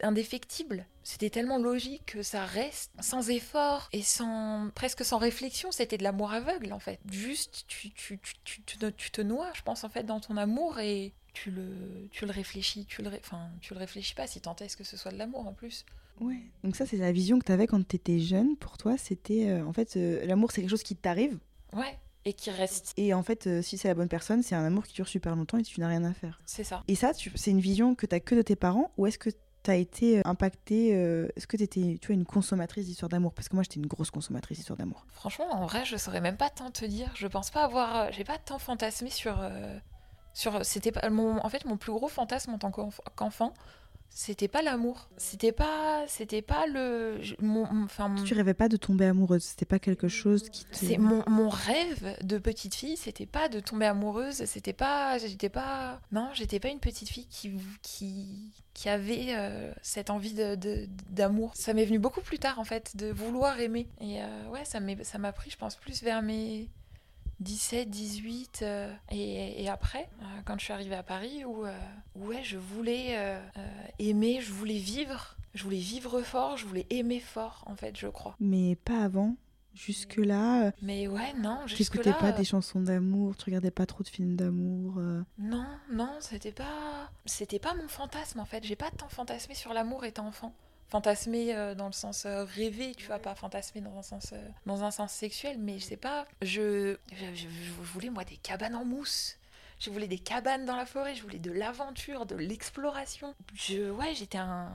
indéfectible. 0.04 0.86
C'était 1.04 1.30
tellement 1.30 1.58
logique 1.58 2.06
que 2.06 2.22
ça 2.22 2.46
reste 2.46 2.92
sans 3.00 3.30
effort 3.30 3.90
et 3.92 4.04
sans 4.04 4.70
presque 4.76 5.04
sans 5.04 5.18
réflexion. 5.18 5.72
C'était 5.72 5.98
de 5.98 6.04
l'amour 6.04 6.32
aveugle 6.32 6.74
en 6.74 6.80
fait. 6.80 7.00
Juste, 7.12 7.66
tu, 7.68 7.92
tu, 7.92 8.20
tu, 8.44 8.62
tu, 8.62 9.12
te 9.12 9.22
noies, 9.22 9.52
je 9.54 9.62
pense 9.62 9.84
en 9.84 9.90
fait, 9.90 10.04
dans 10.04 10.20
ton 10.20 10.38
amour 10.38 10.80
et 10.80 11.14
tu 11.34 11.52
le, 11.52 12.08
tu 12.12 12.26
le 12.26 12.32
réfléchis, 12.32 12.86
tu 12.86 13.02
le, 13.02 13.10
enfin, 13.20 13.50
tu 13.62 13.74
le 13.74 13.80
réfléchis 13.80 14.14
pas 14.14 14.28
si 14.28 14.42
tant 14.42 14.56
est-ce 14.58 14.78
que 14.78 14.84
ce 14.84 14.98
soit 14.98 15.12
de 15.12 15.18
l'amour 15.18 15.48
en 15.48 15.54
plus. 15.54 15.86
Ouais. 16.20 16.42
Donc 16.64 16.76
ça, 16.76 16.86
c'est 16.86 16.98
la 16.98 17.12
vision 17.12 17.40
que 17.40 17.46
tu 17.46 17.52
avais 17.52 17.68
quand 17.68 17.86
tu 17.88 17.96
étais 17.96 18.20
jeune. 18.20 18.56
Pour 18.58 18.78
toi, 18.78 18.98
c'était 18.98 19.50
euh, 19.50 19.66
en 19.66 19.74
fait 19.74 19.96
euh, 19.98 20.26
l'amour, 20.26 20.52
c'est 20.52 20.62
quelque 20.62 20.70
chose 20.70 20.84
qui 20.84 20.96
t'arrive. 20.96 21.38
Ouais. 21.74 21.98
Et 22.26 22.34
qui 22.34 22.52
reste. 22.52 22.94
Et 22.98 23.16
en 23.16 23.24
fait, 23.24 23.48
euh, 23.48 23.62
si 23.64 23.80
c'est 23.80 23.88
la 23.88 23.96
bonne 23.96 24.08
personne, 24.08 24.44
c'est 24.44 24.54
un 24.54 24.64
amour 24.64 24.86
qui 24.86 24.94
dure 24.94 25.08
super 25.08 25.36
longtemps 25.36 25.58
et 25.58 25.64
tu 25.64 25.80
n'as 25.80 25.88
rien 25.88 26.04
à 26.04 26.14
faire. 26.14 26.40
C'est 26.46 26.64
ça. 26.64 26.84
Et 26.88 26.94
ça, 26.94 27.14
c'est 27.14 27.50
une 27.50 27.60
vision 27.60 27.96
que 27.96 28.06
tu 28.06 28.14
as 28.14 28.20
que 28.20 28.36
de 28.36 28.44
tes 28.44 28.56
parents 28.56 28.92
ou 28.98 29.08
est-ce 29.08 29.18
que 29.18 29.32
t'as 29.64 29.76
été 29.76 30.20
euh, 30.20 30.22
impactée 30.26 30.96
euh, 30.96 31.28
Est-ce 31.36 31.48
que 31.48 31.58
tu 31.58 31.64
étais 31.64 31.98
tu 32.02 32.08
vois, 32.08 32.16
une 32.16 32.26
consommatrice 32.26 32.86
d'histoire 32.86 33.10
d'amour? 33.10 33.34
Parce 33.34 33.50
que 33.50 33.56
moi, 33.56 33.64
j'étais 33.64 33.80
une 33.80 33.88
grosse 33.88 34.12
consommatrice 34.12 34.58
d'histoire 34.58 34.78
d'amour. 34.78 35.06
Franchement, 35.10 35.52
en 35.52 35.66
vrai, 35.66 35.86
je 35.86 35.98
saurais 35.98 36.22
même 36.22 36.38
pas 36.38 36.50
tant 36.50 36.72
te 36.72 36.86
dire. 36.86 37.12
Je 37.16 37.28
pense 37.28 37.52
pas 37.52 37.64
avoir. 37.64 37.96
Euh, 37.96 38.08
j'ai 38.12 38.24
pas 38.24 38.38
tant 38.38 38.60
fantasmé 38.60 39.10
sur. 39.10 39.38
sur 40.34 40.66
c'était 40.66 40.92
pas 40.92 41.10
mon, 41.10 41.38
en 41.44 41.50
fait, 41.50 41.66
mon 41.66 41.78
plus 41.78 41.92
gros 41.92 42.08
fantasme 42.08 42.54
en 42.54 42.58
tant 42.58 42.72
qu'enfant, 42.72 43.54
c'était 44.14 44.50
pas 44.50 44.62
l'amour. 44.62 45.10
C'était 45.16 45.54
pas. 45.54 46.04
C'était 46.08 46.42
pas 46.42 46.68
le. 46.68 47.22
Mon, 47.40 47.66
enfin, 47.84 48.14
Tu 48.26 48.34
rêvais 48.34 48.54
pas 48.54 48.68
de 48.68 48.76
tomber 48.76 49.06
amoureuse 49.06 49.44
C'était 49.44 49.66
pas 49.66 49.80
quelque 49.80 50.10
chose 50.10 50.50
qui 50.50 50.66
te. 50.66 50.76
C'est 50.76 50.98
mon, 50.98 51.24
mon, 51.28 51.48
rêve 51.48 52.18
de 52.22 52.38
petite 52.38 52.76
fille, 52.76 52.98
c'était 52.98 53.26
pas 53.26 53.48
de 53.48 53.62
tomber 53.62 53.86
amoureuse. 53.86 54.44
C'était 54.46 54.74
pas. 54.74 55.18
J'étais 55.18 55.50
pas. 55.50 56.02
Non, 56.12 56.30
j'étais 56.34 56.60
pas 56.60 56.68
une 56.68 56.80
petite 56.80 57.10
fille 57.10 57.28
qui. 57.28 57.54
qui 57.82 58.52
qui 58.74 58.88
avait 58.88 59.36
euh, 59.36 59.74
cette 59.82 60.10
envie 60.10 60.34
d'amour. 60.34 61.52
De, 61.52 61.58
ça 61.58 61.74
m'est 61.74 61.84
venu 61.84 62.00
beaucoup 62.00 62.22
plus 62.22 62.40
tard 62.40 62.58
en 62.58 62.64
fait, 62.64 62.96
de 62.96 63.12
vouloir 63.12 63.60
aimer. 63.60 63.88
Et 64.00 64.22
euh, 64.22 64.48
ouais, 64.48 64.64
ça 64.64 64.80
m'a 64.80 65.32
pris, 65.34 65.50
je 65.50 65.58
pense, 65.58 65.76
plus 65.76 66.02
vers 66.04 66.22
mes 66.22 66.70
17, 67.42 67.90
18 67.90 68.60
euh, 68.62 68.94
et, 69.12 69.64
et, 69.64 69.70
après, 69.70 70.10
quand 70.46 70.58
je 70.58 70.64
suis 70.64 70.74
arrivée 70.74 70.96
à 70.96 71.04
Paris, 71.04 71.44
où 71.46 71.66
ouais, 72.16 72.44
je 72.44 72.58
voulais 72.58 73.40
aimer, 74.00 74.40
je 74.42 74.52
voulais 74.52 74.78
vivre. 74.78 75.36
Je 75.54 75.64
voulais 75.64 75.78
vivre 75.78 76.22
fort, 76.22 76.56
je 76.56 76.66
voulais 76.66 76.88
aimer 76.90 77.20
fort, 77.20 77.64
en 77.66 77.76
fait, 77.76 77.98
je 77.98 78.08
crois. 78.08 78.38
Mais 78.40 78.78
pas 78.78 79.04
avant 79.04 79.36
Jusque-là. 79.74 80.66
Euh, 80.66 80.72
Mais 80.82 81.08
ouais, 81.08 81.34
non, 81.40 81.66
jusque-là. 81.66 82.04
Tu 82.04 82.20
pas 82.20 82.32
des 82.32 82.44
chansons 82.44 82.82
d'amour, 82.82 83.38
tu 83.38 83.46
regardais 83.46 83.72
pas 83.72 83.86
trop 83.86 84.04
de 84.04 84.10
films 84.10 84.36
d'amour 84.36 84.96
euh. 84.98 85.24
Non, 85.38 85.66
non, 85.92 86.18
c'était 86.20 86.52
pas. 86.52 87.10
C'était 87.26 87.60
pas 87.60 87.74
mon 87.74 87.88
fantasme 87.88 88.40
en 88.40 88.46
fait. 88.46 88.64
J'ai 88.66 88.76
pas 88.76 88.92
tant 88.92 89.08
fantasmé 89.08 89.56
sur 89.56 89.74
l'amour 89.74 90.04
étant 90.04 90.28
enfant. 90.28 90.54
Fantasmé 90.92 91.56
euh, 91.56 91.74
dans 91.74 91.88
le 91.88 91.94
sens 91.94 92.26
rêvé, 92.26 92.94
tu 92.96 93.08
vois, 93.08 93.18
pas 93.18 93.34
fantasmé 93.34 93.82
dans 93.82 93.98
un 93.98 94.02
sens, 94.02 94.34
dans 94.66 94.84
un 94.84 94.92
sens 94.92 95.12
sexuel, 95.12 95.58
mais 95.58 95.80
je 95.80 95.86
sais 95.86 95.98
pas. 95.98 96.26
Je, 96.42 96.98
je, 97.12 97.48
voulais 97.82 98.10
moi 98.10 98.24
des 98.26 98.38
cabanes 98.38 98.76
en 98.76 98.86
mousse. 98.86 99.38
Je 99.80 99.90
voulais 99.90 100.08
des 100.08 100.20
cabanes 100.20 100.66
dans 100.66 100.76
la 100.76 100.86
forêt, 100.86 101.16
je 101.16 101.24
voulais 101.24 101.40
de 101.40 101.52
l'aventure, 101.52 102.28
de 102.28 102.36
l'exploration. 102.36 103.34
Je, 103.56 103.90
ouais, 103.90 104.14
j'étais 104.14 104.38
un, 104.38 104.70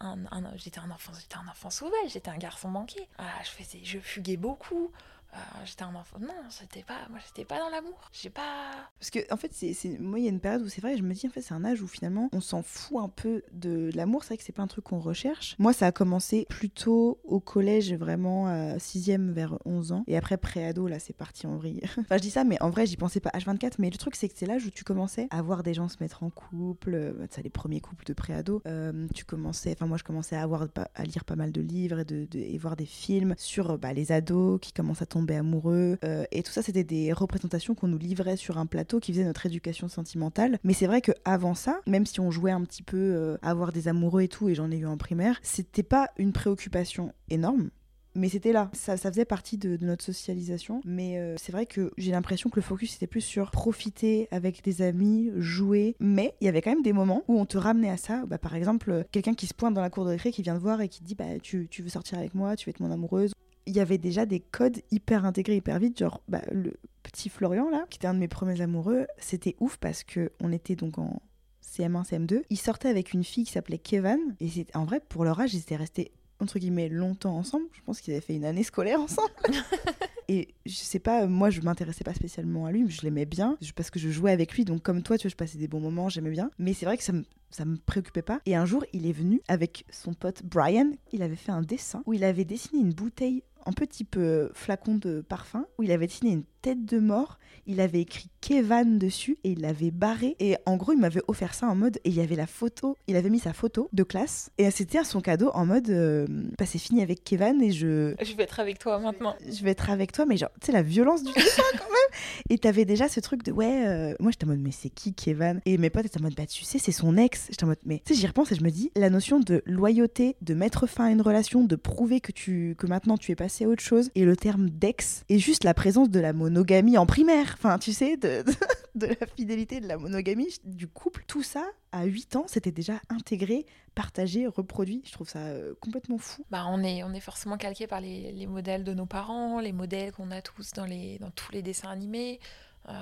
un, 0.00 0.16
j'étais 0.56 0.80
un 0.80 0.90
enfant, 0.90 1.12
j'étais 1.20 1.36
un 1.36 1.46
enfant 1.46 1.70
sauvage, 1.70 2.08
j'étais 2.08 2.30
un 2.30 2.38
garçon 2.38 2.68
manqué. 2.68 3.06
Ah, 3.18 3.30
je 3.44 3.50
faisais, 3.50 3.80
je 3.84 4.00
fuguais 4.00 4.36
beaucoup. 4.36 4.90
Euh, 5.34 5.38
j'étais 5.64 5.84
un 5.84 5.94
enfant. 5.94 6.18
Non, 6.20 6.34
c'était 6.50 6.82
pas. 6.82 6.98
Moi, 7.08 7.18
j'étais 7.26 7.44
pas 7.44 7.58
dans 7.58 7.70
l'amour. 7.70 7.98
J'ai 8.12 8.30
pas. 8.30 8.72
Parce 8.98 9.10
que, 9.10 9.20
en 9.32 9.36
fait, 9.36 9.52
c'est, 9.52 9.74
moi, 9.98 10.18
il 10.18 10.24
y 10.24 10.28
a 10.28 10.30
une 10.30 10.40
période 10.40 10.62
où 10.62 10.68
c'est 10.68 10.80
vrai, 10.80 10.96
je 10.96 11.02
me 11.02 11.14
dis, 11.14 11.26
en 11.26 11.30
fait, 11.30 11.40
c'est 11.40 11.54
un 11.54 11.64
âge 11.64 11.80
où 11.80 11.86
finalement, 11.86 12.28
on 12.32 12.40
s'en 12.40 12.62
fout 12.62 12.98
un 13.02 13.08
peu 13.08 13.42
de 13.52 13.90
l'amour. 13.94 14.24
C'est 14.24 14.28
vrai 14.28 14.36
que 14.36 14.44
c'est 14.44 14.52
pas 14.52 14.62
un 14.62 14.66
truc 14.66 14.84
qu'on 14.84 15.00
recherche. 15.00 15.56
Moi, 15.58 15.72
ça 15.72 15.86
a 15.86 15.92
commencé 15.92 16.46
plutôt 16.50 17.18
au 17.24 17.40
collège, 17.40 17.94
vraiment, 17.94 18.46
à 18.46 18.76
6ème 18.76 19.30
vers 19.30 19.58
11 19.64 19.92
ans. 19.92 20.04
Et 20.06 20.16
après, 20.16 20.36
pré-ado, 20.36 20.86
là, 20.86 20.98
c'est 20.98 21.16
parti 21.16 21.46
en 21.46 21.56
vrille. 21.56 21.80
enfin, 21.98 22.16
je 22.16 22.22
dis 22.22 22.30
ça, 22.30 22.44
mais 22.44 22.60
en 22.62 22.68
vrai, 22.68 22.86
j'y 22.86 22.96
pensais 22.96 23.20
pas 23.20 23.30
H24. 23.30 23.74
Mais 23.78 23.88
le 23.88 23.96
truc, 23.96 24.16
c'est 24.16 24.28
que 24.28 24.34
c'est 24.36 24.46
l'âge 24.46 24.66
où 24.66 24.70
tu 24.70 24.84
commençais 24.84 25.28
à 25.30 25.40
voir 25.40 25.62
des 25.62 25.72
gens 25.72 25.88
se 25.88 25.96
mettre 26.00 26.22
en 26.22 26.30
couple. 26.30 26.94
Euh, 26.94 27.26
ça, 27.30 27.40
les 27.40 27.50
premiers 27.50 27.80
couples 27.80 28.04
de 28.04 28.12
pré-ado. 28.12 28.60
Euh, 28.66 29.06
tu 29.14 29.24
commençais. 29.24 29.72
Enfin, 29.72 29.86
moi, 29.86 29.96
je 29.96 30.04
commençais 30.04 30.36
à, 30.36 30.42
avoir, 30.42 30.66
à 30.94 31.04
lire 31.04 31.24
pas 31.24 31.36
mal 31.36 31.52
de 31.52 31.60
livres 31.62 32.00
et, 32.00 32.04
de, 32.04 32.26
et 32.34 32.58
voir 32.58 32.76
des 32.76 32.86
films 32.86 33.34
sur 33.38 33.78
bah, 33.78 33.94
les 33.94 34.12
ados 34.12 34.60
qui 34.60 34.72
commencent 34.72 35.00
à 35.00 35.06
tomber 35.06 35.21
amoureux 35.30 35.98
euh, 36.04 36.24
et 36.30 36.42
tout 36.42 36.52
ça, 36.52 36.62
c'était 36.62 36.84
des 36.84 37.12
représentations 37.12 37.74
qu'on 37.74 37.88
nous 37.88 37.98
livrait 37.98 38.36
sur 38.36 38.58
un 38.58 38.66
plateau 38.66 39.00
qui 39.00 39.12
faisait 39.12 39.24
notre 39.24 39.46
éducation 39.46 39.88
sentimentale. 39.88 40.58
Mais 40.64 40.72
c'est 40.72 40.86
vrai 40.86 41.00
que 41.00 41.12
avant 41.24 41.54
ça, 41.54 41.80
même 41.86 42.06
si 42.06 42.20
on 42.20 42.30
jouait 42.30 42.52
un 42.52 42.62
petit 42.62 42.82
peu 42.82 42.96
euh, 42.96 43.36
avoir 43.42 43.72
des 43.72 43.88
amoureux 43.88 44.22
et 44.22 44.28
tout, 44.28 44.48
et 44.48 44.54
j'en 44.54 44.70
ai 44.70 44.78
eu 44.78 44.86
en 44.86 44.96
primaire, 44.96 45.38
c'était 45.42 45.82
pas 45.82 46.10
une 46.18 46.32
préoccupation 46.32 47.12
énorme 47.30 47.70
mais 48.14 48.28
c'était 48.28 48.52
là. 48.52 48.70
Ça, 48.74 48.96
faisait 48.96 49.24
partie 49.24 49.58
de, 49.58 49.78
notre 49.80 50.04
socialisation. 50.04 50.80
Mais 50.84 51.18
euh, 51.18 51.34
c'est 51.38 51.52
vrai 51.52 51.66
que 51.66 51.92
j'ai 51.96 52.12
l'impression 52.12 52.50
que 52.50 52.56
le 52.56 52.62
focus 52.62 52.96
était 52.96 53.06
plus 53.06 53.20
sur 53.20 53.50
profiter 53.50 54.28
avec 54.30 54.62
des 54.62 54.82
amis, 54.82 55.30
jouer. 55.36 55.96
Mais 56.00 56.34
il 56.40 56.44
y 56.44 56.48
avait 56.48 56.62
quand 56.62 56.70
même 56.70 56.82
des 56.82 56.92
moments 56.92 57.24
où 57.28 57.38
on 57.38 57.46
te 57.46 57.58
ramenait 57.58 57.90
à 57.90 57.96
ça. 57.96 58.24
Bah, 58.26 58.38
par 58.38 58.54
exemple, 58.54 59.04
quelqu'un 59.12 59.34
qui 59.34 59.46
se 59.46 59.54
pointe 59.54 59.74
dans 59.74 59.80
la 59.80 59.90
cour 59.90 60.04
de 60.04 60.10
récré, 60.10 60.30
qui 60.30 60.42
vient 60.42 60.56
te 60.56 60.60
voir 60.60 60.80
et 60.80 60.88
qui 60.88 61.02
dit 61.02 61.14
bah, 61.14 61.38
tu 61.42 61.68
veux 61.78 61.88
sortir 61.88 62.18
avec 62.18 62.34
moi, 62.34 62.56
tu 62.56 62.68
veux 62.68 62.70
être 62.70 62.80
mon 62.80 62.90
amoureuse 62.90 63.32
il 63.66 63.74
y 63.74 63.80
avait 63.80 63.98
déjà 63.98 64.26
des 64.26 64.40
codes 64.40 64.80
hyper 64.90 65.24
intégrés 65.24 65.56
hyper 65.56 65.78
vite 65.78 65.98
genre 65.98 66.22
bah, 66.28 66.42
le 66.50 66.74
petit 67.02 67.28
Florian 67.28 67.70
là 67.70 67.86
qui 67.90 67.98
était 67.98 68.06
un 68.06 68.14
de 68.14 68.18
mes 68.18 68.28
premiers 68.28 68.60
amoureux 68.60 69.06
c'était 69.18 69.56
ouf 69.60 69.76
parce 69.76 70.04
que 70.04 70.32
on 70.40 70.52
était 70.52 70.76
donc 70.76 70.98
en 70.98 71.22
CM1 71.64 72.08
CM2 72.08 72.42
il 72.50 72.58
sortait 72.58 72.88
avec 72.88 73.12
une 73.12 73.24
fille 73.24 73.44
qui 73.44 73.52
s'appelait 73.52 73.78
Kevin 73.78 74.18
et 74.40 74.48
c'est 74.48 74.74
en 74.76 74.84
vrai 74.84 75.00
pour 75.00 75.24
leur 75.24 75.40
âge 75.40 75.54
ils 75.54 75.60
étaient 75.60 75.76
restés 75.76 76.12
entre 76.42 76.58
guillemets 76.58 76.88
longtemps 76.88 77.36
ensemble. 77.36 77.66
Je 77.72 77.80
pense 77.82 78.00
qu'ils 78.00 78.12
avaient 78.12 78.20
fait 78.20 78.34
une 78.34 78.44
année 78.44 78.64
scolaire 78.64 79.00
ensemble. 79.00 79.30
Et 80.28 80.54
je 80.66 80.74
sais 80.74 80.98
pas 80.98 81.26
moi 81.26 81.50
je 81.50 81.60
m'intéressais 81.60 82.04
pas 82.04 82.14
spécialement 82.14 82.66
à 82.66 82.72
lui 82.72 82.84
mais 82.84 82.90
je 82.90 83.02
l'aimais 83.02 83.26
bien 83.26 83.58
parce 83.74 83.90
que 83.90 83.98
je 83.98 84.08
jouais 84.10 84.32
avec 84.32 84.54
lui. 84.54 84.64
Donc 84.64 84.82
comme 84.82 85.02
toi 85.02 85.18
tu 85.18 85.26
vois 85.26 85.30
je 85.30 85.36
passais 85.36 85.58
des 85.58 85.68
bons 85.68 85.80
moments 85.80 86.08
j'aimais 86.08 86.30
bien. 86.30 86.50
Mais 86.58 86.74
c'est 86.74 86.86
vrai 86.86 86.96
que 86.96 87.04
ça 87.04 87.12
me 87.12 87.24
ça 87.50 87.64
me 87.64 87.76
préoccupait 87.76 88.22
pas. 88.22 88.40
Et 88.46 88.56
un 88.56 88.64
jour, 88.64 88.82
il 88.94 89.06
est 89.06 89.12
venu 89.12 89.42
avec 89.46 89.84
son 89.90 90.14
pote 90.14 90.42
Brian. 90.42 90.90
Il 91.12 91.22
avait 91.22 91.36
fait 91.36 91.52
un 91.52 91.60
dessin 91.60 92.02
où 92.06 92.14
il 92.14 92.24
avait 92.24 92.46
dessiné 92.46 92.80
une 92.80 92.94
bouteille 92.94 93.42
un 93.66 93.72
petit 93.72 94.04
peu 94.04 94.50
flacon 94.54 94.96
de 94.96 95.20
parfum 95.20 95.66
où 95.78 95.82
il 95.82 95.92
avait 95.92 96.06
dessiné 96.06 96.32
une 96.32 96.44
tête 96.62 96.84
de 96.84 96.98
mort. 96.98 97.38
Il 97.66 97.80
avait 97.80 98.00
écrit 98.00 98.28
Kevan 98.40 98.98
dessus 98.98 99.38
et 99.44 99.50
il 99.52 99.60
l'avait 99.60 99.90
barré. 99.90 100.36
Et 100.40 100.56
en 100.66 100.76
gros, 100.76 100.92
il 100.92 100.98
m'avait 100.98 101.22
offert 101.28 101.54
ça 101.54 101.66
en 101.66 101.74
mode. 101.74 101.98
Et 102.04 102.08
il 102.08 102.14
y 102.14 102.20
avait 102.20 102.36
la 102.36 102.46
photo, 102.46 102.96
il 103.06 103.16
avait 103.16 103.30
mis 103.30 103.38
sa 103.38 103.52
photo 103.52 103.88
de 103.92 104.02
classe. 104.02 104.50
Et 104.58 104.70
c'était 104.70 105.02
son 105.04 105.20
cadeau 105.20 105.50
en 105.54 105.66
mode. 105.66 105.90
euh, 105.90 106.26
bah, 106.58 106.66
c'est 106.66 106.78
fini 106.78 107.02
avec 107.02 107.24
Kevan 107.24 107.60
et 107.62 107.72
je. 107.72 108.14
Je 108.20 108.36
vais 108.36 108.44
être 108.44 108.60
avec 108.60 108.78
toi 108.78 108.98
maintenant. 108.98 109.34
Je 109.46 109.62
vais 109.62 109.70
être 109.70 109.90
avec 109.90 110.12
toi, 110.12 110.26
mais 110.26 110.36
genre, 110.36 110.50
tu 110.60 110.66
sais, 110.66 110.72
la 110.72 110.82
violence 110.82 111.22
du 111.22 111.30
hein, 111.30 111.62
quand 111.72 111.84
même. 111.84 112.20
Et 112.50 112.58
t'avais 112.58 112.84
déjà 112.84 113.08
ce 113.08 113.20
truc 113.20 113.42
de 113.42 113.52
ouais, 113.52 113.86
euh, 113.86 114.14
moi 114.20 114.30
j'étais 114.30 114.44
en 114.44 114.48
mode, 114.48 114.60
mais 114.60 114.70
c'est 114.70 114.90
qui 114.90 115.14
Kevan? 115.14 115.60
Et 115.66 115.78
mes 115.78 115.90
potes 115.90 116.06
étaient 116.06 116.18
en 116.18 116.22
mode, 116.22 116.34
bah 116.34 116.46
tu 116.46 116.64
sais, 116.64 116.78
c'est 116.78 116.92
son 116.92 117.16
ex. 117.16 117.46
J'étais 117.50 117.64
en 117.64 117.68
mode, 117.68 117.78
mais 117.84 118.02
tu 118.04 118.14
sais, 118.14 118.20
j'y 118.20 118.26
repense 118.26 118.52
et 118.52 118.54
je 118.54 118.62
me 118.62 118.70
dis, 118.70 118.90
la 118.96 119.10
notion 119.10 119.40
de 119.40 119.62
loyauté, 119.66 120.36
de 120.42 120.54
mettre 120.54 120.86
fin 120.86 121.06
à 121.06 121.10
une 121.10 121.22
relation, 121.22 121.64
de 121.64 121.76
prouver 121.76 122.20
que, 122.20 122.32
tu, 122.32 122.74
que 122.78 122.86
maintenant 122.86 123.16
tu 123.16 123.32
es 123.32 123.36
passé 123.36 123.51
à 123.60 123.68
autre 123.68 123.82
chose, 123.82 124.10
et 124.14 124.24
le 124.24 124.36
terme 124.36 124.68
d'ex, 124.70 125.24
et 125.28 125.38
juste 125.38 125.64
la 125.64 125.74
présence 125.74 126.10
de 126.10 126.18
la 126.20 126.32
monogamie 126.32 126.98
en 126.98 127.06
primaire. 127.06 127.54
Enfin, 127.58 127.78
tu 127.78 127.92
sais, 127.92 128.16
de, 128.16 128.42
de, 128.42 128.52
de 128.94 129.06
la 129.06 129.26
fidélité, 129.36 129.80
de 129.80 129.86
la 129.86 129.98
monogamie, 129.98 130.48
du 130.64 130.88
couple, 130.88 131.24
tout 131.26 131.42
ça, 131.42 131.64
à 131.92 132.04
8 132.04 132.36
ans, 132.36 132.44
c'était 132.48 132.72
déjà 132.72 132.94
intégré, 133.10 133.66
partagé, 133.94 134.46
reproduit. 134.46 135.02
Je 135.04 135.12
trouve 135.12 135.28
ça 135.28 135.40
euh, 135.40 135.74
complètement 135.80 136.18
fou. 136.18 136.44
Bah, 136.50 136.64
on, 136.68 136.82
est, 136.82 137.02
on 137.04 137.12
est 137.12 137.20
forcément 137.20 137.56
calqué 137.58 137.86
par 137.86 138.00
les, 138.00 138.32
les 138.32 138.46
modèles 138.46 138.82
de 138.84 138.94
nos 138.94 139.06
parents, 139.06 139.60
les 139.60 139.72
modèles 139.72 140.12
qu'on 140.12 140.30
a 140.30 140.40
tous 140.40 140.72
dans, 140.72 140.86
les, 140.86 141.18
dans 141.18 141.30
tous 141.30 141.52
les 141.52 141.60
dessins 141.62 141.90
animés, 141.90 142.40
euh, 142.88 142.92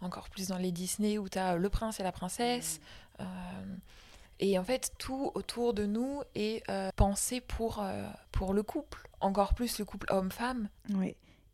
encore 0.00 0.28
plus 0.30 0.48
dans 0.48 0.58
les 0.58 0.72
Disney 0.72 1.18
où 1.18 1.28
tu 1.28 1.38
as 1.38 1.56
le 1.56 1.68
prince 1.68 2.00
et 2.00 2.02
la 2.02 2.12
princesse. 2.12 2.80
euh, 3.20 3.24
et 4.40 4.58
en 4.58 4.64
fait, 4.64 4.92
tout 4.98 5.32
autour 5.34 5.74
de 5.74 5.86
nous 5.86 6.22
est 6.34 6.68
euh, 6.70 6.90
pensé 6.96 7.40
pour, 7.40 7.82
euh, 7.82 8.04
pour 8.32 8.54
le 8.54 8.62
couple, 8.62 9.08
encore 9.20 9.54
plus 9.54 9.78
le 9.78 9.84
couple 9.84 10.06
homme-femme. 10.12 10.68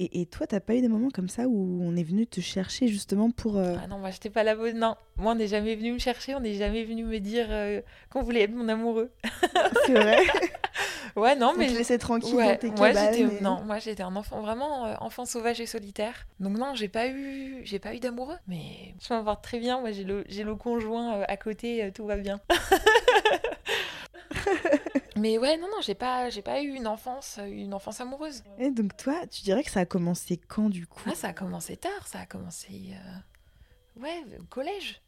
Et, 0.01 0.21
et 0.23 0.27
toi, 0.27 0.47
t'as 0.47 0.59
pas 0.61 0.75
eu 0.75 0.81
des 0.81 0.89
moments 0.89 1.11
comme 1.11 1.29
ça 1.29 1.47
où 1.47 1.81
on 1.83 1.95
est 1.97 2.03
venu 2.03 2.27
te 2.27 2.41
chercher 2.41 2.89
justement 2.89 3.31
pour. 3.31 3.59
euh, 3.59 3.77
Ah 3.83 3.87
non, 3.87 3.99
moi 3.99 4.11
j'étais 4.11 4.31
pas 4.31 4.43
la 4.43 4.57
bonne. 4.57 4.79
Non, 4.79 4.97
moi 5.17 5.33
on 5.33 5.35
n'est 5.37 5.47
jamais 5.47 5.77
venu 5.77 5.93
me 5.93 5.99
chercher, 5.99 6.35
on 6.35 6.41
n'est 6.41 6.55
jamais 6.55 6.85
venu 6.85 7.05
me 7.05 7.19
dire 7.21 7.47
euh, 7.51 7.81
qu'on 8.11 8.23
voulait 8.23 8.43
être 8.43 8.55
mon 8.55 8.69
amoureux. 8.69 9.13
C'est 9.87 9.93
vrai. 9.95 10.19
Ouais, 11.17 11.37
non, 11.37 11.53
On 11.55 11.59
mais 11.59 11.69
te 11.69 11.75
laissait 11.79 11.99
tranquille 11.99 12.35
Ouais, 12.35 12.45
dans 12.55 12.57
tes 12.57 12.71
moi 12.71 12.93
j'étais 12.93 13.41
non, 13.41 13.61
moi 13.65 13.79
j'étais 13.79 14.03
un 14.03 14.17
enfant 14.17 14.41
vraiment 14.41 14.87
euh, 14.87 14.95
enfant 14.99 15.25
sauvage 15.25 15.61
et 15.61 15.67
solitaire. 15.67 16.27
Donc 16.41 16.59
non, 16.59 16.75
j'ai 16.75 16.89
pas 16.89 17.07
eu 17.07 17.61
j'ai 17.63 17.79
pas 17.79 17.95
eu 17.95 18.01
d'amoureux, 18.01 18.35
mais 18.49 18.95
je 19.01 19.15
m'en 19.15 19.23
porte 19.23 19.45
très 19.45 19.61
bien. 19.61 19.79
Moi 19.81 19.93
j'ai 19.93 20.03
le 20.03 20.25
j'ai 20.29 20.43
le 20.43 20.57
conjoint 20.57 21.21
à 21.21 21.37
côté, 21.37 21.89
tout 21.95 22.05
va 22.07 22.17
bien. 22.17 22.41
mais 25.17 25.39
ouais, 25.39 25.57
non 25.57 25.67
non, 25.69 25.81
j'ai 25.83 25.95
pas 25.95 26.31
j'ai 26.31 26.43
pas 26.43 26.61
eu 26.63 26.69
une 26.75 26.87
enfance 26.87 27.39
une 27.47 27.75
enfance 27.75 28.01
amoureuse. 28.01 28.43
Et 28.59 28.71
donc 28.71 28.97
toi, 28.97 29.27
tu 29.27 29.43
dirais 29.43 29.63
que 29.65 29.71
ça 29.71 29.81
a 29.81 29.87
commencé 29.87 30.37
quand 30.37 30.69
du 30.69 30.87
coup? 30.87 31.09
Ah, 31.11 31.15
ça 31.15 31.29
a 31.29 31.33
commencé 31.33 31.77
tard, 31.77 32.07
ça 32.07 32.21
a 32.21 32.27
commencé 32.27 32.93
euh, 32.95 34.01
ouais, 34.01 34.23
au 34.41 34.45
collège. 34.45 35.01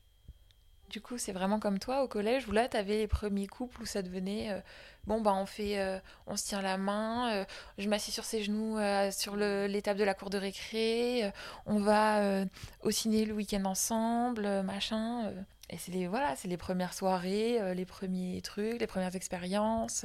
Du 0.88 1.00
coup, 1.00 1.18
c'est 1.18 1.32
vraiment 1.32 1.58
comme 1.58 1.80
toi 1.80 2.04
au 2.04 2.08
collège 2.08 2.46
où 2.46 2.52
là, 2.52 2.68
tu 2.68 2.76
avais 2.76 2.98
les 2.98 3.08
premiers 3.08 3.48
couples 3.48 3.82
où 3.82 3.86
ça 3.86 4.02
devenait 4.02 4.52
euh, 4.52 4.60
bon, 5.04 5.20
bah, 5.20 5.34
on 5.34 5.44
fait, 5.44 5.80
euh, 5.80 5.98
on 6.28 6.36
se 6.36 6.44
tient 6.46 6.62
la 6.62 6.78
main, 6.78 7.44
je 7.76 7.88
m'assis 7.88 8.12
sur 8.12 8.24
ses 8.24 8.44
genoux 8.44 8.78
sur 9.10 9.34
le- 9.34 9.66
l'étape 9.66 9.96
de 9.96 10.04
la 10.04 10.14
cour 10.14 10.30
de 10.30 10.38
récré, 10.38 11.28
on 11.66 11.80
va 11.80 12.44
au 12.82 12.92
ciné 12.92 13.24
le 13.24 13.34
week-end 13.34 13.64
ensemble, 13.64 14.62
machin. 14.62 15.32
Et 15.70 15.78
c'est 15.78 15.92
les, 15.92 16.06
voilà, 16.06 16.36
c'est 16.36 16.48
les 16.48 16.56
premières 16.56 16.94
soirées, 16.94 17.60
euh, 17.60 17.74
les 17.74 17.84
premiers 17.84 18.40
trucs, 18.42 18.80
les 18.80 18.86
premières 18.86 19.16
expériences. 19.16 20.04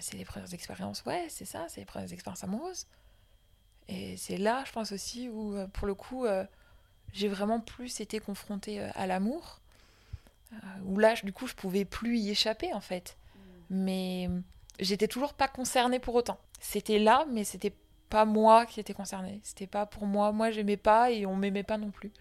c'est 0.00 0.16
les 0.16 0.24
premières 0.24 0.52
expériences, 0.52 1.04
ouais, 1.04 1.26
c'est 1.28 1.44
ça, 1.44 1.66
c'est 1.68 1.80
les 1.80 1.86
premières 1.86 2.12
expériences 2.12 2.44
amoureuses. 2.44 2.86
Et 3.88 4.16
c'est 4.16 4.36
là, 4.36 4.64
je 4.66 4.72
pense 4.72 4.92
aussi, 4.92 5.28
où 5.28 5.54
euh, 5.54 5.66
pour 5.68 5.86
le 5.86 5.94
coup, 5.94 6.26
euh, 6.26 6.44
j'ai 7.12 7.28
vraiment 7.28 7.60
plus 7.60 8.00
été 8.00 8.18
confrontée 8.18 8.80
à 8.80 9.06
l'amour. 9.06 9.60
Où 10.84 10.98
là, 10.98 11.14
du 11.22 11.32
coup, 11.32 11.46
je 11.46 11.54
pouvais 11.54 11.84
plus 11.84 12.18
y 12.18 12.30
échapper, 12.30 12.72
en 12.72 12.80
fait. 12.80 13.16
Mais 13.70 14.28
euh, 14.30 14.40
j'étais 14.80 15.08
toujours 15.08 15.34
pas 15.34 15.48
concernée 15.48 15.98
pour 15.98 16.14
autant. 16.14 16.38
C'était 16.60 16.98
là, 16.98 17.26
mais 17.30 17.44
c'était 17.44 17.74
pas 18.08 18.24
moi 18.24 18.66
qui 18.66 18.80
étais 18.80 18.94
concernée. 18.94 19.40
C'était 19.42 19.66
pas 19.66 19.86
pour 19.86 20.06
moi. 20.06 20.32
Moi, 20.32 20.50
j'aimais 20.50 20.76
pas 20.76 21.10
et 21.10 21.26
on 21.26 21.36
m'aimait 21.36 21.62
pas 21.62 21.78
non 21.78 21.90
plus. 21.90 22.12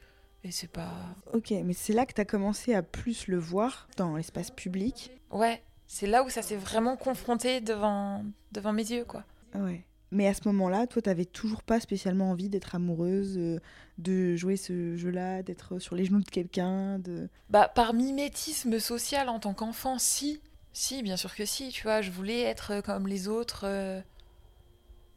Et 0.46 0.52
c'est 0.52 0.70
pas. 0.70 0.94
Ok, 1.34 1.52
mais 1.64 1.74
c'est 1.74 1.92
là 1.92 2.06
que 2.06 2.14
t'as 2.14 2.24
commencé 2.24 2.76
à 2.76 2.84
plus 2.84 3.28
le 3.28 3.40
voir 3.40 3.88
dans 3.98 4.16
l'espace 4.16 4.52
public. 4.52 5.10
Ouais, 5.32 5.64
c'est 5.88 6.06
là 6.06 6.24
où 6.24 6.30
ça 6.30 6.44
s'est 6.44 6.56
vraiment 6.56 6.98
confronté 6.98 7.62
devant, 7.62 8.24
devant 8.52 8.72
mes 8.72 8.92
yeux, 8.92 9.06
quoi. 9.06 9.24
Ouais. 9.56 9.84
Mais 10.12 10.28
à 10.28 10.36
ce 10.36 10.42
moment-là, 10.46 10.86
toi, 10.86 11.02
t'avais 11.02 11.26
toujours 11.26 11.64
pas 11.64 11.80
spécialement 11.80 12.30
envie 12.30 12.48
d'être 12.48 12.76
amoureuse, 12.76 13.40
euh, 13.40 13.60
de 13.98 14.36
jouer 14.36 14.56
ce 14.56 14.96
jeu-là, 14.96 15.42
d'être 15.42 15.80
sur 15.80 15.96
les 15.96 16.06
genoux 16.06 16.22
de 16.22 16.30
quelqu'un, 16.30 17.00
de. 17.00 17.28
Bah, 17.50 17.68
par 17.68 17.96
mimétisme 17.96 18.78
social 18.78 19.30
en 19.30 19.40
tant 19.40 19.56
qu'enfant, 19.56 19.98
si. 19.98 20.42
Si, 20.74 21.02
bien 21.02 21.18
sûr 21.18 21.34
que 21.34 21.46
si, 21.46 21.70
tu 21.70 21.82
vois, 21.84 22.02
je 22.02 22.12
voulais 22.12 22.42
être 22.42 22.82
comme 22.82 23.08
les 23.08 23.28
autres, 23.28 23.64
euh, 23.64 24.00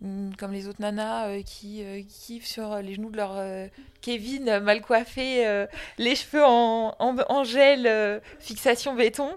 comme 0.01 0.53
les 0.53 0.69
autres 0.69 0.81
nanas 0.81 1.27
euh, 1.29 1.43
qui, 1.43 1.83
euh, 1.83 1.99
qui 2.03 2.07
kiffent 2.39 2.47
sur 2.47 2.77
les 2.77 2.95
genoux 2.95 3.11
de 3.11 3.17
leur 3.17 3.33
euh, 3.37 3.67
Kevin 4.01 4.49
euh, 4.49 4.61
mal 4.61 4.81
coiffé, 4.81 5.47
euh, 5.47 5.67
les 5.99 6.15
cheveux 6.15 6.45
en, 6.45 6.95
en, 6.99 7.17
en 7.29 7.45
gel, 7.45 7.87
euh, 7.87 8.21
fixation 8.39 8.95
béton. 8.95 9.37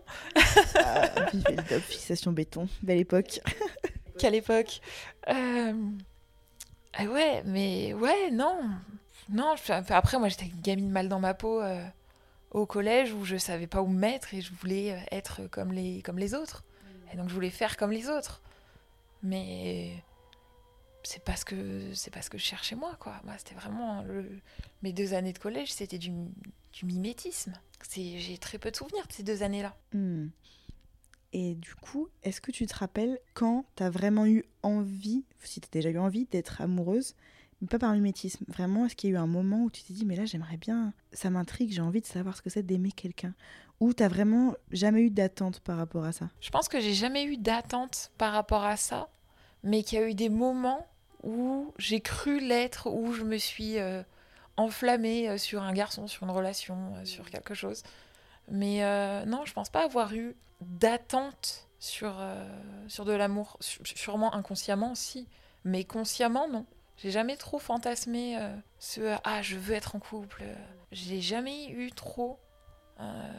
Ah, 0.76 1.10
le 1.34 1.56
top, 1.68 1.82
fixation 1.82 2.32
béton, 2.32 2.68
belle 2.84 3.00
époque. 3.00 3.40
Quelle 4.20 4.36
époque 4.36 4.82
Euh, 5.30 5.74
ah 6.94 7.06
ouais, 7.06 7.42
mais 7.46 7.94
ouais, 7.96 8.30
non. 8.32 8.60
Non, 9.30 9.56
je- 9.66 9.72
après, 9.94 10.20
moi, 10.20 10.28
j'étais 10.30 10.46
une 10.46 10.62
gamine 10.62 10.92
mal 10.92 11.10
dans 11.10 11.20
ma 11.20 11.34
peau 11.34 11.62
euh, 11.62 11.84
au 12.52 12.66
collège 12.68 13.14
où 13.14 13.24
je 13.26 13.38
savais 13.38 13.66
pas 13.68 13.82
où 13.82 13.88
me 13.88 13.98
mettre 13.98 14.34
et 14.36 14.42
je 14.42 14.52
voulais 14.54 14.92
euh, 14.92 14.98
être 15.12 15.42
comme 15.50 15.72
les, 15.72 16.02
comme 16.04 16.20
les 16.20 16.36
autres. 16.36 16.64
Et 17.14 17.18
donc, 17.18 17.30
je 17.30 17.34
voulais 17.34 17.50
faire 17.50 17.78
comme 17.78 17.92
les 17.92 18.10
autres. 18.10 18.42
Mais 19.24 19.92
c'est 21.04 21.24
pas 21.24 21.36
ce 21.36 21.46
que, 21.46 21.94
c'est 21.94 22.12
pas 22.12 22.22
ce 22.22 22.30
que 22.30 22.38
je 22.38 22.44
cherchais 22.44 22.76
moi, 22.76 22.96
quoi. 23.00 23.20
Moi, 23.24 23.34
c'était 23.38 23.56
vraiment 23.56 24.04
le... 24.04 24.30
mes 24.84 24.94
deux 24.94 25.14
années 25.14 25.34
de 25.34 25.40
collège, 25.40 25.72
c'était 25.74 25.98
du, 25.98 26.12
du 26.74 26.86
mimétisme. 26.86 27.54
C'est- 27.88 28.20
J'ai 28.20 28.38
très 28.38 28.58
peu 28.58 28.72
de 28.72 28.76
souvenirs 28.76 29.08
de 29.08 29.14
ces 29.14 29.24
deux 29.24 29.44
années-là. 29.44 29.76
Hmm. 29.94 30.28
Et 31.34 31.56
du 31.56 31.76
coup, 31.76 32.10
est-ce 32.24 32.42
que 32.42 32.52
tu 32.52 32.66
te 32.66 32.76
rappelles 32.76 33.18
quand 33.34 33.66
t'as 33.76 33.90
vraiment 33.90 34.26
eu 34.26 34.44
envie, 34.64 35.24
si 35.42 35.62
t'as 35.62 35.70
déjà 35.72 35.90
eu 35.90 35.98
envie 35.98 36.26
d'être 36.26 36.62
amoureuse, 36.62 37.16
mais 37.62 37.68
pas 37.68 37.80
par 37.80 37.94
mimétisme, 37.94 38.44
vraiment, 38.48 38.86
est-ce 38.86 38.96
qu'il 38.96 39.12
y 39.12 39.14
a 39.14 39.16
eu 39.16 39.20
un 39.20 39.28
moment 39.28 39.64
où 39.64 39.70
tu 39.72 39.84
t'es 39.84 39.94
dit, 39.94 40.06
mais 40.06 40.16
là 40.16 40.26
j'aimerais 40.26 40.58
bien, 40.58 40.94
ça 41.14 41.30
m'intrigue, 41.30 41.72
j'ai 41.72 41.82
envie 41.82 42.02
de 42.02 42.06
savoir 42.06 42.36
ce 42.36 42.42
que 42.42 42.50
c'est 42.50 42.64
d'aimer 42.64 42.92
quelqu'un? 42.92 43.34
Ou 43.80 43.94
t'as 43.94 44.10
vraiment 44.10 44.56
jamais 44.72 45.02
eu 45.04 45.10
d'attente 45.10 45.60
par 45.62 45.78
rapport 45.78 46.04
à 46.04 46.12
ça? 46.12 46.30
Je 46.42 46.50
pense 46.50 46.68
que 46.68 46.80
j'ai 46.80 46.94
jamais 46.94 47.24
eu 47.24 47.38
d'attente 47.38 48.12
par 48.18 48.34
rapport 48.34 48.64
à 48.64 48.76
ça, 48.78 49.10
mais 49.64 49.84
qu'il 49.84 50.00
y 50.00 50.02
a 50.02 50.10
eu 50.10 50.14
des 50.16 50.30
moments 50.30 50.86
où 51.24 51.74
j'ai 51.78 52.02
cru 52.02 52.40
l'être, 52.40 52.90
où 52.90 53.14
je 53.14 53.24
me 53.24 53.38
suis 53.38 53.78
euh, 53.80 54.04
enflammée 54.58 55.30
euh, 55.30 55.38
sur 55.38 55.62
un 55.62 55.74
garçon, 55.74 56.08
sur 56.08 56.24
une 56.24 56.32
relation, 56.32 56.94
euh, 56.96 57.06
sur 57.06 57.30
quelque 57.30 57.54
chose. 57.54 57.84
Mais 58.50 58.84
euh, 58.84 59.26
non, 59.26 59.46
je 59.46 59.54
pense 59.54 59.70
pas 59.70 59.84
avoir 59.84 60.14
eu 60.14 60.36
d'attente 60.62 61.68
sur, 61.80 62.18
euh, 62.20 62.48
sur 62.88 63.06
de 63.06 63.14
l'amour. 63.14 63.58
Sûrement 63.60 64.34
inconsciemment, 64.34 64.96
si, 64.96 65.28
mais 65.64 65.84
consciemment, 65.84 66.48
non. 66.48 66.66
J'ai 66.98 67.12
jamais 67.12 67.38
trop 67.38 67.58
fantasmé 67.58 68.38
ce 68.78 69.18
ah 69.24 69.42
je 69.42 69.56
veux 69.56 69.74
être 69.74 69.96
en 69.96 70.00
couple. 70.00 70.44
J'ai 70.92 71.20
jamais 71.20 71.70
eu 71.70 71.90
trop 71.92 72.40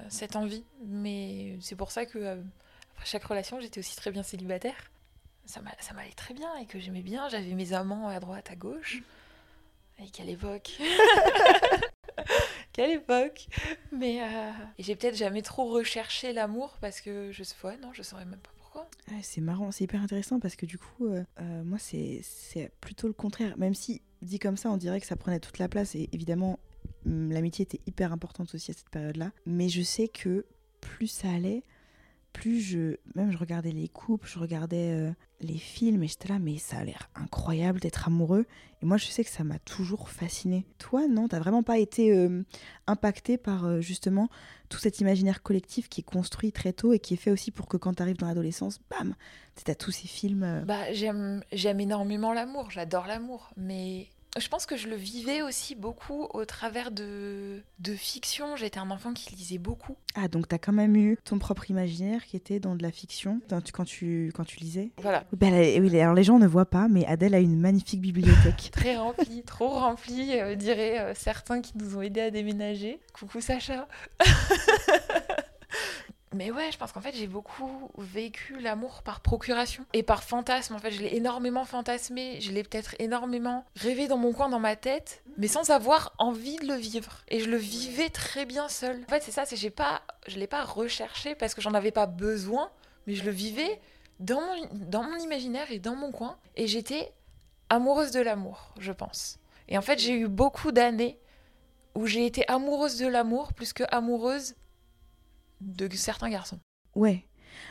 cette 0.09 0.35
envie, 0.35 0.65
mais 0.85 1.57
c'est 1.61 1.77
pour 1.77 1.93
ça 1.93 2.05
que 2.05 2.43
après 2.91 3.07
chaque 3.07 3.23
relation, 3.23 3.61
j'étais 3.61 3.79
aussi 3.79 3.95
très 3.95 4.11
bien 4.11 4.25
célibataire. 4.25 4.92
Ça 5.47 5.61
m'a- 5.61 5.75
ça 5.81 5.93
m'allait 5.95 6.13
très 6.13 6.35
bien 6.35 6.55
et 6.57 6.67
que 6.67 6.79
j'aimais 6.79 7.03
bien. 7.03 7.29
J'avais 7.29 7.55
mes 7.55 7.73
amants 7.73 8.09
à 8.09 8.21
droite, 8.21 8.51
à 8.51 8.57
gauche. 8.57 9.03
Et 9.99 10.09
quelle 10.11 10.31
époque 10.31 10.79
Quelle 12.73 12.91
époque 12.93 13.47
Mais 13.93 14.23
euh, 14.23 14.51
et 14.79 14.83
j'ai 14.83 14.97
peut-être 14.97 15.17
jamais 15.17 15.43
trop 15.43 15.67
recherché 15.71 16.33
l'amour 16.33 16.77
parce 16.81 17.01
que 17.01 17.31
je 17.33 17.43
sais 17.43 17.55
ouais, 17.65 17.77
non, 17.79 17.93
je 17.93 18.03
saurais 18.03 18.25
même 18.25 18.39
pas 18.41 18.51
pourquoi. 18.57 18.89
Ah, 19.11 19.15
C'est 19.23 19.41
marrant, 19.43 19.71
c'est 19.71 19.85
hyper 19.85 20.01
intéressant 20.01 20.41
parce 20.41 20.57
que 20.57 20.65
du 20.65 20.79
coup, 20.79 21.07
euh, 21.07 21.23
euh, 21.41 21.63
moi, 21.65 21.79
c'est 21.79 22.23
plutôt 22.81 23.07
le 23.09 23.13
contraire. 23.13 23.57
Même 23.59 23.75
si, 23.75 24.01
dit 24.23 24.39
comme 24.39 24.57
ça, 24.57 24.71
on 24.71 24.79
dirait 24.79 25.01
que 25.01 25.07
ça 25.07 25.17
prenait 25.17 25.41
toute 25.41 25.59
la 25.59 25.69
place. 25.69 25.95
Et 25.95 26.09
évidemment, 26.13 26.59
hum, 27.05 27.31
l'amitié 27.31 27.65
était 27.65 27.81
hyper 27.87 28.13
importante 28.13 28.55
aussi 28.55 28.71
à 28.71 28.75
cette 28.75 28.89
période-là. 28.91 29.33
Mais 29.45 29.69
je 29.69 29.83
sais 29.83 30.09
que 30.09 30.47
plus 30.81 31.09
ça 31.09 31.29
allait, 31.31 31.63
plus 32.33 32.61
je. 32.61 32.97
Même 33.15 33.31
je 33.31 33.39
regardais 33.39 33.73
les 33.73 33.89
couples, 33.89 34.29
je 34.29 34.39
regardais 34.39 34.91
euh, 34.93 35.11
les 35.41 35.59
films 35.59 36.03
et 36.03 36.09
j'étais 36.09 36.29
là, 36.29 36.39
mais 36.39 36.59
ça 36.59 36.79
a 36.79 36.85
l'air 36.85 37.11
incroyable 37.15 37.81
d'être 37.81 38.07
amoureux. 38.07 38.47
Et 38.83 38.87
moi, 38.87 38.97
je 38.97 39.07
sais 39.07 39.23
que 39.23 39.31
ça 39.31 39.45
m'a 39.45 39.59
toujours 39.61 40.09
fasciné. 40.09 40.67
Toi, 40.79 41.07
non, 41.09 41.29
t'as 41.29 41.39
vraiment 41.39 41.63
pas 41.63 41.79
été 41.79 42.13
euh, 42.17 42.43
impacté 42.87 43.39
par 43.39 43.65
euh, 43.67 43.81
justement 43.81 44.29
tout 44.69 44.79
cet 44.79 45.01
imaginaire 45.01 45.43
collectif 45.43 45.89
qui 45.89 46.01
est 46.01 46.05
construit 46.05 46.51
très 46.53 46.73
tôt 46.73 46.93
et 46.93 46.99
qui 46.99 47.15
est 47.15 47.19
fait 47.19 47.31
aussi 47.31 47.51
pour 47.51 47.69
que 47.69 47.77
quand 47.77 47.95
tu 47.95 48.03
arrives 48.03 48.17
dans 48.17 48.27
l'adolescence, 48.27 48.81
bam, 48.91 49.15
tu 49.63 49.71
as 49.71 49.75
tous 49.75 49.91
ces 49.93 50.09
films. 50.09 50.43
euh, 50.43 50.65
Bah 50.65 50.93
j'aime 50.93 51.43
j'aime 51.53 51.81
énormément 51.81 52.33
l'amour, 52.33 52.71
j'adore 52.71 53.07
l'amour, 53.07 53.51
mais 53.57 54.09
je 54.39 54.49
pense 54.49 54.65
que 54.65 54.77
je 54.77 54.89
le 54.89 54.97
vivais 54.97 55.43
aussi 55.43 55.75
beaucoup 55.75 56.27
au 56.33 56.45
travers 56.45 56.91
de, 56.91 57.63
de 57.81 57.95
fiction. 57.95 58.57
J'étais 58.57 58.79
un 58.79 58.91
enfant 58.91 59.13
qui 59.13 59.35
lisait 59.35 59.59
beaucoup. 59.59 59.97
Ah, 60.15 60.29
donc 60.29 60.49
t'as 60.49 60.59
quand 60.59 60.73
même 60.73 60.97
eu 60.97 61.19
ton 61.25 61.39
propre 61.39 61.71
imaginaire 61.71 62.25
qui 62.25 62.37
était 62.37 62.59
dans 62.59 62.75
de 62.75 62.83
la 62.83 62.91
fiction 62.91 63.41
quand 63.49 63.85
tu, 63.85 64.33
quand 64.35 64.45
tu 64.45 64.59
lisais 64.61 64.91
Voilà. 64.99 65.25
Bah, 65.33 65.49
oui, 65.51 66.01
alors 66.01 66.15
les 66.15 66.25
gens 66.25 66.39
ne 66.39 66.47
voient 66.47 66.67
pas, 66.67 66.89
mais 66.89 67.05
Adèle 67.07 67.35
a 67.35 67.41
une 67.41 67.61
magnifique 67.61 68.01
bibliothèque. 68.01 68.71
Très 68.73 68.97
remplie, 68.97 69.43
trop 69.43 69.69
remplie, 69.69 70.39
euh, 70.39 70.55
dirait 70.55 70.99
euh, 71.01 71.15
certains 71.15 71.61
qui 71.61 71.73
nous 71.77 71.97
ont 71.97 72.03
aidés 72.03 72.23
à 72.23 72.31
déménager. 72.31 73.01
Coucou 73.13 73.41
Sacha 73.41 73.87
Mais 76.35 76.51
ouais, 76.51 76.73
je 76.73 76.79
pense 76.79 76.93
qu'en 76.93 77.01
fait, 77.01 77.15
j'ai 77.15 77.27
beaucoup 77.27 77.91
vécu 77.99 78.59
l'amour 78.59 79.03
par 79.03 79.21
procuration 79.21 79.85
et 79.93 80.03
par 80.03 80.23
fantasme. 80.23 80.75
En 80.75 80.79
fait, 80.79 80.91
je 80.91 81.01
l'ai 81.01 81.15
énormément 81.17 81.65
fantasmé, 81.65 82.41
je 82.41 82.53
l'ai 82.53 82.63
peut-être 82.63 82.95
énormément 82.99 83.65
rêvé 83.77 84.09
dans 84.09 84.17
mon 84.17 84.33
coin, 84.33 84.49
dans 84.49 84.61
ma 84.61 84.77
tête, 84.77 85.23
mais 85.37 85.49
sans 85.49 85.71
avoir 85.71 86.15
envie 86.19 86.57
de 86.57 86.67
le 86.67 86.75
vivre. 86.75 87.23
Et 87.29 87.41
je 87.41 87.51
le 87.51 87.57
vivais 87.57 88.09
très 88.09 88.47
bien 88.47 88.69
seul. 88.69 89.03
En 89.07 89.11
fait, 89.11 89.23
c'est 89.23 89.31
ça, 89.31 89.45
c'est 89.45 89.57
j'ai 89.57 89.71
pas, 89.71 90.03
je 90.27 90.39
l'ai 90.39 90.47
pas 90.47 90.65
recherché 90.65 91.35
parce 91.35 91.55
que 91.55 91.61
j'en 91.61 91.75
avais 91.75 91.93
pas 91.93 92.07
besoin, 92.07 92.71
mais 93.07 93.15
je 93.15 93.25
le 93.25 93.31
vivais 93.31 93.81
dans 94.21 94.41
mon, 94.41 94.69
dans 94.73 95.03
mon 95.03 95.17
imaginaire 95.17 95.71
et 95.71 95.79
dans 95.79 95.97
mon 95.97 96.13
coin. 96.13 96.39
Et 96.57 96.67
j'étais 96.67 97.13
amoureuse 97.69 98.11
de 98.11 98.21
l'amour, 98.21 98.75
je 98.79 98.93
pense. 98.93 99.39
Et 99.69 99.77
en 99.79 99.83
fait, 99.83 99.99
j'ai 99.99 100.15
eu 100.15 100.29
beaucoup 100.29 100.73
d'années 100.73 101.19
où 101.95 102.07
j'ai 102.07 102.25
été 102.25 102.49
amoureuse 102.49 102.97
de 102.99 103.07
l'amour 103.07 103.53
plus 103.53 103.73
que 103.73 103.85
amoureuse 103.91 104.55
de 105.63 105.89
certains 105.95 106.31
garçons. 106.31 106.59
Ouais, 106.95 107.27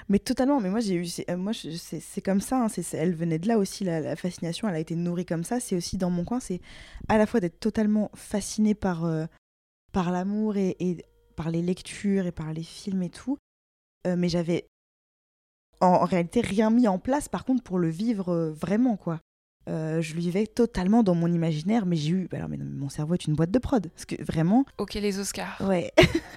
mais 0.10 0.20
totalement. 0.20 0.60
Mais 0.60 0.70
moi, 0.70 0.80
j'ai 0.80 0.96
eu, 0.96 1.06
c'est, 1.06 1.30
euh, 1.30 1.38
moi, 1.38 1.54
c'est, 1.54 2.22
comme 2.22 2.42
ça. 2.42 2.64
Hein, 2.64 2.68
elle 2.94 3.16
venait 3.16 3.40
de 3.40 3.48
là 3.48 3.58
aussi. 3.58 3.84
La, 3.84 4.16
fascination, 4.16 4.68
elle 4.68 4.76
a 4.76 4.80
été 4.80 4.96
nourrie 4.96 5.26
comme 5.26 5.44
ça. 5.44 5.60
C'est 5.60 5.76
aussi 5.76 5.98
dans 5.98 6.10
mon 6.10 6.24
coin. 6.24 6.40
C'est 6.40 6.62
à 7.08 7.18
la 7.18 7.26
fois 7.26 7.40
d'être 7.40 7.60
totalement 7.60 8.12
fascinée 8.14 8.76
par 8.76 9.06
euh, 9.06 9.26
par 9.92 10.12
l'amour 10.12 10.56
et, 10.58 11.06
par 11.36 11.50
les 11.50 11.62
lectures 11.62 12.26
et 12.26 12.32
par 12.32 12.54
les 12.54 12.64
films 12.64 13.04
et 13.04 13.10
tout. 13.10 13.38
Euh, 14.08 14.16
mais 14.16 14.30
j'avais 14.30 14.68
en, 15.80 16.06
réalité 16.06 16.42
rien 16.42 16.70
mis 16.70 16.88
en 16.88 17.00
place. 17.00 17.28
Par 17.28 17.46
contre, 17.46 17.64
pour 17.64 17.80
le 17.80 17.90
vivre 17.90 18.54
vraiment, 18.56 18.96
quoi. 18.98 19.20
je 19.68 20.14
le 20.14 20.20
vivais 20.20 20.48
totalement 20.48 21.04
dans 21.04 21.16
mon 21.16 21.28
imaginaire, 21.28 21.86
mais 21.86 21.96
j'ai 21.96 22.12
eu. 22.12 22.30
Alors, 22.32 22.50
mais 22.50 22.58
mon 22.58 22.90
cerveau 22.90 23.16
est 23.16 23.26
une 23.26 23.36
boîte 23.36 23.52
de 23.52 23.60
prod. 23.60 23.90
Parce 23.90 24.06
que 24.06 24.22
vraiment. 24.24 24.66
Ok, 24.78 24.94
les 24.94 25.20
Oscars. 25.20 25.60
Ouais. 25.62 25.92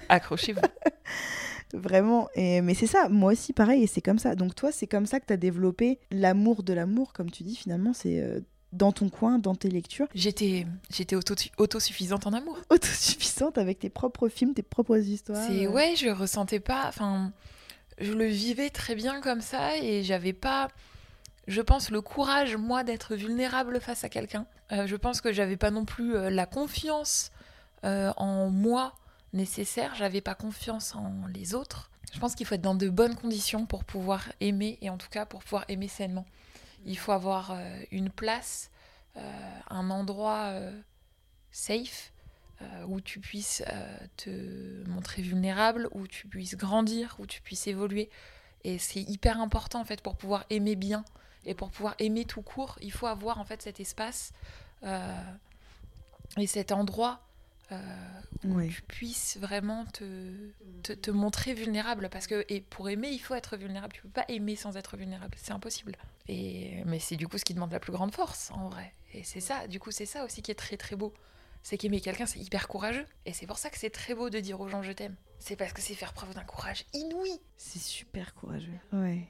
Accrochez-vous. 0.09 0.61
Vraiment. 1.75 2.29
Et, 2.35 2.61
mais 2.61 2.73
c'est 2.73 2.87
ça, 2.87 3.09
moi 3.09 3.33
aussi 3.33 3.53
pareil, 3.53 3.83
et 3.83 3.87
c'est 3.87 4.01
comme 4.01 4.19
ça. 4.19 4.35
Donc 4.35 4.55
toi, 4.55 4.71
c'est 4.71 4.87
comme 4.87 5.05
ça 5.05 5.19
que 5.19 5.25
tu 5.25 5.33
as 5.33 5.37
développé 5.37 5.99
l'amour 6.11 6.63
de 6.63 6.73
l'amour, 6.73 7.13
comme 7.13 7.31
tu 7.31 7.43
dis, 7.43 7.55
finalement, 7.55 7.93
c'est 7.93 8.21
euh, 8.21 8.39
dans 8.71 8.91
ton 8.91 9.09
coin, 9.09 9.39
dans 9.39 9.55
tes 9.55 9.69
lectures. 9.69 10.07
J'étais, 10.15 10.65
j'étais 10.89 11.15
auto, 11.15 11.35
autosuffisante 11.57 12.27
en 12.27 12.33
amour. 12.33 12.57
Autosuffisante 12.69 13.57
avec 13.57 13.79
tes 13.79 13.89
propres 13.89 14.29
films, 14.29 14.53
tes 14.53 14.63
propres 14.63 14.97
histoires. 14.97 15.45
C'est, 15.47 15.67
ouais, 15.67 15.95
je 15.95 16.09
ressentais 16.09 16.59
pas, 16.59 16.85
enfin, 16.87 17.31
je 17.99 18.13
le 18.13 18.25
vivais 18.25 18.69
très 18.69 18.95
bien 18.95 19.21
comme 19.21 19.41
ça, 19.41 19.77
et 19.77 20.03
j'avais 20.03 20.33
pas, 20.33 20.69
je 21.47 21.61
pense, 21.61 21.91
le 21.91 22.01
courage, 22.01 22.55
moi, 22.57 22.83
d'être 22.83 23.15
vulnérable 23.15 23.79
face 23.79 24.03
à 24.03 24.09
quelqu'un. 24.09 24.45
Euh, 24.71 24.87
je 24.87 24.95
pense 24.95 25.21
que 25.21 25.31
j'avais 25.31 25.57
pas 25.57 25.71
non 25.71 25.85
plus 25.85 26.15
euh, 26.15 26.29
la 26.29 26.45
confiance 26.45 27.31
en 28.17 28.49
moi 28.49 28.95
nécessaire, 29.35 29.93
j'avais 29.95 30.21
pas 30.21 30.35
confiance 30.35 30.95
en 30.95 31.27
les 31.27 31.53
autres. 31.53 31.91
Je 32.13 32.19
pense 32.19 32.35
qu'il 32.35 32.45
faut 32.45 32.55
être 32.55 32.61
dans 32.61 32.75
de 32.75 32.89
bonnes 32.89 33.15
conditions 33.15 33.65
pour 33.65 33.83
pouvoir 33.83 34.31
aimer 34.39 34.77
et 34.81 34.89
en 34.89 34.97
tout 34.97 35.09
cas 35.09 35.25
pour 35.25 35.43
pouvoir 35.43 35.65
aimer 35.67 35.87
sainement. 35.87 36.25
Il 36.85 36.97
faut 36.97 37.11
avoir 37.11 37.51
euh, 37.51 37.79
une 37.91 38.09
place, 38.09 38.71
euh, 39.17 39.59
un 39.69 39.89
endroit 39.89 40.45
euh, 40.45 40.81
safe 41.51 42.11
où 42.87 43.01
tu 43.01 43.19
puisses 43.19 43.63
te 44.15 44.87
montrer 44.87 45.21
vulnérable, 45.21 45.89
où 45.91 46.07
tu 46.07 46.25
puisses 46.25 46.55
grandir, 46.55 47.15
où 47.19 47.27
tu 47.27 47.41
puisses 47.41 47.67
évoluer. 47.67 48.09
Et 48.63 48.79
c'est 48.79 49.01
hyper 49.01 49.41
important 49.41 49.81
en 49.81 49.85
fait 49.85 50.01
pour 50.01 50.15
pouvoir 50.15 50.45
aimer 50.49 50.77
bien 50.77 51.03
et 51.45 51.53
pour 51.53 51.69
pouvoir 51.69 51.95
aimer 51.99 52.23
tout 52.23 52.41
court, 52.41 52.77
il 52.81 52.93
faut 52.93 53.07
avoir 53.07 53.39
en 53.39 53.45
fait 53.45 53.61
cet 53.61 53.81
espace 53.81 54.31
et 54.83 56.47
cet 56.47 56.71
endroit 56.71 57.24
euh, 57.71 57.77
où 58.43 58.61
tu 58.61 58.81
puisses 58.83 59.37
vraiment 59.37 59.85
te, 59.85 60.93
te, 60.93 61.11
montrer 61.11 61.53
vulnérable. 61.53 62.09
Parce 62.11 62.27
que 62.27 62.45
et 62.49 62.61
pour 62.61 62.89
aimer, 62.89 63.09
il 63.09 63.19
faut 63.19 63.33
être 63.35 63.57
vulnérable. 63.57 63.93
Tu 63.93 64.01
peux 64.01 64.09
pas 64.09 64.25
aimer 64.27 64.55
sans 64.55 64.77
être 64.77 64.97
vulnérable. 64.97 65.35
C'est 65.37 65.53
impossible. 65.53 65.95
Et, 66.27 66.83
mais 66.85 66.99
c'est 66.99 67.15
du 67.15 67.27
coup 67.27 67.37
ce 67.37 67.45
qui 67.45 67.53
demande 67.53 67.71
la 67.71 67.79
plus 67.79 67.91
grande 67.91 68.13
force, 68.13 68.51
en 68.51 68.69
vrai. 68.69 68.91
Et 69.13 69.23
c'est 69.23 69.39
ça, 69.39 69.67
du 69.67 69.79
coup, 69.79 69.91
c'est 69.91 70.05
ça 70.05 70.25
aussi 70.25 70.41
qui 70.41 70.51
est 70.51 70.55
très 70.55 70.77
très 70.77 70.95
beau. 70.95 71.13
C'est 71.63 71.77
qu'aimer 71.77 72.01
quelqu'un, 72.01 72.27
c'est 72.27 72.39
hyper 72.39 72.67
courageux. 72.67 73.05
Et 73.25 73.33
c'est 73.33 73.47
pour 73.47 73.57
ça 73.57 73.71
que 73.71 73.77
c'est 73.77 73.89
très 73.89 74.13
beau 74.13 74.29
de 74.29 74.39
dire 74.39 74.59
aux 74.61 74.67
gens 74.67 74.83
je 74.83 74.91
t'aime. 74.91 75.15
C'est 75.39 75.55
parce 75.55 75.73
que 75.73 75.81
c'est 75.81 75.95
faire 75.95 76.13
preuve 76.13 76.33
d'un 76.35 76.43
courage 76.43 76.85
inouï. 76.93 77.39
C'est 77.57 77.79
super 77.81 78.35
courageux. 78.35 78.79
Ouais. 78.93 79.27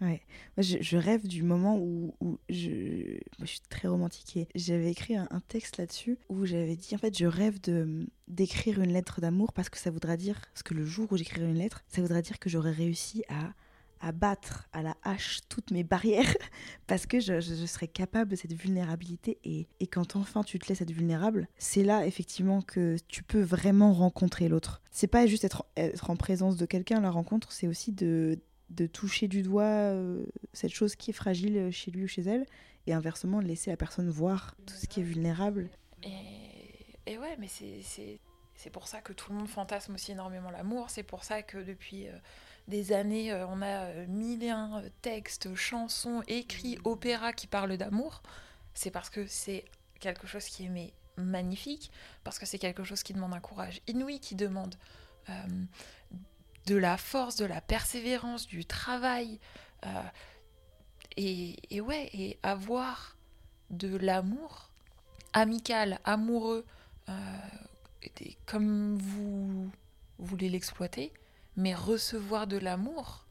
Ouais. 0.00 0.20
Moi, 0.56 0.62
je, 0.62 0.96
rêve 0.96 1.26
du 1.26 1.42
moment 1.42 1.78
où, 1.78 2.12
je, 2.50 3.18
je 3.40 3.44
suis 3.46 3.60
très 3.70 3.88
romantique 3.88 4.36
et 4.36 4.48
j'avais 4.54 4.90
écrit 4.90 5.16
un, 5.16 5.26
texte 5.48 5.78
là-dessus 5.78 6.18
où 6.28 6.44
j'avais 6.44 6.76
dit 6.76 6.94
en 6.94 6.98
fait 6.98 7.16
je 7.16 7.26
rêve 7.26 7.60
de 7.60 8.06
d'écrire 8.26 8.80
une 8.80 8.92
lettre 8.92 9.20
d'amour 9.20 9.52
parce 9.52 9.68
que 9.68 9.78
ça 9.78 9.90
voudra 9.90 10.16
dire 10.16 10.40
parce 10.52 10.62
que 10.64 10.74
le 10.74 10.84
jour 10.84 11.06
où 11.12 11.16
j'écrirai 11.16 11.46
une 11.46 11.58
lettre 11.58 11.84
ça 11.86 12.02
voudra 12.02 12.20
dire 12.20 12.38
que 12.38 12.50
j'aurais 12.50 12.72
réussi 12.72 13.22
à 13.28 13.52
à 14.00 14.12
battre 14.12 14.68
à 14.72 14.82
la 14.82 14.96
hache 15.02 15.40
toutes 15.48 15.70
mes 15.70 15.84
barrières 15.84 16.34
parce 16.86 17.06
que 17.06 17.20
je, 17.20 17.40
je, 17.40 17.66
serais 17.66 17.88
capable 17.88 18.30
de 18.30 18.36
cette 18.36 18.52
vulnérabilité 18.52 19.38
et, 19.44 19.68
et, 19.80 19.86
quand 19.86 20.16
enfin 20.16 20.42
tu 20.42 20.58
te 20.58 20.68
laisses 20.68 20.82
être 20.82 20.90
vulnérable, 20.90 21.48
c'est 21.56 21.82
là 21.82 22.06
effectivement 22.06 22.60
que 22.60 22.96
tu 23.08 23.22
peux 23.22 23.40
vraiment 23.40 23.92
rencontrer 23.92 24.48
l'autre. 24.48 24.82
C'est 24.90 25.06
pas 25.06 25.26
juste 25.26 25.44
être, 25.44 25.64
être 25.76 26.10
en 26.10 26.16
présence 26.16 26.56
de 26.56 26.66
quelqu'un, 26.66 27.00
la 27.00 27.10
rencontre, 27.10 27.52
c'est 27.52 27.66
aussi 27.66 27.92
de 27.92 28.38
de 28.70 28.86
toucher 28.86 29.28
du 29.28 29.42
doigt 29.42 29.64
euh, 29.64 30.24
cette 30.52 30.72
chose 30.72 30.96
qui 30.96 31.10
est 31.10 31.14
fragile 31.14 31.70
chez 31.70 31.90
lui 31.90 32.04
ou 32.04 32.08
chez 32.08 32.22
elle, 32.22 32.46
et 32.86 32.92
inversement 32.92 33.40
laisser 33.40 33.70
la 33.70 33.76
personne 33.76 34.08
voir 34.08 34.56
tout 34.66 34.74
ce 34.74 34.86
qui 34.86 35.00
est 35.00 35.04
vulnérable. 35.04 35.68
Et, 36.02 37.18
ouais, 37.18 37.36
mais 37.38 37.48
c'est 37.48 38.70
pour 38.70 38.88
ça 38.88 39.00
que 39.00 39.12
tout 39.12 39.32
le 39.32 39.38
monde 39.38 39.48
fantasme 39.48 39.94
aussi 39.94 40.12
énormément 40.12 40.50
l'amour, 40.50 40.90
c'est 40.90 41.02
pour 41.02 41.24
ça 41.24 41.42
que 41.42 41.58
depuis 41.58 42.08
euh, 42.08 42.12
des 42.68 42.92
années, 42.92 43.32
euh, 43.32 43.46
on 43.46 43.62
a 43.62 43.92
mille 44.06 44.42
et 44.42 44.50
un 44.50 44.82
textes, 45.02 45.54
chansons, 45.54 46.22
écrits, 46.26 46.78
opéras 46.84 47.32
qui 47.32 47.46
parlent 47.46 47.76
d'amour. 47.76 48.22
C'est 48.74 48.90
parce 48.90 49.10
que 49.10 49.26
c'est 49.26 49.64
quelque 50.00 50.26
chose 50.26 50.44
qui 50.46 50.66
est 50.66 50.68
mais, 50.68 50.92
magnifique, 51.16 51.90
parce 52.24 52.38
que 52.38 52.46
c'est 52.46 52.58
quelque 52.58 52.84
chose 52.84 53.02
qui 53.02 53.14
demande 53.14 53.34
un 53.34 53.40
courage 53.40 53.80
inouï, 53.86 54.20
qui 54.20 54.34
demande 54.34 54.74
de 56.66 56.76
la 56.76 56.96
force, 56.96 57.36
de 57.36 57.44
la 57.44 57.60
persévérance, 57.60 58.46
du 58.46 58.64
travail. 58.64 59.38
Euh, 59.84 60.02
et, 61.16 61.80
ouais, 61.80 62.10
et 62.12 62.38
avoir 62.42 63.16
de 63.70 63.96
l'amour 63.96 64.70
amical, 65.32 65.98
amoureux, 66.04 66.64
euh, 67.08 67.12
comme 68.44 68.96
vous 68.96 69.70
voulez 70.18 70.48
l'exploiter, 70.48 71.12
mais 71.56 71.74
recevoir 71.74 72.46
de 72.46 72.58
l'amour, 72.58 73.26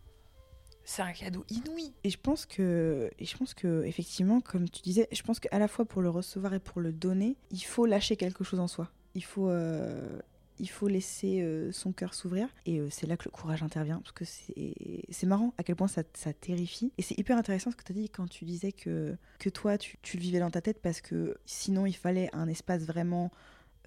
c'est 0.83 1.01
un 1.01 1.13
cadeau 1.13 1.45
inouï. 1.49 1.93
Et 2.03 2.09
je 2.09 2.17
pense 2.17 2.45
que, 2.45 3.11
et 3.17 3.25
je 3.25 3.37
pense 3.37 3.53
que 3.53 3.83
effectivement, 3.85 4.41
comme 4.41 4.69
tu 4.69 4.81
disais, 4.81 5.07
je 5.11 5.21
pense 5.23 5.39
qu'à 5.39 5.57
la 5.57 5.67
fois 5.67 5.85
pour 5.85 6.01
le 6.01 6.09
recevoir 6.09 6.53
et 6.53 6.59
pour 6.59 6.81
le 6.81 6.91
donner, 6.91 7.37
il 7.51 7.63
faut 7.63 7.85
lâcher 7.85 8.17
quelque 8.17 8.43
chose 8.43 8.59
en 8.59 8.67
soi. 8.67 8.89
Il 9.15 9.23
faut, 9.23 9.49
euh, 9.49 10.19
il 10.59 10.69
faut 10.69 10.87
laisser 10.87 11.41
euh, 11.41 11.71
son 11.71 11.91
cœur 11.91 12.13
s'ouvrir. 12.13 12.47
Et 12.65 12.79
euh, 12.79 12.89
c'est 12.89 13.07
là 13.07 13.17
que 13.17 13.25
le 13.25 13.31
courage 13.31 13.63
intervient, 13.63 13.99
parce 13.99 14.11
que 14.11 14.25
c'est 14.25 15.25
marrant 15.25 15.53
à 15.57 15.63
quel 15.63 15.75
point 15.75 15.87
ça, 15.87 16.03
ça 16.13 16.33
terrifie. 16.33 16.91
Et 16.97 17.01
c'est 17.01 17.17
hyper 17.19 17.37
intéressant 17.37 17.71
ce 17.71 17.75
que 17.75 17.83
tu 17.83 17.91
as 17.91 17.95
dit 17.95 18.09
quand 18.09 18.27
tu 18.27 18.45
disais 18.45 18.71
que, 18.71 19.15
que 19.39 19.49
toi, 19.49 19.77
tu, 19.77 19.97
tu, 20.01 20.17
le 20.17 20.21
vivais 20.21 20.39
dans 20.39 20.51
ta 20.51 20.61
tête, 20.61 20.81
parce 20.81 21.01
que 21.01 21.37
sinon, 21.45 21.85
il 21.85 21.95
fallait 21.95 22.29
un 22.33 22.47
espace 22.47 22.83
vraiment 22.83 23.31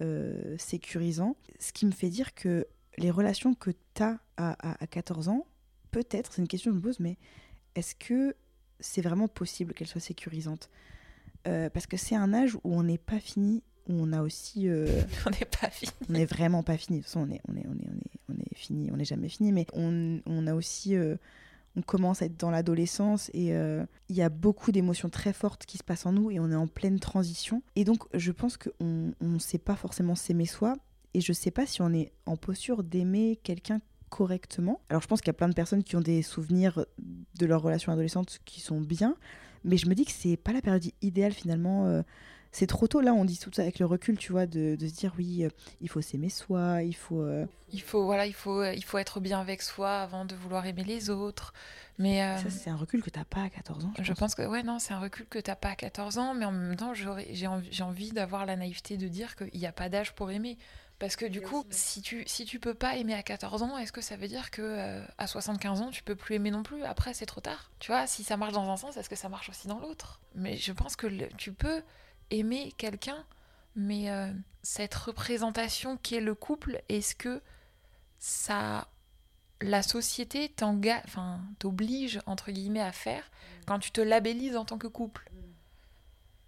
euh, 0.01 0.55
sécurisant. 0.57 1.35
Ce 1.59 1.73
qui 1.73 1.85
me 1.85 1.91
fait 1.91 2.09
dire 2.09 2.33
que 2.35 2.67
les 2.97 3.11
relations 3.11 3.53
que 3.53 3.71
tu 3.93 4.03
as 4.03 4.19
à, 4.37 4.83
à, 4.83 4.87
14 4.87 5.29
ans, 5.29 5.45
peut-être, 5.91 6.33
c'est 6.33 6.41
une 6.41 6.47
question 6.47 6.71
que 6.71 6.75
je 6.75 6.81
me 6.81 6.83
pose, 6.83 6.99
mais 6.99 7.17
est-ce 7.75 7.95
que 7.95 8.35
c'est 8.79 9.01
vraiment 9.01 9.27
possible 9.27 9.73
qu'elles 9.73 9.87
soient 9.87 10.01
sécurisantes? 10.01 10.69
Parce 11.43 11.87
que 11.87 11.97
c'est 11.97 12.15
un 12.15 12.31
âge 12.31 12.57
où 12.63 12.75
on 12.75 12.83
n'est 12.83 12.99
pas 12.99 13.19
fini 13.19 13.63
on 13.89 14.13
a 14.13 14.21
aussi. 14.21 14.69
Euh, 14.69 15.01
on 15.25 15.31
n'est 15.31 15.45
pas 15.45 15.69
fini. 15.69 15.91
On 16.09 16.13
n'est 16.13 16.25
vraiment 16.25 16.63
pas 16.63 16.77
fini. 16.77 16.99
De 16.99 17.03
toute 17.03 17.11
façon, 17.11 17.27
on 17.27 17.33
est, 17.33 17.41
on 17.47 17.55
est, 17.55 17.65
on 17.67 17.73
est, 17.73 17.87
on 17.89 18.33
est, 18.33 18.37
on 18.37 18.41
est 18.41 18.55
fini. 18.55 18.89
On 18.91 18.97
n'est 18.97 19.05
jamais 19.05 19.29
fini. 19.29 19.51
Mais 19.51 19.65
on, 19.73 20.21
on 20.25 20.47
a 20.47 20.53
aussi. 20.53 20.95
Euh, 20.95 21.15
on 21.75 21.81
commence 21.81 22.21
à 22.21 22.25
être 22.25 22.37
dans 22.37 22.49
l'adolescence 22.49 23.29
et 23.33 23.53
euh, 23.53 23.85
il 24.09 24.15
y 24.15 24.23
a 24.23 24.29
beaucoup 24.29 24.71
d'émotions 24.71 25.09
très 25.09 25.33
fortes 25.33 25.65
qui 25.67 25.77
se 25.77 25.83
passent 25.83 26.07
en 26.07 26.11
nous 26.11 26.31
et 26.31 26.39
on 26.39 26.51
est 26.51 26.55
en 26.55 26.67
pleine 26.67 26.99
transition. 26.99 27.61
Et 27.75 27.85
donc, 27.85 28.03
je 28.13 28.31
pense 28.31 28.57
qu'on 28.57 29.13
ne 29.21 29.39
sait 29.39 29.59
pas 29.59 29.75
forcément 29.75 30.15
s'aimer 30.15 30.47
soi. 30.47 30.75
Et 31.13 31.21
je 31.21 31.31
ne 31.31 31.35
sais 31.35 31.51
pas 31.51 31.65
si 31.65 31.81
on 31.81 31.93
est 31.93 32.11
en 32.25 32.37
posture 32.37 32.83
d'aimer 32.83 33.39
quelqu'un 33.43 33.81
correctement. 34.09 34.81
Alors, 34.89 35.01
je 35.01 35.07
pense 35.07 35.21
qu'il 35.21 35.27
y 35.27 35.31
a 35.31 35.33
plein 35.33 35.47
de 35.47 35.53
personnes 35.53 35.83
qui 35.83 35.95
ont 35.95 36.01
des 36.01 36.23
souvenirs 36.23 36.85
de 36.97 37.45
leur 37.45 37.61
relation 37.61 37.91
adolescente 37.91 38.39
qui 38.45 38.61
sont 38.61 38.81
bien. 38.81 39.15
Mais 39.63 39.77
je 39.77 39.87
me 39.87 39.93
dis 39.93 40.05
que 40.05 40.11
c'est 40.11 40.37
pas 40.37 40.53
la 40.53 40.61
période 40.61 40.83
idéale 41.01 41.33
finalement. 41.33 42.03
Euh, 42.49 42.51
c'est 42.51 42.67
trop 42.67 42.87
tôt 42.87 43.01
là, 43.01 43.13
on 43.13 43.25
dit 43.25 43.37
tout 43.37 43.51
ça 43.53 43.61
avec 43.61 43.79
le 43.79 43.85
recul, 43.85 44.17
tu 44.17 44.31
vois, 44.31 44.45
de, 44.45 44.75
de 44.75 44.87
se 44.87 44.93
dire 44.93 45.13
oui, 45.17 45.43
euh, 45.45 45.49
il 45.81 45.89
faut 45.89 46.01
s'aimer 46.01 46.29
soi, 46.29 46.81
il 46.83 46.95
faut. 46.95 47.21
euh, 47.21 47.45
Il 47.71 47.81
faut, 47.81 48.03
voilà, 48.05 48.25
il 48.25 48.33
faut, 48.33 48.63
il 48.63 48.83
faut 48.83 48.97
être 48.97 49.19
bien 49.19 49.39
avec 49.39 49.61
soi 49.61 49.99
avant 50.01 50.25
de 50.25 50.35
vouloir 50.35 50.65
aimer 50.65 50.83
les 50.83 51.09
autres. 51.09 51.53
Mais 51.97 52.23
euh, 52.23 52.37
Ça, 52.37 52.49
c'est 52.49 52.69
un 52.69 52.75
recul 52.77 53.03
que 53.03 53.09
t'as 53.09 53.25
pas 53.25 53.43
à 53.43 53.49
14 53.49 53.85
ans. 53.85 53.93
Je, 53.97 54.03
je 54.03 54.13
pense 54.13 54.33
que 54.35 54.41
ouais, 54.43 54.63
non, 54.63 54.79
c'est 54.79 54.93
un 54.93 54.99
recul 54.99 55.25
que 55.27 55.37
t'as 55.39 55.55
pas 55.55 55.69
à 55.69 55.75
14 55.75 56.17
ans, 56.17 56.33
mais 56.33 56.45
en 56.45 56.51
même 56.51 56.75
temps, 56.75 56.93
j'ai 56.93 57.07
envie, 57.07 57.25
j'ai 57.71 57.83
envie 57.83 58.11
d'avoir 58.11 58.45
la 58.45 58.55
naïveté 58.55 58.97
de 58.97 59.07
dire 59.07 59.35
qu'il 59.35 59.59
n'y 59.59 59.67
a 59.67 59.71
pas 59.71 59.89
d'âge 59.89 60.13
pour 60.13 60.31
aimer. 60.31 60.57
Parce 60.97 61.15
que 61.15 61.25
du 61.25 61.39
coup, 61.39 61.63
si 61.69 62.01
tu, 62.01 62.23
si 62.27 62.43
tu 62.43 62.59
peux 62.59 62.73
pas 62.73 62.97
aimer 62.97 63.13
à 63.13 63.23
14 63.23 63.63
ans, 63.63 63.77
est-ce 63.77 63.93
que 63.93 64.01
ça 64.01 64.17
veut 64.17 64.27
dire 64.27 64.51
que 64.51 64.61
euh, 64.61 65.01
à 65.17 65.27
75 65.27 65.79
ans, 65.81 65.91
tu 65.91 66.03
peux 66.03 66.15
plus 66.15 66.35
aimer 66.35 66.51
non 66.51 66.61
plus? 66.61 66.83
Après, 66.83 67.13
c'est 67.13 67.25
trop 67.25 67.39
tard. 67.39 67.71
Tu 67.79 67.91
vois, 67.91 68.05
si 68.05 68.25
ça 68.25 68.35
marche 68.35 68.51
dans 68.51 68.69
un 68.69 68.75
sens, 68.75 68.97
est-ce 68.97 69.09
que 69.09 69.15
ça 69.15 69.29
marche 69.29 69.49
aussi 69.49 69.69
dans 69.69 69.79
l'autre? 69.79 70.19
Mais 70.35 70.57
je 70.57 70.73
pense 70.73 70.97
que 70.97 71.07
le- 71.07 71.29
tu 71.37 71.53
peux 71.53 71.81
aimer 72.31 72.73
quelqu'un, 72.77 73.23
mais 73.75 74.09
euh, 74.09 74.31
cette 74.63 74.93
représentation 74.95 75.97
qu'est 75.97 76.19
le 76.21 76.35
couple, 76.35 76.81
est-ce 76.89 77.15
que 77.15 77.41
ça 78.19 78.87
la 79.61 79.83
société 79.83 80.53
t'oblige 81.59 82.19
entre 82.25 82.51
guillemets 82.51 82.79
à 82.81 82.91
faire 82.93 83.29
quand 83.65 83.79
tu 83.79 83.91
te 83.91 83.99
labellises 84.01 84.55
en 84.55 84.65
tant 84.65 84.77
que 84.77 84.87
couple? 84.87 85.29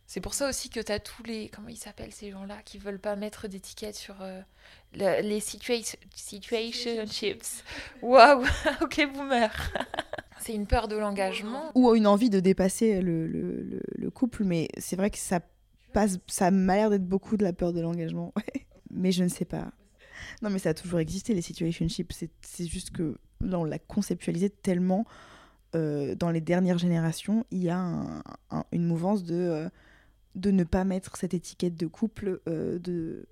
C'est 0.07 0.19
pour 0.19 0.33
ça 0.33 0.49
aussi 0.49 0.69
que 0.69 0.81
tu 0.81 0.91
as 0.91 0.99
tous 0.99 1.23
les 1.23 1.47
comment 1.49 1.69
ils 1.69 1.77
s'appellent 1.77 2.11
ces 2.13 2.31
gens-là 2.31 2.57
qui 2.65 2.77
veulent 2.77 2.99
pas 2.99 3.15
mettre 3.15 3.47
d'étiquette 3.47 3.95
sur 3.95 4.21
euh, 4.21 4.41
le- 4.93 5.21
les 5.21 5.39
situa- 5.39 5.95
situationships. 6.15 7.63
Waouh, 8.01 8.43
OK 8.81 9.07
boomer. 9.13 9.51
C'est 10.41 10.53
une 10.53 10.67
peur 10.67 10.87
de 10.89 10.97
l'engagement. 10.97 11.71
Ou 11.75 11.95
une 11.95 12.07
envie 12.07 12.29
de 12.29 12.39
dépasser 12.41 12.99
le, 12.99 13.25
le, 13.27 13.61
le- 13.61 13.81
le 13.95 14.09
couple, 14.09 14.43
mais 14.43 14.67
c'est 14.79 14.95
vrai 14.95 15.11
que 15.11 15.19
ça 15.19 15.39
ça 16.27 16.51
m'a 16.51 16.75
l'air 16.75 16.89
d'être 16.89 17.05
beaucoup 17.07 17.37
de 17.37 17.43
la 17.43 17.53
peur 17.53 17.73
de 17.73 17.81
l'engagement. 17.81 18.33
mais 18.91 19.11
je 19.11 19.23
ne 19.23 19.29
sais 19.29 19.45
pas. 19.45 19.71
Non, 20.41 20.49
mais 20.49 20.59
ça 20.59 20.69
a 20.69 20.73
toujours 20.73 20.99
existé, 20.99 21.33
les 21.33 21.41
situationships. 21.41 22.11
C'est 22.41 22.65
juste 22.67 22.91
que 22.91 23.17
là, 23.41 23.59
on 23.59 23.63
l'a 23.63 23.79
conceptualisé 23.79 24.49
tellement 24.49 25.05
euh, 25.75 26.15
dans 26.15 26.29
les 26.31 26.41
dernières 26.41 26.77
générations. 26.77 27.45
Il 27.51 27.59
y 27.63 27.69
a 27.69 27.77
un- 27.79 28.23
un- 28.51 28.65
une 28.71 28.85
mouvance 28.85 29.23
de, 29.23 29.35
euh, 29.35 29.69
de 30.35 30.51
ne 30.51 30.63
pas 30.63 30.83
mettre 30.83 31.15
cette 31.17 31.33
étiquette 31.33 31.75
de 31.75 31.87
couple. 31.87 32.41
euh, 32.47 32.77
de... 32.79 33.25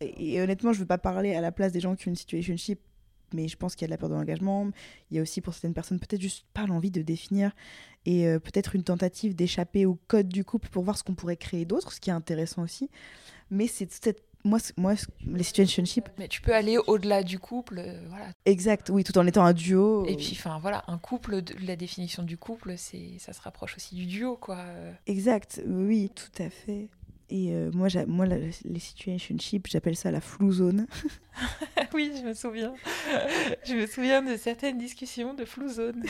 Et, 0.00 0.34
et 0.34 0.40
honnêtement, 0.42 0.72
je 0.72 0.78
ne 0.78 0.82
veux 0.82 0.86
pas 0.88 0.98
parler 0.98 1.34
à 1.34 1.40
la 1.40 1.52
place 1.52 1.70
des 1.72 1.80
gens 1.80 1.94
qui 1.94 2.08
ont 2.08 2.10
une 2.12 2.16
situationship, 2.16 2.80
mais 3.34 3.48
je 3.48 3.56
pense 3.56 3.74
qu'il 3.74 3.82
y 3.82 3.86
a 3.86 3.88
de 3.88 3.92
la 3.92 3.98
peur 3.98 4.08
de 4.08 4.14
l'engagement. 4.14 4.70
Il 5.10 5.16
y 5.16 5.20
a 5.20 5.22
aussi 5.22 5.40
pour 5.40 5.54
certaines 5.54 5.74
personnes 5.74 5.98
peut-être 5.98 6.20
juste 6.20 6.44
pas 6.54 6.66
l'envie 6.66 6.90
de 6.90 7.02
définir 7.02 7.52
et 8.06 8.26
euh, 8.26 8.38
peut-être 8.38 8.74
une 8.74 8.84
tentative 8.84 9.34
d'échapper 9.34 9.86
au 9.86 9.98
code 10.08 10.28
du 10.28 10.44
couple 10.44 10.68
pour 10.68 10.82
voir 10.84 10.98
ce 10.98 11.04
qu'on 11.04 11.14
pourrait 11.14 11.36
créer 11.36 11.64
d'autre, 11.64 11.92
ce 11.92 12.00
qui 12.00 12.10
est 12.10 12.14
intéressant 12.14 12.62
aussi. 12.62 12.90
Mais 13.50 13.66
c'est 13.66 13.90
cette 13.90 14.22
moi, 14.44 14.58
moi, 14.76 14.94
les 15.24 15.44
situationships, 15.44 16.08
Mais 16.18 16.26
tu 16.26 16.40
peux 16.40 16.52
aller 16.52 16.76
au-delà 16.76 17.22
du 17.22 17.38
couple, 17.38 17.78
euh, 17.78 18.04
voilà. 18.08 18.26
exact, 18.44 18.90
oui, 18.92 19.04
tout 19.04 19.16
en 19.16 19.24
étant 19.24 19.44
un 19.44 19.52
duo. 19.52 20.04
Et 20.06 20.16
puis 20.16 20.30
enfin 20.32 20.58
voilà, 20.58 20.82
un 20.88 20.98
couple 20.98 21.42
la 21.64 21.76
définition 21.76 22.24
du 22.24 22.36
couple, 22.36 22.74
c'est 22.76 23.18
ça 23.18 23.32
se 23.32 23.40
rapproche 23.40 23.76
aussi 23.76 23.94
du 23.94 24.06
duo 24.06 24.36
quoi. 24.36 24.64
Exact, 25.06 25.62
oui, 25.64 26.10
tout 26.12 26.42
à 26.42 26.50
fait. 26.50 26.88
Et 27.32 27.54
euh, 27.54 27.70
moi, 27.72 27.88
moi, 28.06 28.26
la- 28.26 28.36
les 28.36 28.78
situationships, 28.78 29.66
j'appelle 29.68 29.96
ça 29.96 30.10
la 30.10 30.20
flou 30.20 30.52
zone. 30.52 30.86
oui, 31.94 32.12
je 32.14 32.22
me 32.26 32.34
souviens. 32.34 32.74
je 33.64 33.74
me 33.74 33.86
souviens 33.86 34.22
de 34.22 34.36
certaines 34.36 34.76
discussions 34.76 35.32
de 35.32 35.46
flou 35.46 35.68
zone. 35.68 36.04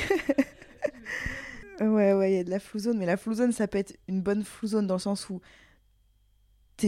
Ouais, 1.81 2.13
ouais, 2.13 2.33
il 2.33 2.37
y 2.37 2.41
a 2.41 2.45
de 2.45 2.51
la 2.51 2.59
flou 2.59 2.81
zone, 2.81 2.99
mais 2.99 3.07
la 3.07 3.17
flou 3.17 3.35
zone, 3.35 3.53
ça 3.53 3.69
peut 3.69 3.79
être 3.79 3.97
une 4.09 4.21
bonne 4.21 4.43
flou 4.43 4.67
zone 4.67 4.87
dans 4.87 4.97
le 4.97 5.01
sens 5.01 5.31
où 5.31 5.41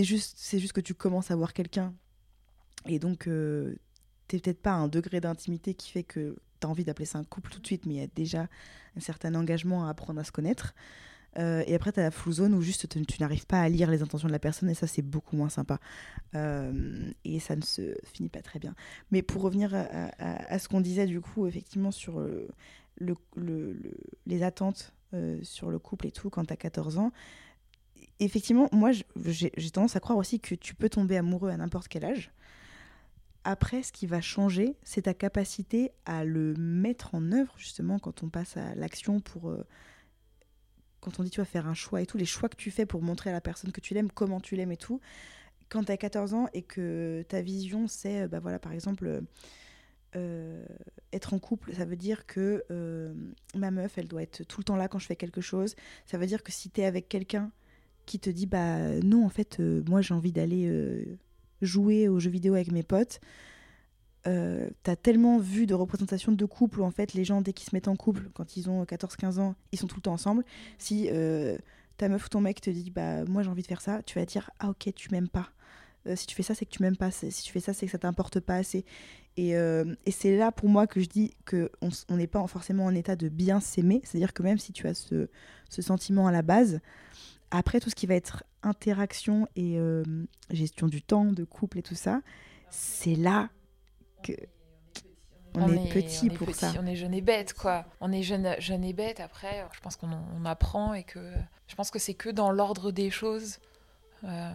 juste, 0.03 0.35
c'est 0.37 0.59
juste 0.59 0.72
que 0.72 0.80
tu 0.80 0.95
commences 0.95 1.30
à 1.30 1.37
voir 1.37 1.53
quelqu'un 1.53 1.95
et 2.87 2.99
donc 2.99 3.28
euh, 3.28 3.76
t'es 4.26 4.39
peut-être 4.39 4.61
pas 4.61 4.72
à 4.72 4.74
un 4.74 4.89
degré 4.89 5.20
d'intimité 5.20 5.74
qui 5.74 5.91
fait 5.91 6.03
que 6.03 6.37
t'as 6.61 6.68
envie 6.68 6.85
d'appeler 6.85 7.07
ça 7.07 7.18
un 7.18 7.24
couple 7.24 7.51
tout 7.51 7.61
de 7.61 7.66
suite, 7.66 7.87
mais 7.87 7.95
il 7.95 8.01
y 8.01 8.03
a 8.03 8.09
déjà 8.09 8.49
un 8.97 9.01
certain 9.01 9.35
engagement 9.35 9.87
à 9.87 9.91
apprendre 9.91 10.20
à 10.20 10.24
se 10.24 10.32
connaître. 10.32 10.74
Euh, 11.39 11.64
et 11.66 11.74
après, 11.74 11.91
t'as 11.93 12.03
la 12.03 12.11
flou 12.11 12.32
zone 12.32 12.55
où 12.55 12.62
juste 12.62 12.89
tu, 12.89 13.05
tu 13.07 13.20
n'arrives 13.20 13.47
pas 13.47 13.61
à 13.61 13.68
lire 13.68 13.91
les 13.91 14.03
intentions 14.03 14.28
de 14.28 14.32
la 14.32 14.39
personne 14.39 14.70
et 14.70 14.74
ça, 14.74 14.87
c'est 14.87 15.03
beaucoup 15.03 15.37
moins 15.37 15.49
sympa. 15.49 15.80
Euh, 16.35 17.11
et 17.24 17.41
ça 17.41 17.57
ne 17.57 17.62
se 17.62 17.97
finit 18.05 18.28
pas 18.28 18.43
très 18.43 18.59
bien. 18.59 18.74
Mais 19.11 19.22
pour 19.22 19.43
revenir 19.43 19.74
à, 19.74 20.59
ce 20.59 20.68
qu'on 20.68 20.80
disait 20.80 21.07
du 21.07 21.20
coup, 21.20 21.47
effectivement, 21.47 21.91
sur 21.91 22.20
le, 22.20 22.49
le- 22.97 23.16
le- 23.37 23.97
les 24.26 24.43
attentes 24.43 24.93
euh, 25.14 25.39
sur 25.43 25.70
le 25.70 25.78
couple 25.78 26.07
et 26.07 26.12
tout 26.12 26.30
quand 26.30 26.45
t'as 26.45 26.57
14 26.57 26.99
ans, 26.99 27.12
effectivement, 28.20 28.68
moi, 28.72 28.91
j'ai 29.16 29.51
tendance 29.70 29.97
à 29.97 30.01
croire 30.01 30.18
aussi 30.18 30.41
que 30.41 30.55
tu 30.55 30.74
peux 30.74 30.89
tomber 30.89 31.16
amoureux 31.16 31.51
à 31.51 31.57
n'importe 31.57 31.89
quel 31.89 32.05
âge. 32.05 32.30
Après, 33.47 33.82
ce 33.82 33.93
qui 33.93 34.07
va 34.07 34.20
changer, 34.22 34.74
c'est 34.85 35.03
ta 35.03 35.12
capacité 35.14 35.91
à 36.07 36.24
le 36.24 36.55
mettre 36.55 37.14
en 37.14 37.30
œuvre, 37.32 37.53
justement, 37.59 37.99
quand 37.99 38.22
on 38.22 38.28
passe 38.28 38.57
à 38.57 38.74
l'action 38.74 39.20
pour... 39.20 39.55
quand 41.05 41.21
on 41.21 41.23
dit 41.23 41.31
tu 41.31 41.41
vas 41.41 41.45
faire 41.45 41.69
un 41.69 41.75
choix 41.75 42.01
et 42.01 42.07
tout, 42.07 42.17
les 42.17 42.25
choix 42.25 42.49
que 42.49 42.57
tu 42.57 42.71
fais 42.71 42.87
pour 42.87 43.03
montrer 43.03 43.31
à 43.31 43.33
la 43.33 43.41
personne 43.41 43.73
que 43.73 43.81
tu 43.81 43.93
l'aimes, 43.95 44.11
comment 44.11 44.41
tu 44.41 44.57
l'aimes 44.57 44.73
et 44.73 44.77
tout. 44.77 45.01
Quand 45.69 45.85
tu 45.85 45.93
as 45.93 45.97
14 45.97 46.35
ans 46.35 46.49
et 46.55 46.63
que 46.63 47.25
ta 47.29 47.43
vision, 47.43 47.87
c'est, 47.89 48.23
euh, 48.23 48.29
bah 48.29 48.41
voilà, 48.41 48.59
par 48.59 48.73
exemple, 48.73 49.07
euh, 49.07 49.21
euh, 50.17 50.65
être 51.13 51.35
en 51.35 51.39
couple, 51.39 51.75
ça 51.75 51.85
veut 51.85 51.97
dire 51.97 52.27
que 52.27 52.65
ma 53.55 53.71
meuf, 53.71 53.99
elle 53.99 54.09
doit 54.09 54.23
être 54.23 54.45
tout 54.45 54.61
le 54.61 54.65
temps 54.65 54.77
là 54.77 54.89
quand 54.89 54.99
je 54.99 55.07
fais 55.07 55.17
quelque 55.17 55.41
chose. 55.41 55.75
Ça 56.07 56.19
veut 56.19 56.27
dire 56.27 56.43
que 56.43 56.53
si 56.53 56.71
tu 56.71 56.81
es 56.81 56.85
avec 56.87 57.09
quelqu'un 57.09 57.51
qui 58.07 58.19
te 58.19 58.31
dit, 58.31 58.47
bah 58.47 59.01
non, 59.03 59.25
en 59.25 59.29
fait, 59.29 59.59
moi 59.59 60.01
j'ai 60.01 60.15
envie 60.15 60.33
d'aller 60.33 61.09
jouer 61.63 62.09
aux 62.09 62.21
jeux 62.21 62.31
vidéo 62.31 62.55
avec 62.55 62.71
mes 62.71 62.83
potes, 62.83 63.21
euh, 64.27 64.70
t'as 64.83 64.97
tellement 64.97 65.39
vu 65.39 65.66
de 65.66 65.75
représentations 65.75 66.33
de 66.33 66.45
couple 66.47 66.81
où 66.81 66.85
en 66.85 66.91
fait 66.91 67.12
les 67.12 67.25
gens 67.25 67.43
dès 67.43 67.53
qu'ils 67.53 67.68
se 67.68 67.75
mettent 67.75 67.89
en 67.89 67.97
couple 67.97 68.31
quand 68.33 68.57
ils 68.57 68.70
ont 68.70 68.85
14-15 68.85 69.39
ans 69.39 69.55
ils 69.72 69.79
sont 69.79 69.87
tout 69.87 69.97
le 69.97 70.03
temps 70.03 70.12
ensemble. 70.12 70.45
Si 70.79 71.09
euh, 71.12 71.59
ta 71.99 72.09
meuf 72.09 72.27
ou 72.27 72.29
ton 72.31 72.41
mec 72.41 72.61
te 72.61 72.70
dit 72.70 72.91
bah 72.91 73.25
moi 73.27 73.43
j'ai 73.43 73.51
envie 73.51 73.62
de 73.62 73.66
faire 73.66 73.83
ça 73.83 74.03
tu 74.03 74.18
vas 74.18 74.25
dire 74.25 74.51
ah 74.61 74.70
ok 74.70 74.93
tu 74.95 75.11
m'aimes 75.11 75.29
pas. 75.29 75.51
Euh, 76.07 76.16
si 76.16 76.27
tu 76.27 76.35
fais 76.35 76.43
ça 76.43 76.55
c'est 76.55 76.64
que 76.64 76.70
tu 76.70 76.83
m'aimes 76.83 76.97
pas. 76.97 77.11
Si 77.11 77.43
tu 77.43 77.53
fais 77.53 77.61
ça 77.61 77.75
c'est 77.75 77.87
que 77.87 77.93
ça 77.93 77.99
t'importe 77.99 78.41
pas 78.41 78.57
assez. 78.57 78.85
Et, 79.37 79.55
c'est 80.11 80.37
là 80.37 80.53
pour 80.53 80.68
moi 80.68 80.87
que 80.87 81.01
je 81.01 81.07
dis 81.07 81.35
que 81.45 81.70
on 81.83 82.16
n'est 82.16 82.29
pas 82.29 82.47
forcément 82.47 82.85
en 82.85 82.95
état 82.95 83.16
de 83.16 83.29
bien 83.29 83.61
s'aimer. 83.61 84.01
C'est 84.05 84.18
à 84.18 84.20
dire 84.20 84.33
que 84.33 84.43
même 84.43 84.59
si 84.59 84.72
tu 84.72 84.87
as 84.87 84.95
ce, 84.95 85.29
sentiment 85.68 86.29
à 86.29 86.33
la 86.33 86.43
base 86.43 86.81
après 87.51 87.81
tout 87.81 87.91
ce 87.91 87.95
qui 87.95 88.07
va 88.07 88.14
être 88.14 88.45
interaction 88.62 89.49
et 89.57 89.77
gestion 90.51 90.87
du 90.87 91.03
temps 91.03 91.27
de 91.27 91.45
couple 91.45 91.79
et 91.79 91.83
tout 91.83 91.97
ça 91.97 92.22
c'est 92.75 93.14
là 93.14 93.51
que 94.25 94.33
on, 95.57 95.72
est, 95.72 95.89
petit 95.89 96.29
on 96.29 96.35
est 96.35 96.37
pour 96.37 96.47
petit, 96.49 96.59
ça. 96.59 96.72
On 96.81 96.87
est 96.87 96.97
jeune 96.97 97.14
et 97.14 97.20
bête, 97.20 97.53
quoi. 97.55 97.85
On 98.01 98.11
est 98.11 98.22
jeune, 98.22 98.57
jeune 98.59 98.83
et 98.83 98.93
bête. 98.93 99.20
Après, 99.20 99.64
je 99.72 99.81
pense 99.81 99.95
qu'on 99.97 100.11
en- 100.11 100.27
on 100.37 100.45
apprend 100.45 100.95
et 100.95 101.05
que 101.05 101.33
je 101.68 101.75
pense 101.77 101.91
que 101.93 101.99
c'est 102.01 102.14
que 102.14 102.29
dans 102.29 102.51
l'ordre 102.51 102.91
des 102.91 103.11
choses 103.11 103.59
euh, 104.25 104.51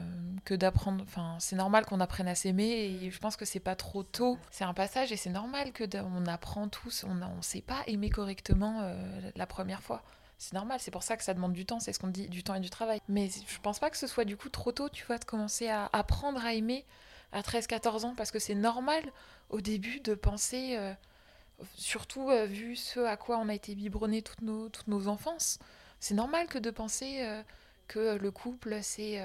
que 0.45 0.53
d'apprendre. 0.55 1.03
Enfin, 1.07 1.37
c'est 1.39 1.55
normal 1.55 1.85
qu'on 1.85 1.99
apprenne 2.01 2.27
à 2.27 2.35
s'aimer 2.35 2.69
et 3.03 3.11
je 3.11 3.19
pense 3.19 3.37
que 3.37 3.45
c'est 3.45 3.59
pas 3.59 3.75
trop 3.75 4.03
tôt. 4.03 4.37
C'est 4.51 4.63
un 4.65 4.73
passage 4.73 5.11
et 5.11 5.15
c'est 5.15 5.29
normal 5.29 5.71
que 5.71 5.83
on 6.03 6.25
apprend 6.25 6.67
tous. 6.67 7.05
On 7.07 7.13
ne 7.15 7.41
sait 7.41 7.61
pas 7.61 7.81
aimer 7.87 8.09
correctement 8.09 8.79
euh, 8.81 9.31
la 9.35 9.45
première 9.45 9.81
fois. 9.83 10.03
C'est 10.37 10.53
normal, 10.53 10.79
c'est 10.79 10.91
pour 10.91 11.03
ça 11.03 11.17
que 11.17 11.23
ça 11.23 11.33
demande 11.33 11.51
du 11.53 11.65
temps, 11.65 11.79
c'est 11.81 11.91
ce 11.93 11.99
qu'on 11.99 12.07
dit, 12.07 12.29
du 12.29 12.43
temps 12.43 12.55
et 12.55 12.61
du 12.61 12.69
travail. 12.69 12.99
Mais 13.09 13.29
je 13.29 13.59
pense 13.59 13.77
pas 13.79 13.89
que 13.89 13.97
ce 13.97 14.07
soit 14.07 14.23
du 14.25 14.37
coup 14.37 14.47
trop 14.49 14.71
tôt, 14.71 14.87
tu 14.89 15.05
vois, 15.05 15.17
de 15.17 15.25
commencer 15.25 15.67
à 15.67 15.89
apprendre 15.93 16.43
à 16.45 16.53
aimer 16.53 16.85
à 17.31 17.41
13-14 17.41 18.05
ans, 18.05 18.13
parce 18.15 18.31
que 18.31 18.39
c'est 18.39 18.55
normal 18.55 19.03
au 19.49 19.61
début 19.61 19.99
de 19.99 20.15
penser, 20.15 20.75
euh, 20.77 20.93
surtout 21.75 22.29
euh, 22.29 22.45
vu 22.45 22.75
ce 22.75 22.99
à 22.99 23.17
quoi 23.17 23.37
on 23.37 23.49
a 23.49 23.53
été 23.53 23.75
biberonné 23.75 24.21
toutes 24.21 24.41
nos, 24.41 24.69
toutes 24.69 24.87
nos 24.87 25.07
enfances, 25.07 25.59
c'est 25.99 26.13
normal 26.13 26.47
que 26.47 26.57
de 26.57 26.71
penser 26.71 27.19
euh, 27.21 27.41
que 27.87 28.17
le 28.17 28.31
couple, 28.31 28.79
c'est 28.81 29.19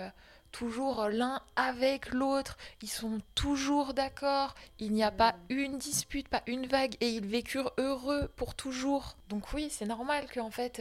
toujours 0.51 1.09
l'un 1.09 1.43
avec 1.57 2.13
l'autre, 2.13 2.57
ils 2.81 2.89
sont 2.89 3.21
toujours 3.35 3.93
d'accord, 3.93 4.55
il 4.79 4.93
n'y 4.93 5.03
a 5.03 5.11
pas 5.11 5.35
une 5.51 5.77
dispute, 5.77 6.29
pas 6.29 6.43
une 6.47 6.67
vague, 6.67 6.97
et 7.01 7.11
ils 7.11 7.27
vécurent 7.27 7.73
heureux 7.77 8.29
pour 8.37 8.55
toujours. 8.55 9.17
Donc 9.29 9.53
oui, 9.53 9.69
c'est 9.71 9.85
normal 9.85 10.27
qu'en 10.33 10.51
fait, 10.51 10.81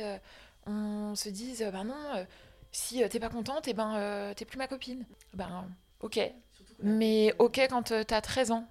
on 0.66 1.16
se 1.16 1.28
dise, 1.28 1.68
ben 1.74 1.84
non, 1.84 2.26
si 2.74 3.08
t'es 3.08 3.20
pas 3.20 3.30
contente, 3.30 3.68
et 3.68 3.74
ben 3.74 3.96
euh, 3.96 4.34
t'es 4.34 4.46
plus 4.46 4.58
ma 4.58 4.68
copine. 4.68 5.06
Ben 5.34 5.66
ok. 6.02 6.20
Mais 6.82 7.34
ok 7.40 7.60
quand 7.70 7.92
euh, 7.92 8.04
t'as 8.04 8.22
13 8.22 8.52
ans, 8.52 8.68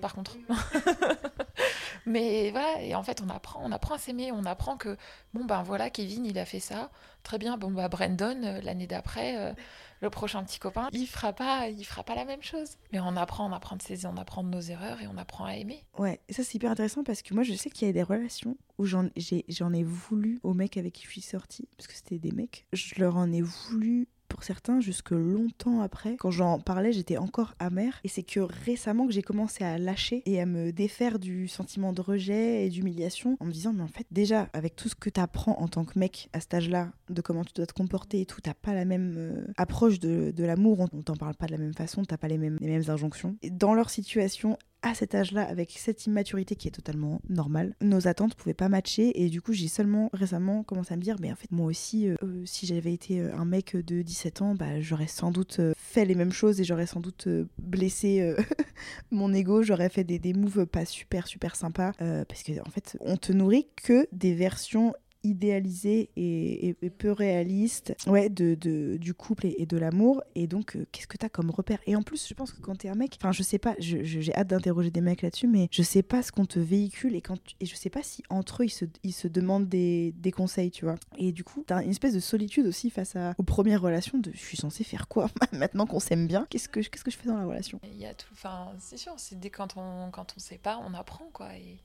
par 0.00 0.14
contre. 0.14 0.36
Mais 2.06 2.50
voilà, 2.52 2.82
et 2.82 2.94
en 2.94 3.02
fait, 3.02 3.20
on 3.20 3.28
apprend, 3.28 3.60
on 3.64 3.72
apprend 3.72 3.96
à 3.96 3.98
s'aimer. 3.98 4.30
On 4.30 4.44
apprend 4.44 4.76
que, 4.76 4.96
bon, 5.34 5.44
ben 5.44 5.64
voilà, 5.64 5.90
Kevin, 5.90 6.24
il 6.24 6.38
a 6.38 6.44
fait 6.44 6.60
ça. 6.60 6.90
Très 7.24 7.36
bien, 7.36 7.58
bon, 7.58 7.72
bah, 7.72 7.88
Brandon, 7.88 8.40
euh, 8.44 8.60
l'année 8.60 8.86
d'après, 8.86 9.36
euh, 9.36 9.52
le 10.00 10.08
prochain 10.08 10.44
petit 10.44 10.60
copain, 10.60 10.88
il 10.92 11.08
fera 11.08 11.32
pas, 11.32 11.68
il 11.68 11.84
fera 11.84 12.04
pas 12.04 12.14
la 12.14 12.24
même 12.24 12.42
chose. 12.42 12.76
Mais 12.92 13.00
on 13.00 13.16
apprend, 13.16 13.50
on 13.50 13.52
apprend 13.52 13.74
de 13.74 13.82
ses, 13.82 14.06
on 14.06 14.16
apprend 14.16 14.44
de 14.44 14.48
nos 14.50 14.60
erreurs 14.60 15.00
et 15.00 15.08
on 15.08 15.16
apprend 15.16 15.46
à 15.46 15.56
aimer. 15.56 15.84
Ouais, 15.98 16.20
et 16.28 16.32
ça 16.32 16.44
c'est 16.44 16.54
hyper 16.54 16.70
intéressant 16.70 17.02
parce 17.02 17.22
que 17.22 17.34
moi 17.34 17.42
je 17.42 17.54
sais 17.54 17.70
qu'il 17.70 17.88
y 17.88 17.90
a 17.90 17.92
des 17.92 18.02
relations 18.02 18.56
où 18.78 18.84
j'en 18.84 19.08
j'en 19.48 19.72
ai 19.72 19.82
voulu 19.82 20.38
aux 20.42 20.54
mecs 20.54 20.76
avec 20.76 20.92
qui 20.92 21.04
je 21.06 21.10
suis 21.10 21.20
sortie, 21.22 21.68
parce 21.76 21.88
que 21.88 21.94
c'était 21.94 22.18
des 22.18 22.32
mecs, 22.32 22.66
je 22.72 22.94
leur 22.98 23.16
en 23.16 23.32
ai 23.32 23.40
voulu 23.40 24.06
pour 24.28 24.44
certains 24.44 24.80
jusque 24.80 25.10
longtemps 25.10 25.80
après. 25.80 26.16
Quand 26.16 26.30
j'en 26.30 26.60
parlais, 26.60 26.92
j'étais 26.92 27.16
encore 27.16 27.54
amère. 27.58 28.00
Et 28.04 28.08
c'est 28.08 28.22
que 28.22 28.40
récemment 28.40 29.06
que 29.06 29.12
j'ai 29.12 29.22
commencé 29.22 29.64
à 29.64 29.78
lâcher 29.78 30.22
et 30.26 30.40
à 30.40 30.46
me 30.46 30.72
défaire 30.72 31.18
du 31.18 31.48
sentiment 31.48 31.92
de 31.92 32.00
rejet 32.00 32.66
et 32.66 32.68
d'humiliation 32.68 33.36
en 33.40 33.46
me 33.46 33.52
disant, 33.52 33.72
mais 33.72 33.82
en 33.82 33.88
fait, 33.88 34.06
déjà, 34.10 34.48
avec 34.52 34.76
tout 34.76 34.88
ce 34.88 34.94
que 34.94 35.10
tu 35.10 35.20
apprends 35.20 35.58
en 35.60 35.68
tant 35.68 35.84
que 35.84 35.98
mec 35.98 36.28
à 36.32 36.40
cet 36.40 36.54
âge-là, 36.54 36.90
de 37.08 37.20
comment 37.20 37.44
tu 37.44 37.52
dois 37.54 37.66
te 37.66 37.72
comporter 37.72 38.20
et 38.20 38.26
tout, 38.26 38.40
t'as 38.40 38.54
pas 38.54 38.74
la 38.74 38.84
même 38.84 39.14
euh, 39.16 39.46
approche 39.56 39.98
de, 40.00 40.32
l'amour, 40.38 40.80
on, 40.80 40.88
on 40.92 41.02
t'en 41.02 41.16
parle 41.16 41.34
pas 41.34 41.46
de 41.46 41.52
la 41.52 41.58
même 41.58 41.74
façon, 41.74 42.04
t'as 42.04 42.16
pas 42.16 42.28
les 42.28 42.38
mêmes, 42.38 42.58
les 42.60 42.68
mêmes 42.68 42.88
injonctions. 42.88 43.36
Et 43.42 43.50
dans 43.50 43.74
leur 43.74 43.90
situation, 43.90 44.58
à 44.82 44.94
cet 44.94 45.14
âge-là, 45.14 45.42
avec 45.42 45.74
cette 45.76 46.06
immaturité 46.06 46.54
qui 46.54 46.68
est 46.68 46.72
totalement 46.72 47.20
normale, 47.28 47.74
nos 47.80 48.08
attentes 48.08 48.34
pouvaient 48.34 48.54
pas 48.54 48.68
matcher 48.68 49.22
et 49.22 49.28
du 49.28 49.40
coup 49.40 49.52
j'ai 49.52 49.68
seulement 49.68 50.10
récemment 50.12 50.62
commencé 50.62 50.94
à 50.94 50.96
me 50.96 51.02
dire 51.02 51.16
mais 51.20 51.32
en 51.32 51.36
fait 51.36 51.50
moi 51.50 51.66
aussi 51.66 52.08
euh, 52.08 52.14
euh, 52.22 52.42
si 52.44 52.66
j'avais 52.66 52.92
été 52.92 53.20
euh, 53.20 53.34
un 53.34 53.44
mec 53.44 53.76
de 53.76 54.02
17 54.02 54.42
ans 54.42 54.54
bah 54.54 54.80
j'aurais 54.80 55.06
sans 55.06 55.30
doute 55.30 55.60
fait 55.76 56.04
les 56.04 56.14
mêmes 56.14 56.32
choses 56.32 56.60
et 56.60 56.64
j'aurais 56.64 56.86
sans 56.86 57.00
doute 57.00 57.28
blessé 57.58 58.34
mon 59.10 59.32
ego, 59.32 59.62
j'aurais 59.62 59.88
fait 59.88 60.04
des, 60.04 60.18
des 60.18 60.34
moves 60.34 60.66
pas 60.66 60.84
super 60.84 61.26
super 61.26 61.56
sympas 61.56 61.92
parce 62.28 62.42
que 62.42 62.60
en 62.60 62.70
fait 62.70 62.96
on 63.00 63.16
te 63.16 63.32
nourrit 63.32 63.68
que 63.76 64.06
des 64.12 64.34
versions 64.34 64.94
idéalisées 65.26 66.10
et, 66.16 66.74
peu 66.90 67.10
réalistes 67.12 67.94
ouais, 68.06 68.28
de, 68.28 68.54
de- 68.54 68.96
du 68.96 69.14
couple 69.14 69.46
et, 69.46 69.66
de 69.66 69.76
l'amour. 69.76 70.22
Et 70.34 70.46
donc, 70.46 70.76
euh, 70.76 70.86
qu'est-ce 70.92 71.06
que 71.06 71.16
t'as 71.16 71.28
comme 71.28 71.50
repère? 71.50 71.78
Et 71.86 71.96
en 71.96 72.02
plus, 72.02 72.26
je 72.28 72.34
pense 72.34 72.52
que 72.52 72.60
quand 72.60 72.76
t'es 72.76 72.88
un 72.88 72.94
mec, 72.94 73.16
enfin, 73.20 73.32
je 73.32 73.42
sais 73.42 73.58
pas, 73.58 73.74
je- 73.78 74.02
je- 74.04 74.20
j'ai 74.20 74.34
hâte 74.34 74.48
d'interroger 74.48 74.90
des 74.90 75.00
mecs 75.00 75.22
là-dessus, 75.22 75.46
mais 75.48 75.68
je 75.70 75.82
sais 75.82 76.02
pas 76.02 76.22
ce 76.22 76.32
qu'on 76.32 76.46
te 76.46 76.58
véhicule 76.58 77.14
et, 77.14 77.20
quand 77.20 77.38
et 77.60 77.66
je 77.66 77.74
sais 77.74 77.90
pas 77.90 78.02
si 78.02 78.22
entre 78.30 78.62
eux, 78.62 78.66
ils 78.66 78.70
se, 78.70 78.84
ils 79.02 79.12
se 79.12 79.28
demandent 79.28 79.68
des, 79.68 80.12
des 80.16 80.32
conseils, 80.32 80.70
tu 80.70 80.84
vois. 80.84 80.96
Et 81.18 81.32
du 81.32 81.44
coup, 81.44 81.64
t'as 81.66 81.82
une 81.82 81.90
espèce 81.90 82.14
de 82.14 82.20
solitude 82.20 82.66
aussi 82.66 82.90
face 82.90 83.16
à, 83.16 83.34
aux 83.38 83.42
premières 83.42 83.82
relations 83.82 84.18
de 84.18 84.30
je 84.32 84.38
suis 84.38 84.56
censée 84.56 84.84
faire 84.84 85.08
quoi 85.08 85.28
maintenant 85.52 85.86
qu'on 85.86 86.00
s'aime 86.00 86.26
bien? 86.26 86.46
Qu'est-ce 86.50 86.68
que, 86.68 86.80
que 86.80 87.10
je 87.10 87.16
fais 87.16 87.28
dans 87.28 87.36
la 87.38 87.46
relation? 87.46 87.80
Il 87.84 87.98
y 87.98 88.06
a 88.06 88.14
tout, 88.14 88.28
enfin, 88.32 88.72
c'est 88.78 88.96
sûr, 88.96 89.14
c'est 89.16 89.38
dès 89.38 89.50
quand 89.50 89.76
on, 89.76 90.10
quand 90.10 90.34
on 90.36 90.40
sait 90.40 90.58
on 90.84 90.94
apprend 90.94 91.28
quoi. 91.32 91.54
Et, 91.56 91.78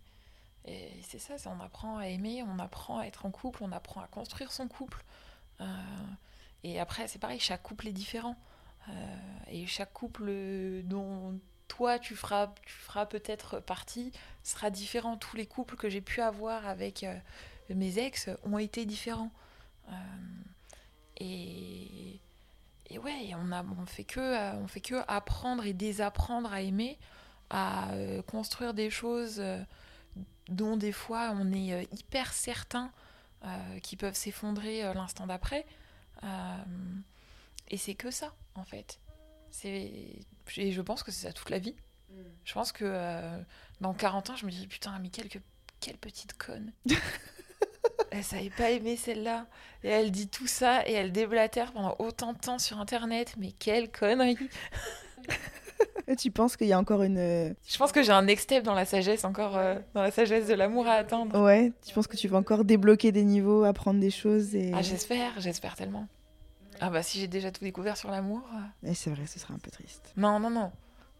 et 0.65 0.99
c'est 1.01 1.19
ça, 1.19 1.35
on 1.49 1.59
apprend 1.59 1.97
à 1.97 2.07
aimer, 2.07 2.43
on 2.43 2.59
apprend 2.59 2.99
à 2.99 3.05
être 3.05 3.25
en 3.25 3.31
couple, 3.31 3.63
on 3.63 3.71
apprend 3.71 4.01
à 4.01 4.07
construire 4.07 4.51
son 4.51 4.67
couple. 4.67 5.03
Euh, 5.59 5.65
et 6.63 6.79
après, 6.79 7.07
c'est 7.07 7.19
pareil, 7.19 7.39
chaque 7.39 7.63
couple 7.63 7.87
est 7.87 7.93
différent. 7.93 8.35
Euh, 8.89 8.91
et 9.49 9.65
chaque 9.65 9.93
couple 9.93 10.31
dont 10.83 11.39
toi 11.67 11.99
tu 11.99 12.15
feras, 12.15 12.53
tu 12.65 12.73
feras 12.73 13.05
peut-être 13.05 13.59
partie 13.59 14.11
sera 14.43 14.69
différent. 14.69 15.17
Tous 15.17 15.35
les 15.35 15.47
couples 15.47 15.75
que 15.75 15.89
j'ai 15.89 16.01
pu 16.01 16.21
avoir 16.21 16.67
avec 16.67 17.03
euh, 17.03 17.15
mes 17.69 17.97
ex 17.97 18.29
ont 18.43 18.57
été 18.57 18.85
différents. 18.85 19.31
Et, 21.17 22.19
et 22.89 22.97
ouais, 22.97 23.33
on 23.35 23.51
a, 23.51 23.63
on 23.63 23.85
fait 23.85 24.05
que, 24.05 24.51
fait 24.67 24.79
que 24.79 24.95
apprendre 25.07 25.65
et 25.65 25.73
désapprendre 25.73 26.51
à 26.53 26.61
aimer, 26.61 26.97
à 27.49 27.89
construire 28.25 28.73
des 28.73 28.89
choses 28.89 29.43
dont 30.49 30.77
des 30.77 30.91
fois 30.91 31.33
on 31.35 31.51
est 31.51 31.73
euh, 31.73 31.83
hyper 31.91 32.33
certain 32.33 32.91
euh, 33.45 33.79
qui 33.79 33.95
peuvent 33.95 34.15
s'effondrer 34.15 34.83
euh, 34.83 34.93
l'instant 34.93 35.27
d'après. 35.27 35.65
Et 37.69 37.77
c'est 37.77 37.95
que 37.95 38.11
ça, 38.11 38.33
en 38.53 38.63
fait. 38.63 38.99
C'est, 39.49 40.19
et 40.57 40.71
je 40.71 40.81
pense 40.81 41.03
que 41.03 41.11
c'est 41.11 41.25
ça 41.27 41.33
toute 41.33 41.49
la 41.49 41.57
vie. 41.57 41.75
Je 42.43 42.53
pense 42.53 42.71
que 42.71 43.41
dans 43.79 43.93
40 43.93 44.31
ans, 44.31 44.35
je 44.35 44.45
me 44.45 44.51
dis 44.51 44.67
putain, 44.67 44.99
mais 44.99 45.09
quelle, 45.09 45.29
quelle 45.79 45.97
petite 45.97 46.37
conne. 46.37 46.73
elle 48.11 48.23
savait 48.23 48.49
pas 48.49 48.71
aimer 48.71 48.97
celle-là. 48.97 49.47
Et 49.83 49.89
elle 49.89 50.11
dit 50.11 50.27
tout 50.27 50.47
ça 50.47 50.87
et 50.87 50.91
elle 50.91 51.11
déblatère 51.11 51.71
pendant 51.71 51.95
autant 51.99 52.33
de 52.33 52.37
temps 52.37 52.59
sur 52.59 52.79
internet. 52.79 53.35
Mais 53.37 53.53
quelle 53.53 53.89
connerie 53.89 54.37
Tu 56.17 56.31
penses 56.31 56.57
qu'il 56.57 56.67
y 56.67 56.73
a 56.73 56.79
encore 56.79 57.03
une. 57.03 57.17
euh, 57.17 57.53
Je 57.67 57.77
pense 57.77 57.91
que 57.91 58.03
j'ai 58.03 58.11
un 58.11 58.21
next 58.23 58.43
step 58.45 58.63
dans 58.63 58.73
la 58.73 58.85
sagesse, 58.85 59.23
encore 59.25 59.57
euh, 59.57 59.75
dans 59.93 60.01
la 60.01 60.11
sagesse 60.11 60.47
de 60.47 60.53
l'amour 60.53 60.87
à 60.87 60.93
atteindre. 60.93 61.39
Ouais, 61.41 61.71
tu 61.85 61.93
penses 61.93 62.07
que 62.07 62.17
tu 62.17 62.27
vas 62.27 62.37
encore 62.37 62.65
débloquer 62.65 63.11
des 63.11 63.23
niveaux, 63.23 63.63
apprendre 63.63 63.99
des 63.99 64.11
choses 64.11 64.55
et. 64.55 64.71
Ah, 64.75 64.81
j'espère, 64.81 65.31
j'espère 65.39 65.75
tellement. 65.75 66.07
Ah 66.79 66.89
bah 66.89 67.03
si 67.03 67.19
j'ai 67.19 67.27
déjà 67.27 67.51
tout 67.51 67.63
découvert 67.63 67.95
sur 67.97 68.09
l'amour. 68.09 68.41
euh, 68.83 68.89
Et 68.89 68.93
c'est 68.95 69.11
vrai, 69.11 69.27
ce 69.27 69.37
serait 69.39 69.53
un 69.53 69.59
peu 69.59 69.69
triste. 69.71 70.11
Non, 70.17 70.39
non, 70.39 70.49
non. 70.49 70.71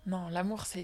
Non, 0.07 0.29
l'amour, 0.29 0.65
c'est, 0.65 0.79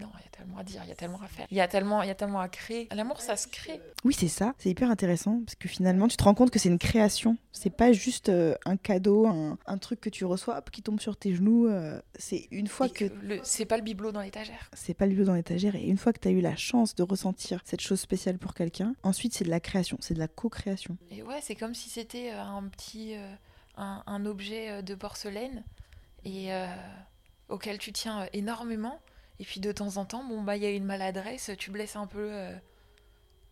Non, 0.00 0.08
il 0.18 0.24
y 0.24 0.26
a 0.26 0.30
tellement 0.30 0.58
à 0.58 0.62
dire, 0.62 0.82
il 0.84 0.88
y 0.88 0.92
a 0.92 0.94
tellement 0.94 1.20
à 1.22 1.26
faire. 1.26 1.46
Il 1.50 1.56
y 1.56 1.60
a 1.60 1.68
tellement, 1.68 2.02
il 2.02 2.08
y 2.08 2.10
a 2.10 2.14
tellement 2.14 2.40
à 2.40 2.48
créer. 2.48 2.86
L'amour, 2.92 3.20
ça 3.22 3.36
se 3.36 3.48
crée. 3.48 3.80
Oui, 4.04 4.12
c'est 4.12 4.28
ça. 4.28 4.54
C'est 4.58 4.68
hyper 4.68 4.90
intéressant 4.90 5.40
parce 5.46 5.54
que 5.54 5.68
finalement, 5.68 6.06
tu 6.06 6.16
te 6.18 6.24
rends 6.24 6.34
compte 6.34 6.50
que 6.50 6.58
c'est 6.58 6.68
une 6.68 6.78
création. 6.78 7.38
C'est 7.52 7.74
pas 7.74 7.92
juste 7.92 8.28
euh, 8.28 8.54
un 8.66 8.76
cadeau, 8.76 9.26
un, 9.26 9.56
un 9.66 9.78
truc 9.78 10.00
que 10.02 10.10
tu 10.10 10.24
reçois, 10.26 10.58
hop, 10.58 10.70
qui 10.70 10.82
tombe 10.82 11.00
sur 11.00 11.16
tes 11.16 11.34
genoux. 11.34 11.66
euh, 11.66 12.00
c'est 12.18 12.46
une 12.50 12.66
fois 12.66 12.88
Et 12.88 12.90
que. 12.90 13.04
le... 13.22 13.40
C'est 13.42 13.64
pas 13.64 13.78
le 13.78 13.82
bibelot 13.82 14.12
dans 14.12 14.20
l'étagère. 14.20 14.68
C'est 14.74 14.94
pas 14.94 15.06
le 15.06 15.14
lieu 15.14 15.24
dans 15.24 15.34
l'étagère. 15.34 15.74
Et 15.74 15.84
une 15.84 15.96
fois 15.96 16.12
que 16.12 16.20
tu 16.20 16.28
as 16.28 16.32
eu 16.32 16.40
la 16.42 16.54
chance 16.56 16.94
de 16.94 17.02
ressentir 17.02 17.62
cette 17.64 17.80
chose 17.80 18.00
spéciale 18.00 18.36
pour 18.38 18.52
quelqu'un, 18.52 18.94
ensuite, 19.02 19.32
c'est 19.32 19.44
de 19.44 19.50
la 19.50 19.60
création. 19.60 19.96
C'est 20.00 20.14
de 20.14 20.18
la 20.18 20.28
co-création. 20.28 20.98
Et 21.10 21.22
ouais, 21.22 21.38
c'est 21.40 21.54
comme 21.54 21.74
si 21.74 21.88
c'était 21.88 22.32
euh, 22.32 22.42
un 22.42 22.64
petit... 22.64 23.14
euh, 23.16 23.32
un, 23.78 24.02
un 24.06 24.26
objet 24.26 24.82
de 24.82 24.94
porcelaine 24.94 25.64
et 26.26 26.50
auquel 27.52 27.78
tu 27.78 27.92
tiens 27.92 28.22
euh, 28.22 28.26
énormément. 28.32 29.00
Et 29.38 29.44
puis 29.44 29.60
de 29.60 29.72
temps 29.72 29.96
en 29.96 30.04
temps, 30.04 30.24
bon 30.24 30.42
bah 30.42 30.56
il 30.56 30.62
y 30.62 30.66
a 30.66 30.70
une 30.70 30.84
maladresse, 30.84 31.50
tu 31.58 31.70
blesses 31.70 31.96
un 31.96 32.06
peu, 32.06 32.32
euh, 32.32 32.54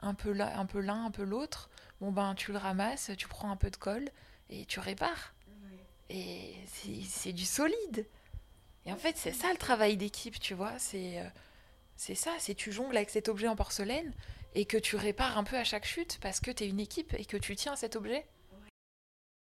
un 0.03 0.15
peu 0.15 0.33
là, 0.33 0.59
un 0.59 0.67
peu 0.67 0.81
l'un, 0.81 1.07
un 1.07 1.11
peu 1.11 1.23
l'autre. 1.23 1.71
Bon 2.01 2.13
ben 2.13 2.35
tu 2.35 2.53
le 2.53 2.59
ramasses, 2.59 3.11
tu 3.17 3.29
prends 3.29 3.51
un 3.51 3.57
peu 3.57 3.71
de 3.71 3.77
colle 3.77 4.09
et 4.49 4.65
tu 4.67 4.81
répares. 4.81 5.35
Et 6.09 6.55
c'est 6.67 7.03
c'est 7.09 7.33
du 7.33 7.45
solide. 7.45 8.07
Et 8.87 8.93
en 8.93 8.97
fait, 8.97 9.17
c'est 9.17 9.33
ça 9.33 9.51
le 9.53 9.59
travail 9.59 9.97
d'équipe, 9.97 10.41
tu 10.41 10.55
vois. 10.55 10.79
C'est 10.79 11.21
euh, 11.21 11.29
c'est 11.97 12.15
ça, 12.15 12.33
c'est 12.39 12.55
tu 12.55 12.73
jongles 12.73 12.97
avec 12.97 13.11
cet 13.11 13.29
objet 13.29 13.49
en 13.49 13.57
porcelaine 13.57 14.13
et 14.55 14.65
que 14.65 14.77
tu 14.77 14.97
répares 14.97 15.39
un 15.39 15.45
peu 15.45 15.57
à 15.57 15.65
chaque 15.65 15.85
chute 15.85 16.19
parce 16.21 16.41
que 16.41 16.51
tu 16.51 16.65
es 16.65 16.69
une 16.69 16.81
équipe 16.81 17.15
et 17.15 17.25
que 17.25 17.37
tu 17.37 17.55
tiens 17.57 17.77
cet 17.77 17.95
objet. 17.95 18.27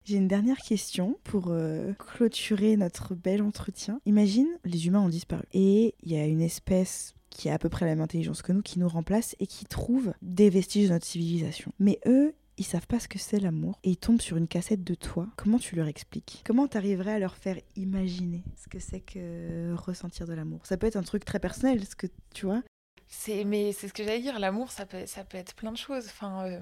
J'ai 0.08 0.16
une 0.16 0.30
dernière 0.30 0.60
question 0.60 1.20
pour 1.26 1.48
euh, 1.50 1.92
clôturer 1.96 2.78
notre 2.78 3.14
bel 3.14 3.42
entretien. 3.42 4.00
Imagine, 4.06 4.48
les 4.64 4.88
humains 4.88 5.02
ont 5.02 5.10
disparu. 5.10 5.44
Et 5.52 5.96
il 6.02 6.14
y 6.14 6.18
a 6.18 6.26
une 6.26 6.40
espèce 6.40 7.14
qui 7.30 7.50
a 7.50 7.56
à 7.56 7.60
peu 7.60 7.68
près 7.68 7.86
la 7.86 7.92
même 7.92 8.02
intelligence 8.02 8.42
que 8.42 8.54
nous, 8.54 8.62
qui 8.62 8.80
nous 8.80 8.88
remplace 8.88 9.36
et 9.42 9.48
qui 9.48 9.66
trouve 9.66 10.14
des 10.22 10.50
vestiges 10.50 10.88
de 10.88 10.94
notre 10.94 11.06
civilisation. 11.06 11.74
Mais 11.80 12.00
eux, 12.06 12.34
ils 12.58 12.64
savent 12.64 12.88
pas 12.88 13.02
ce 13.02 13.10
que 13.10 13.20
c'est 13.20 13.42
l'amour 13.42 13.80
et 13.84 13.90
ils 13.90 13.98
tombent 13.98 14.22
sur 14.22 14.38
une 14.38 14.48
cassette 14.48 14.82
de 14.82 14.96
toi. 14.96 15.28
Comment 15.36 15.60
tu 15.60 15.76
leur 15.76 15.88
expliques? 15.88 16.42
Comment 16.46 16.70
t'arriverais 16.70 17.16
à 17.16 17.20
leur 17.20 17.36
faire 17.36 17.58
imaginer 17.76 18.46
ce 18.56 18.70
que 18.70 18.80
c'est 18.80 19.02
que 19.02 19.74
ressentir 19.74 20.26
de 20.26 20.34
l'amour? 20.34 20.62
Ça 20.66 20.78
peut 20.78 20.88
être 20.88 20.96
un 20.96 21.04
truc 21.04 21.26
très 21.26 21.40
personnel, 21.40 21.86
ce 21.86 21.98
que 21.98 22.08
tu 22.34 22.46
vois. 22.46 22.64
C'est 23.10 23.44
mais 23.44 23.74
c'est 23.74 23.90
ce 23.90 23.94
que 23.94 24.06
j'allais 24.06 24.22
dire, 24.22 24.40
l'amour 24.40 24.72
ça 24.72 24.86
peut 24.86 24.98
être 25.34 25.54
plein 25.56 25.74
de 25.74 25.78
choses. 25.78 26.08
Euh, 26.24 26.60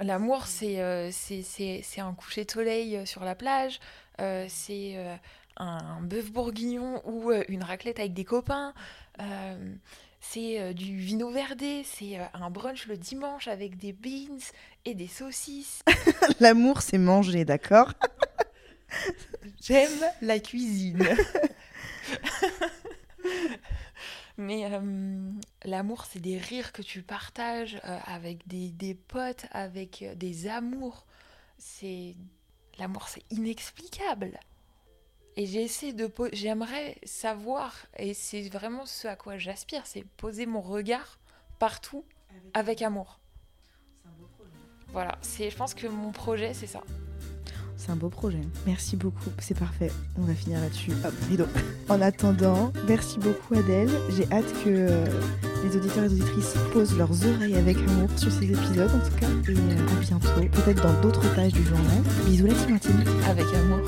l'amour 0.00 0.46
c'est 0.46 0.80
euh, 0.80 1.10
c'est 1.12 2.00
un 2.00 2.12
coucher 2.14 2.44
de 2.44 2.50
soleil 2.50 2.96
euh, 2.96 3.06
sur 3.06 3.24
la 3.24 3.34
plage, 3.34 3.80
euh, 4.20 4.46
c'est 4.48 4.92
euh, 4.96 5.14
un 5.56 6.00
bœuf 6.02 6.30
bourguignon 6.30 7.02
ou 7.06 7.32
une 7.48 7.62
raclette 7.62 7.98
avec 7.98 8.12
des 8.12 8.24
copains. 8.24 8.74
c'est 10.20 10.74
du 10.74 10.96
vino 10.96 11.30
verdé, 11.30 11.82
c'est 11.84 12.18
un 12.34 12.50
brunch 12.50 12.86
le 12.86 12.96
dimanche 12.96 13.48
avec 13.48 13.78
des 13.78 13.92
beans 13.92 14.38
et 14.84 14.94
des 14.94 15.06
saucisses. 15.06 15.80
L'amour, 16.40 16.82
c'est 16.82 16.98
manger, 16.98 17.44
d'accord? 17.44 17.92
J'aime 19.62 20.04
la 20.20 20.38
cuisine. 20.38 21.08
Mais 24.38 24.70
euh, 24.70 25.30
l'amour, 25.64 26.04
c'est 26.04 26.20
des 26.20 26.36
rires 26.38 26.72
que 26.72 26.82
tu 26.82 27.02
partages 27.02 27.80
euh, 27.84 27.98
avec 28.04 28.46
des, 28.46 28.70
des 28.70 28.94
potes, 28.94 29.46
avec 29.50 30.02
euh, 30.02 30.14
des 30.14 30.46
amours. 30.46 31.06
C'est 31.58 32.14
l'amour, 32.78 33.08
c'est 33.08 33.24
inexplicable. 33.30 34.38
Et 35.36 35.46
j'essaie 35.46 35.92
de, 35.92 36.06
po- 36.06 36.28
j'aimerais 36.32 36.98
savoir, 37.04 37.74
et 37.98 38.14
c'est 38.14 38.48
vraiment 38.48 38.86
ce 38.86 39.08
à 39.08 39.16
quoi 39.16 39.38
j'aspire, 39.38 39.86
c'est 39.86 40.04
poser 40.04 40.46
mon 40.46 40.60
regard 40.60 41.18
partout 41.58 42.04
avec 42.54 42.82
amour. 42.82 43.20
Voilà, 44.88 45.18
c'est, 45.20 45.50
je 45.50 45.56
pense 45.56 45.74
que 45.74 45.86
mon 45.86 46.12
projet, 46.12 46.54
c'est 46.54 46.66
ça. 46.66 46.82
C'est 47.86 47.92
un 47.92 47.96
beau 47.96 48.08
projet. 48.08 48.40
Merci 48.66 48.96
beaucoup, 48.96 49.30
c'est 49.38 49.56
parfait. 49.56 49.92
On 50.18 50.22
va 50.22 50.34
finir 50.34 50.58
là-dessus. 50.60 50.90
Hop, 51.04 51.14
rideau. 51.28 51.44
En 51.88 52.00
attendant, 52.00 52.72
merci 52.88 53.16
beaucoup 53.20 53.54
Adèle. 53.54 53.88
J'ai 54.10 54.24
hâte 54.32 54.52
que 54.64 54.70
euh, 54.70 55.04
les 55.62 55.76
auditeurs 55.76 56.02
et 56.02 56.08
les 56.08 56.14
auditrices 56.14 56.54
posent 56.72 56.98
leurs 56.98 57.24
oreilles 57.24 57.54
avec 57.54 57.76
amour 57.76 58.08
sur 58.16 58.32
ces 58.32 58.50
épisodes 58.50 58.90
en 58.90 59.08
tout 59.08 59.16
cas. 59.20 59.28
Et 59.48 59.52
à 59.52 60.00
bientôt, 60.00 60.28
peut-être 60.50 60.82
dans 60.82 61.00
d'autres 61.00 61.32
pages 61.36 61.52
du 61.52 61.62
journal. 61.62 62.02
Bisous 62.26 62.46
la 62.46 62.78
team. 62.80 63.04
Avec 63.24 63.46
amour. 63.54 63.78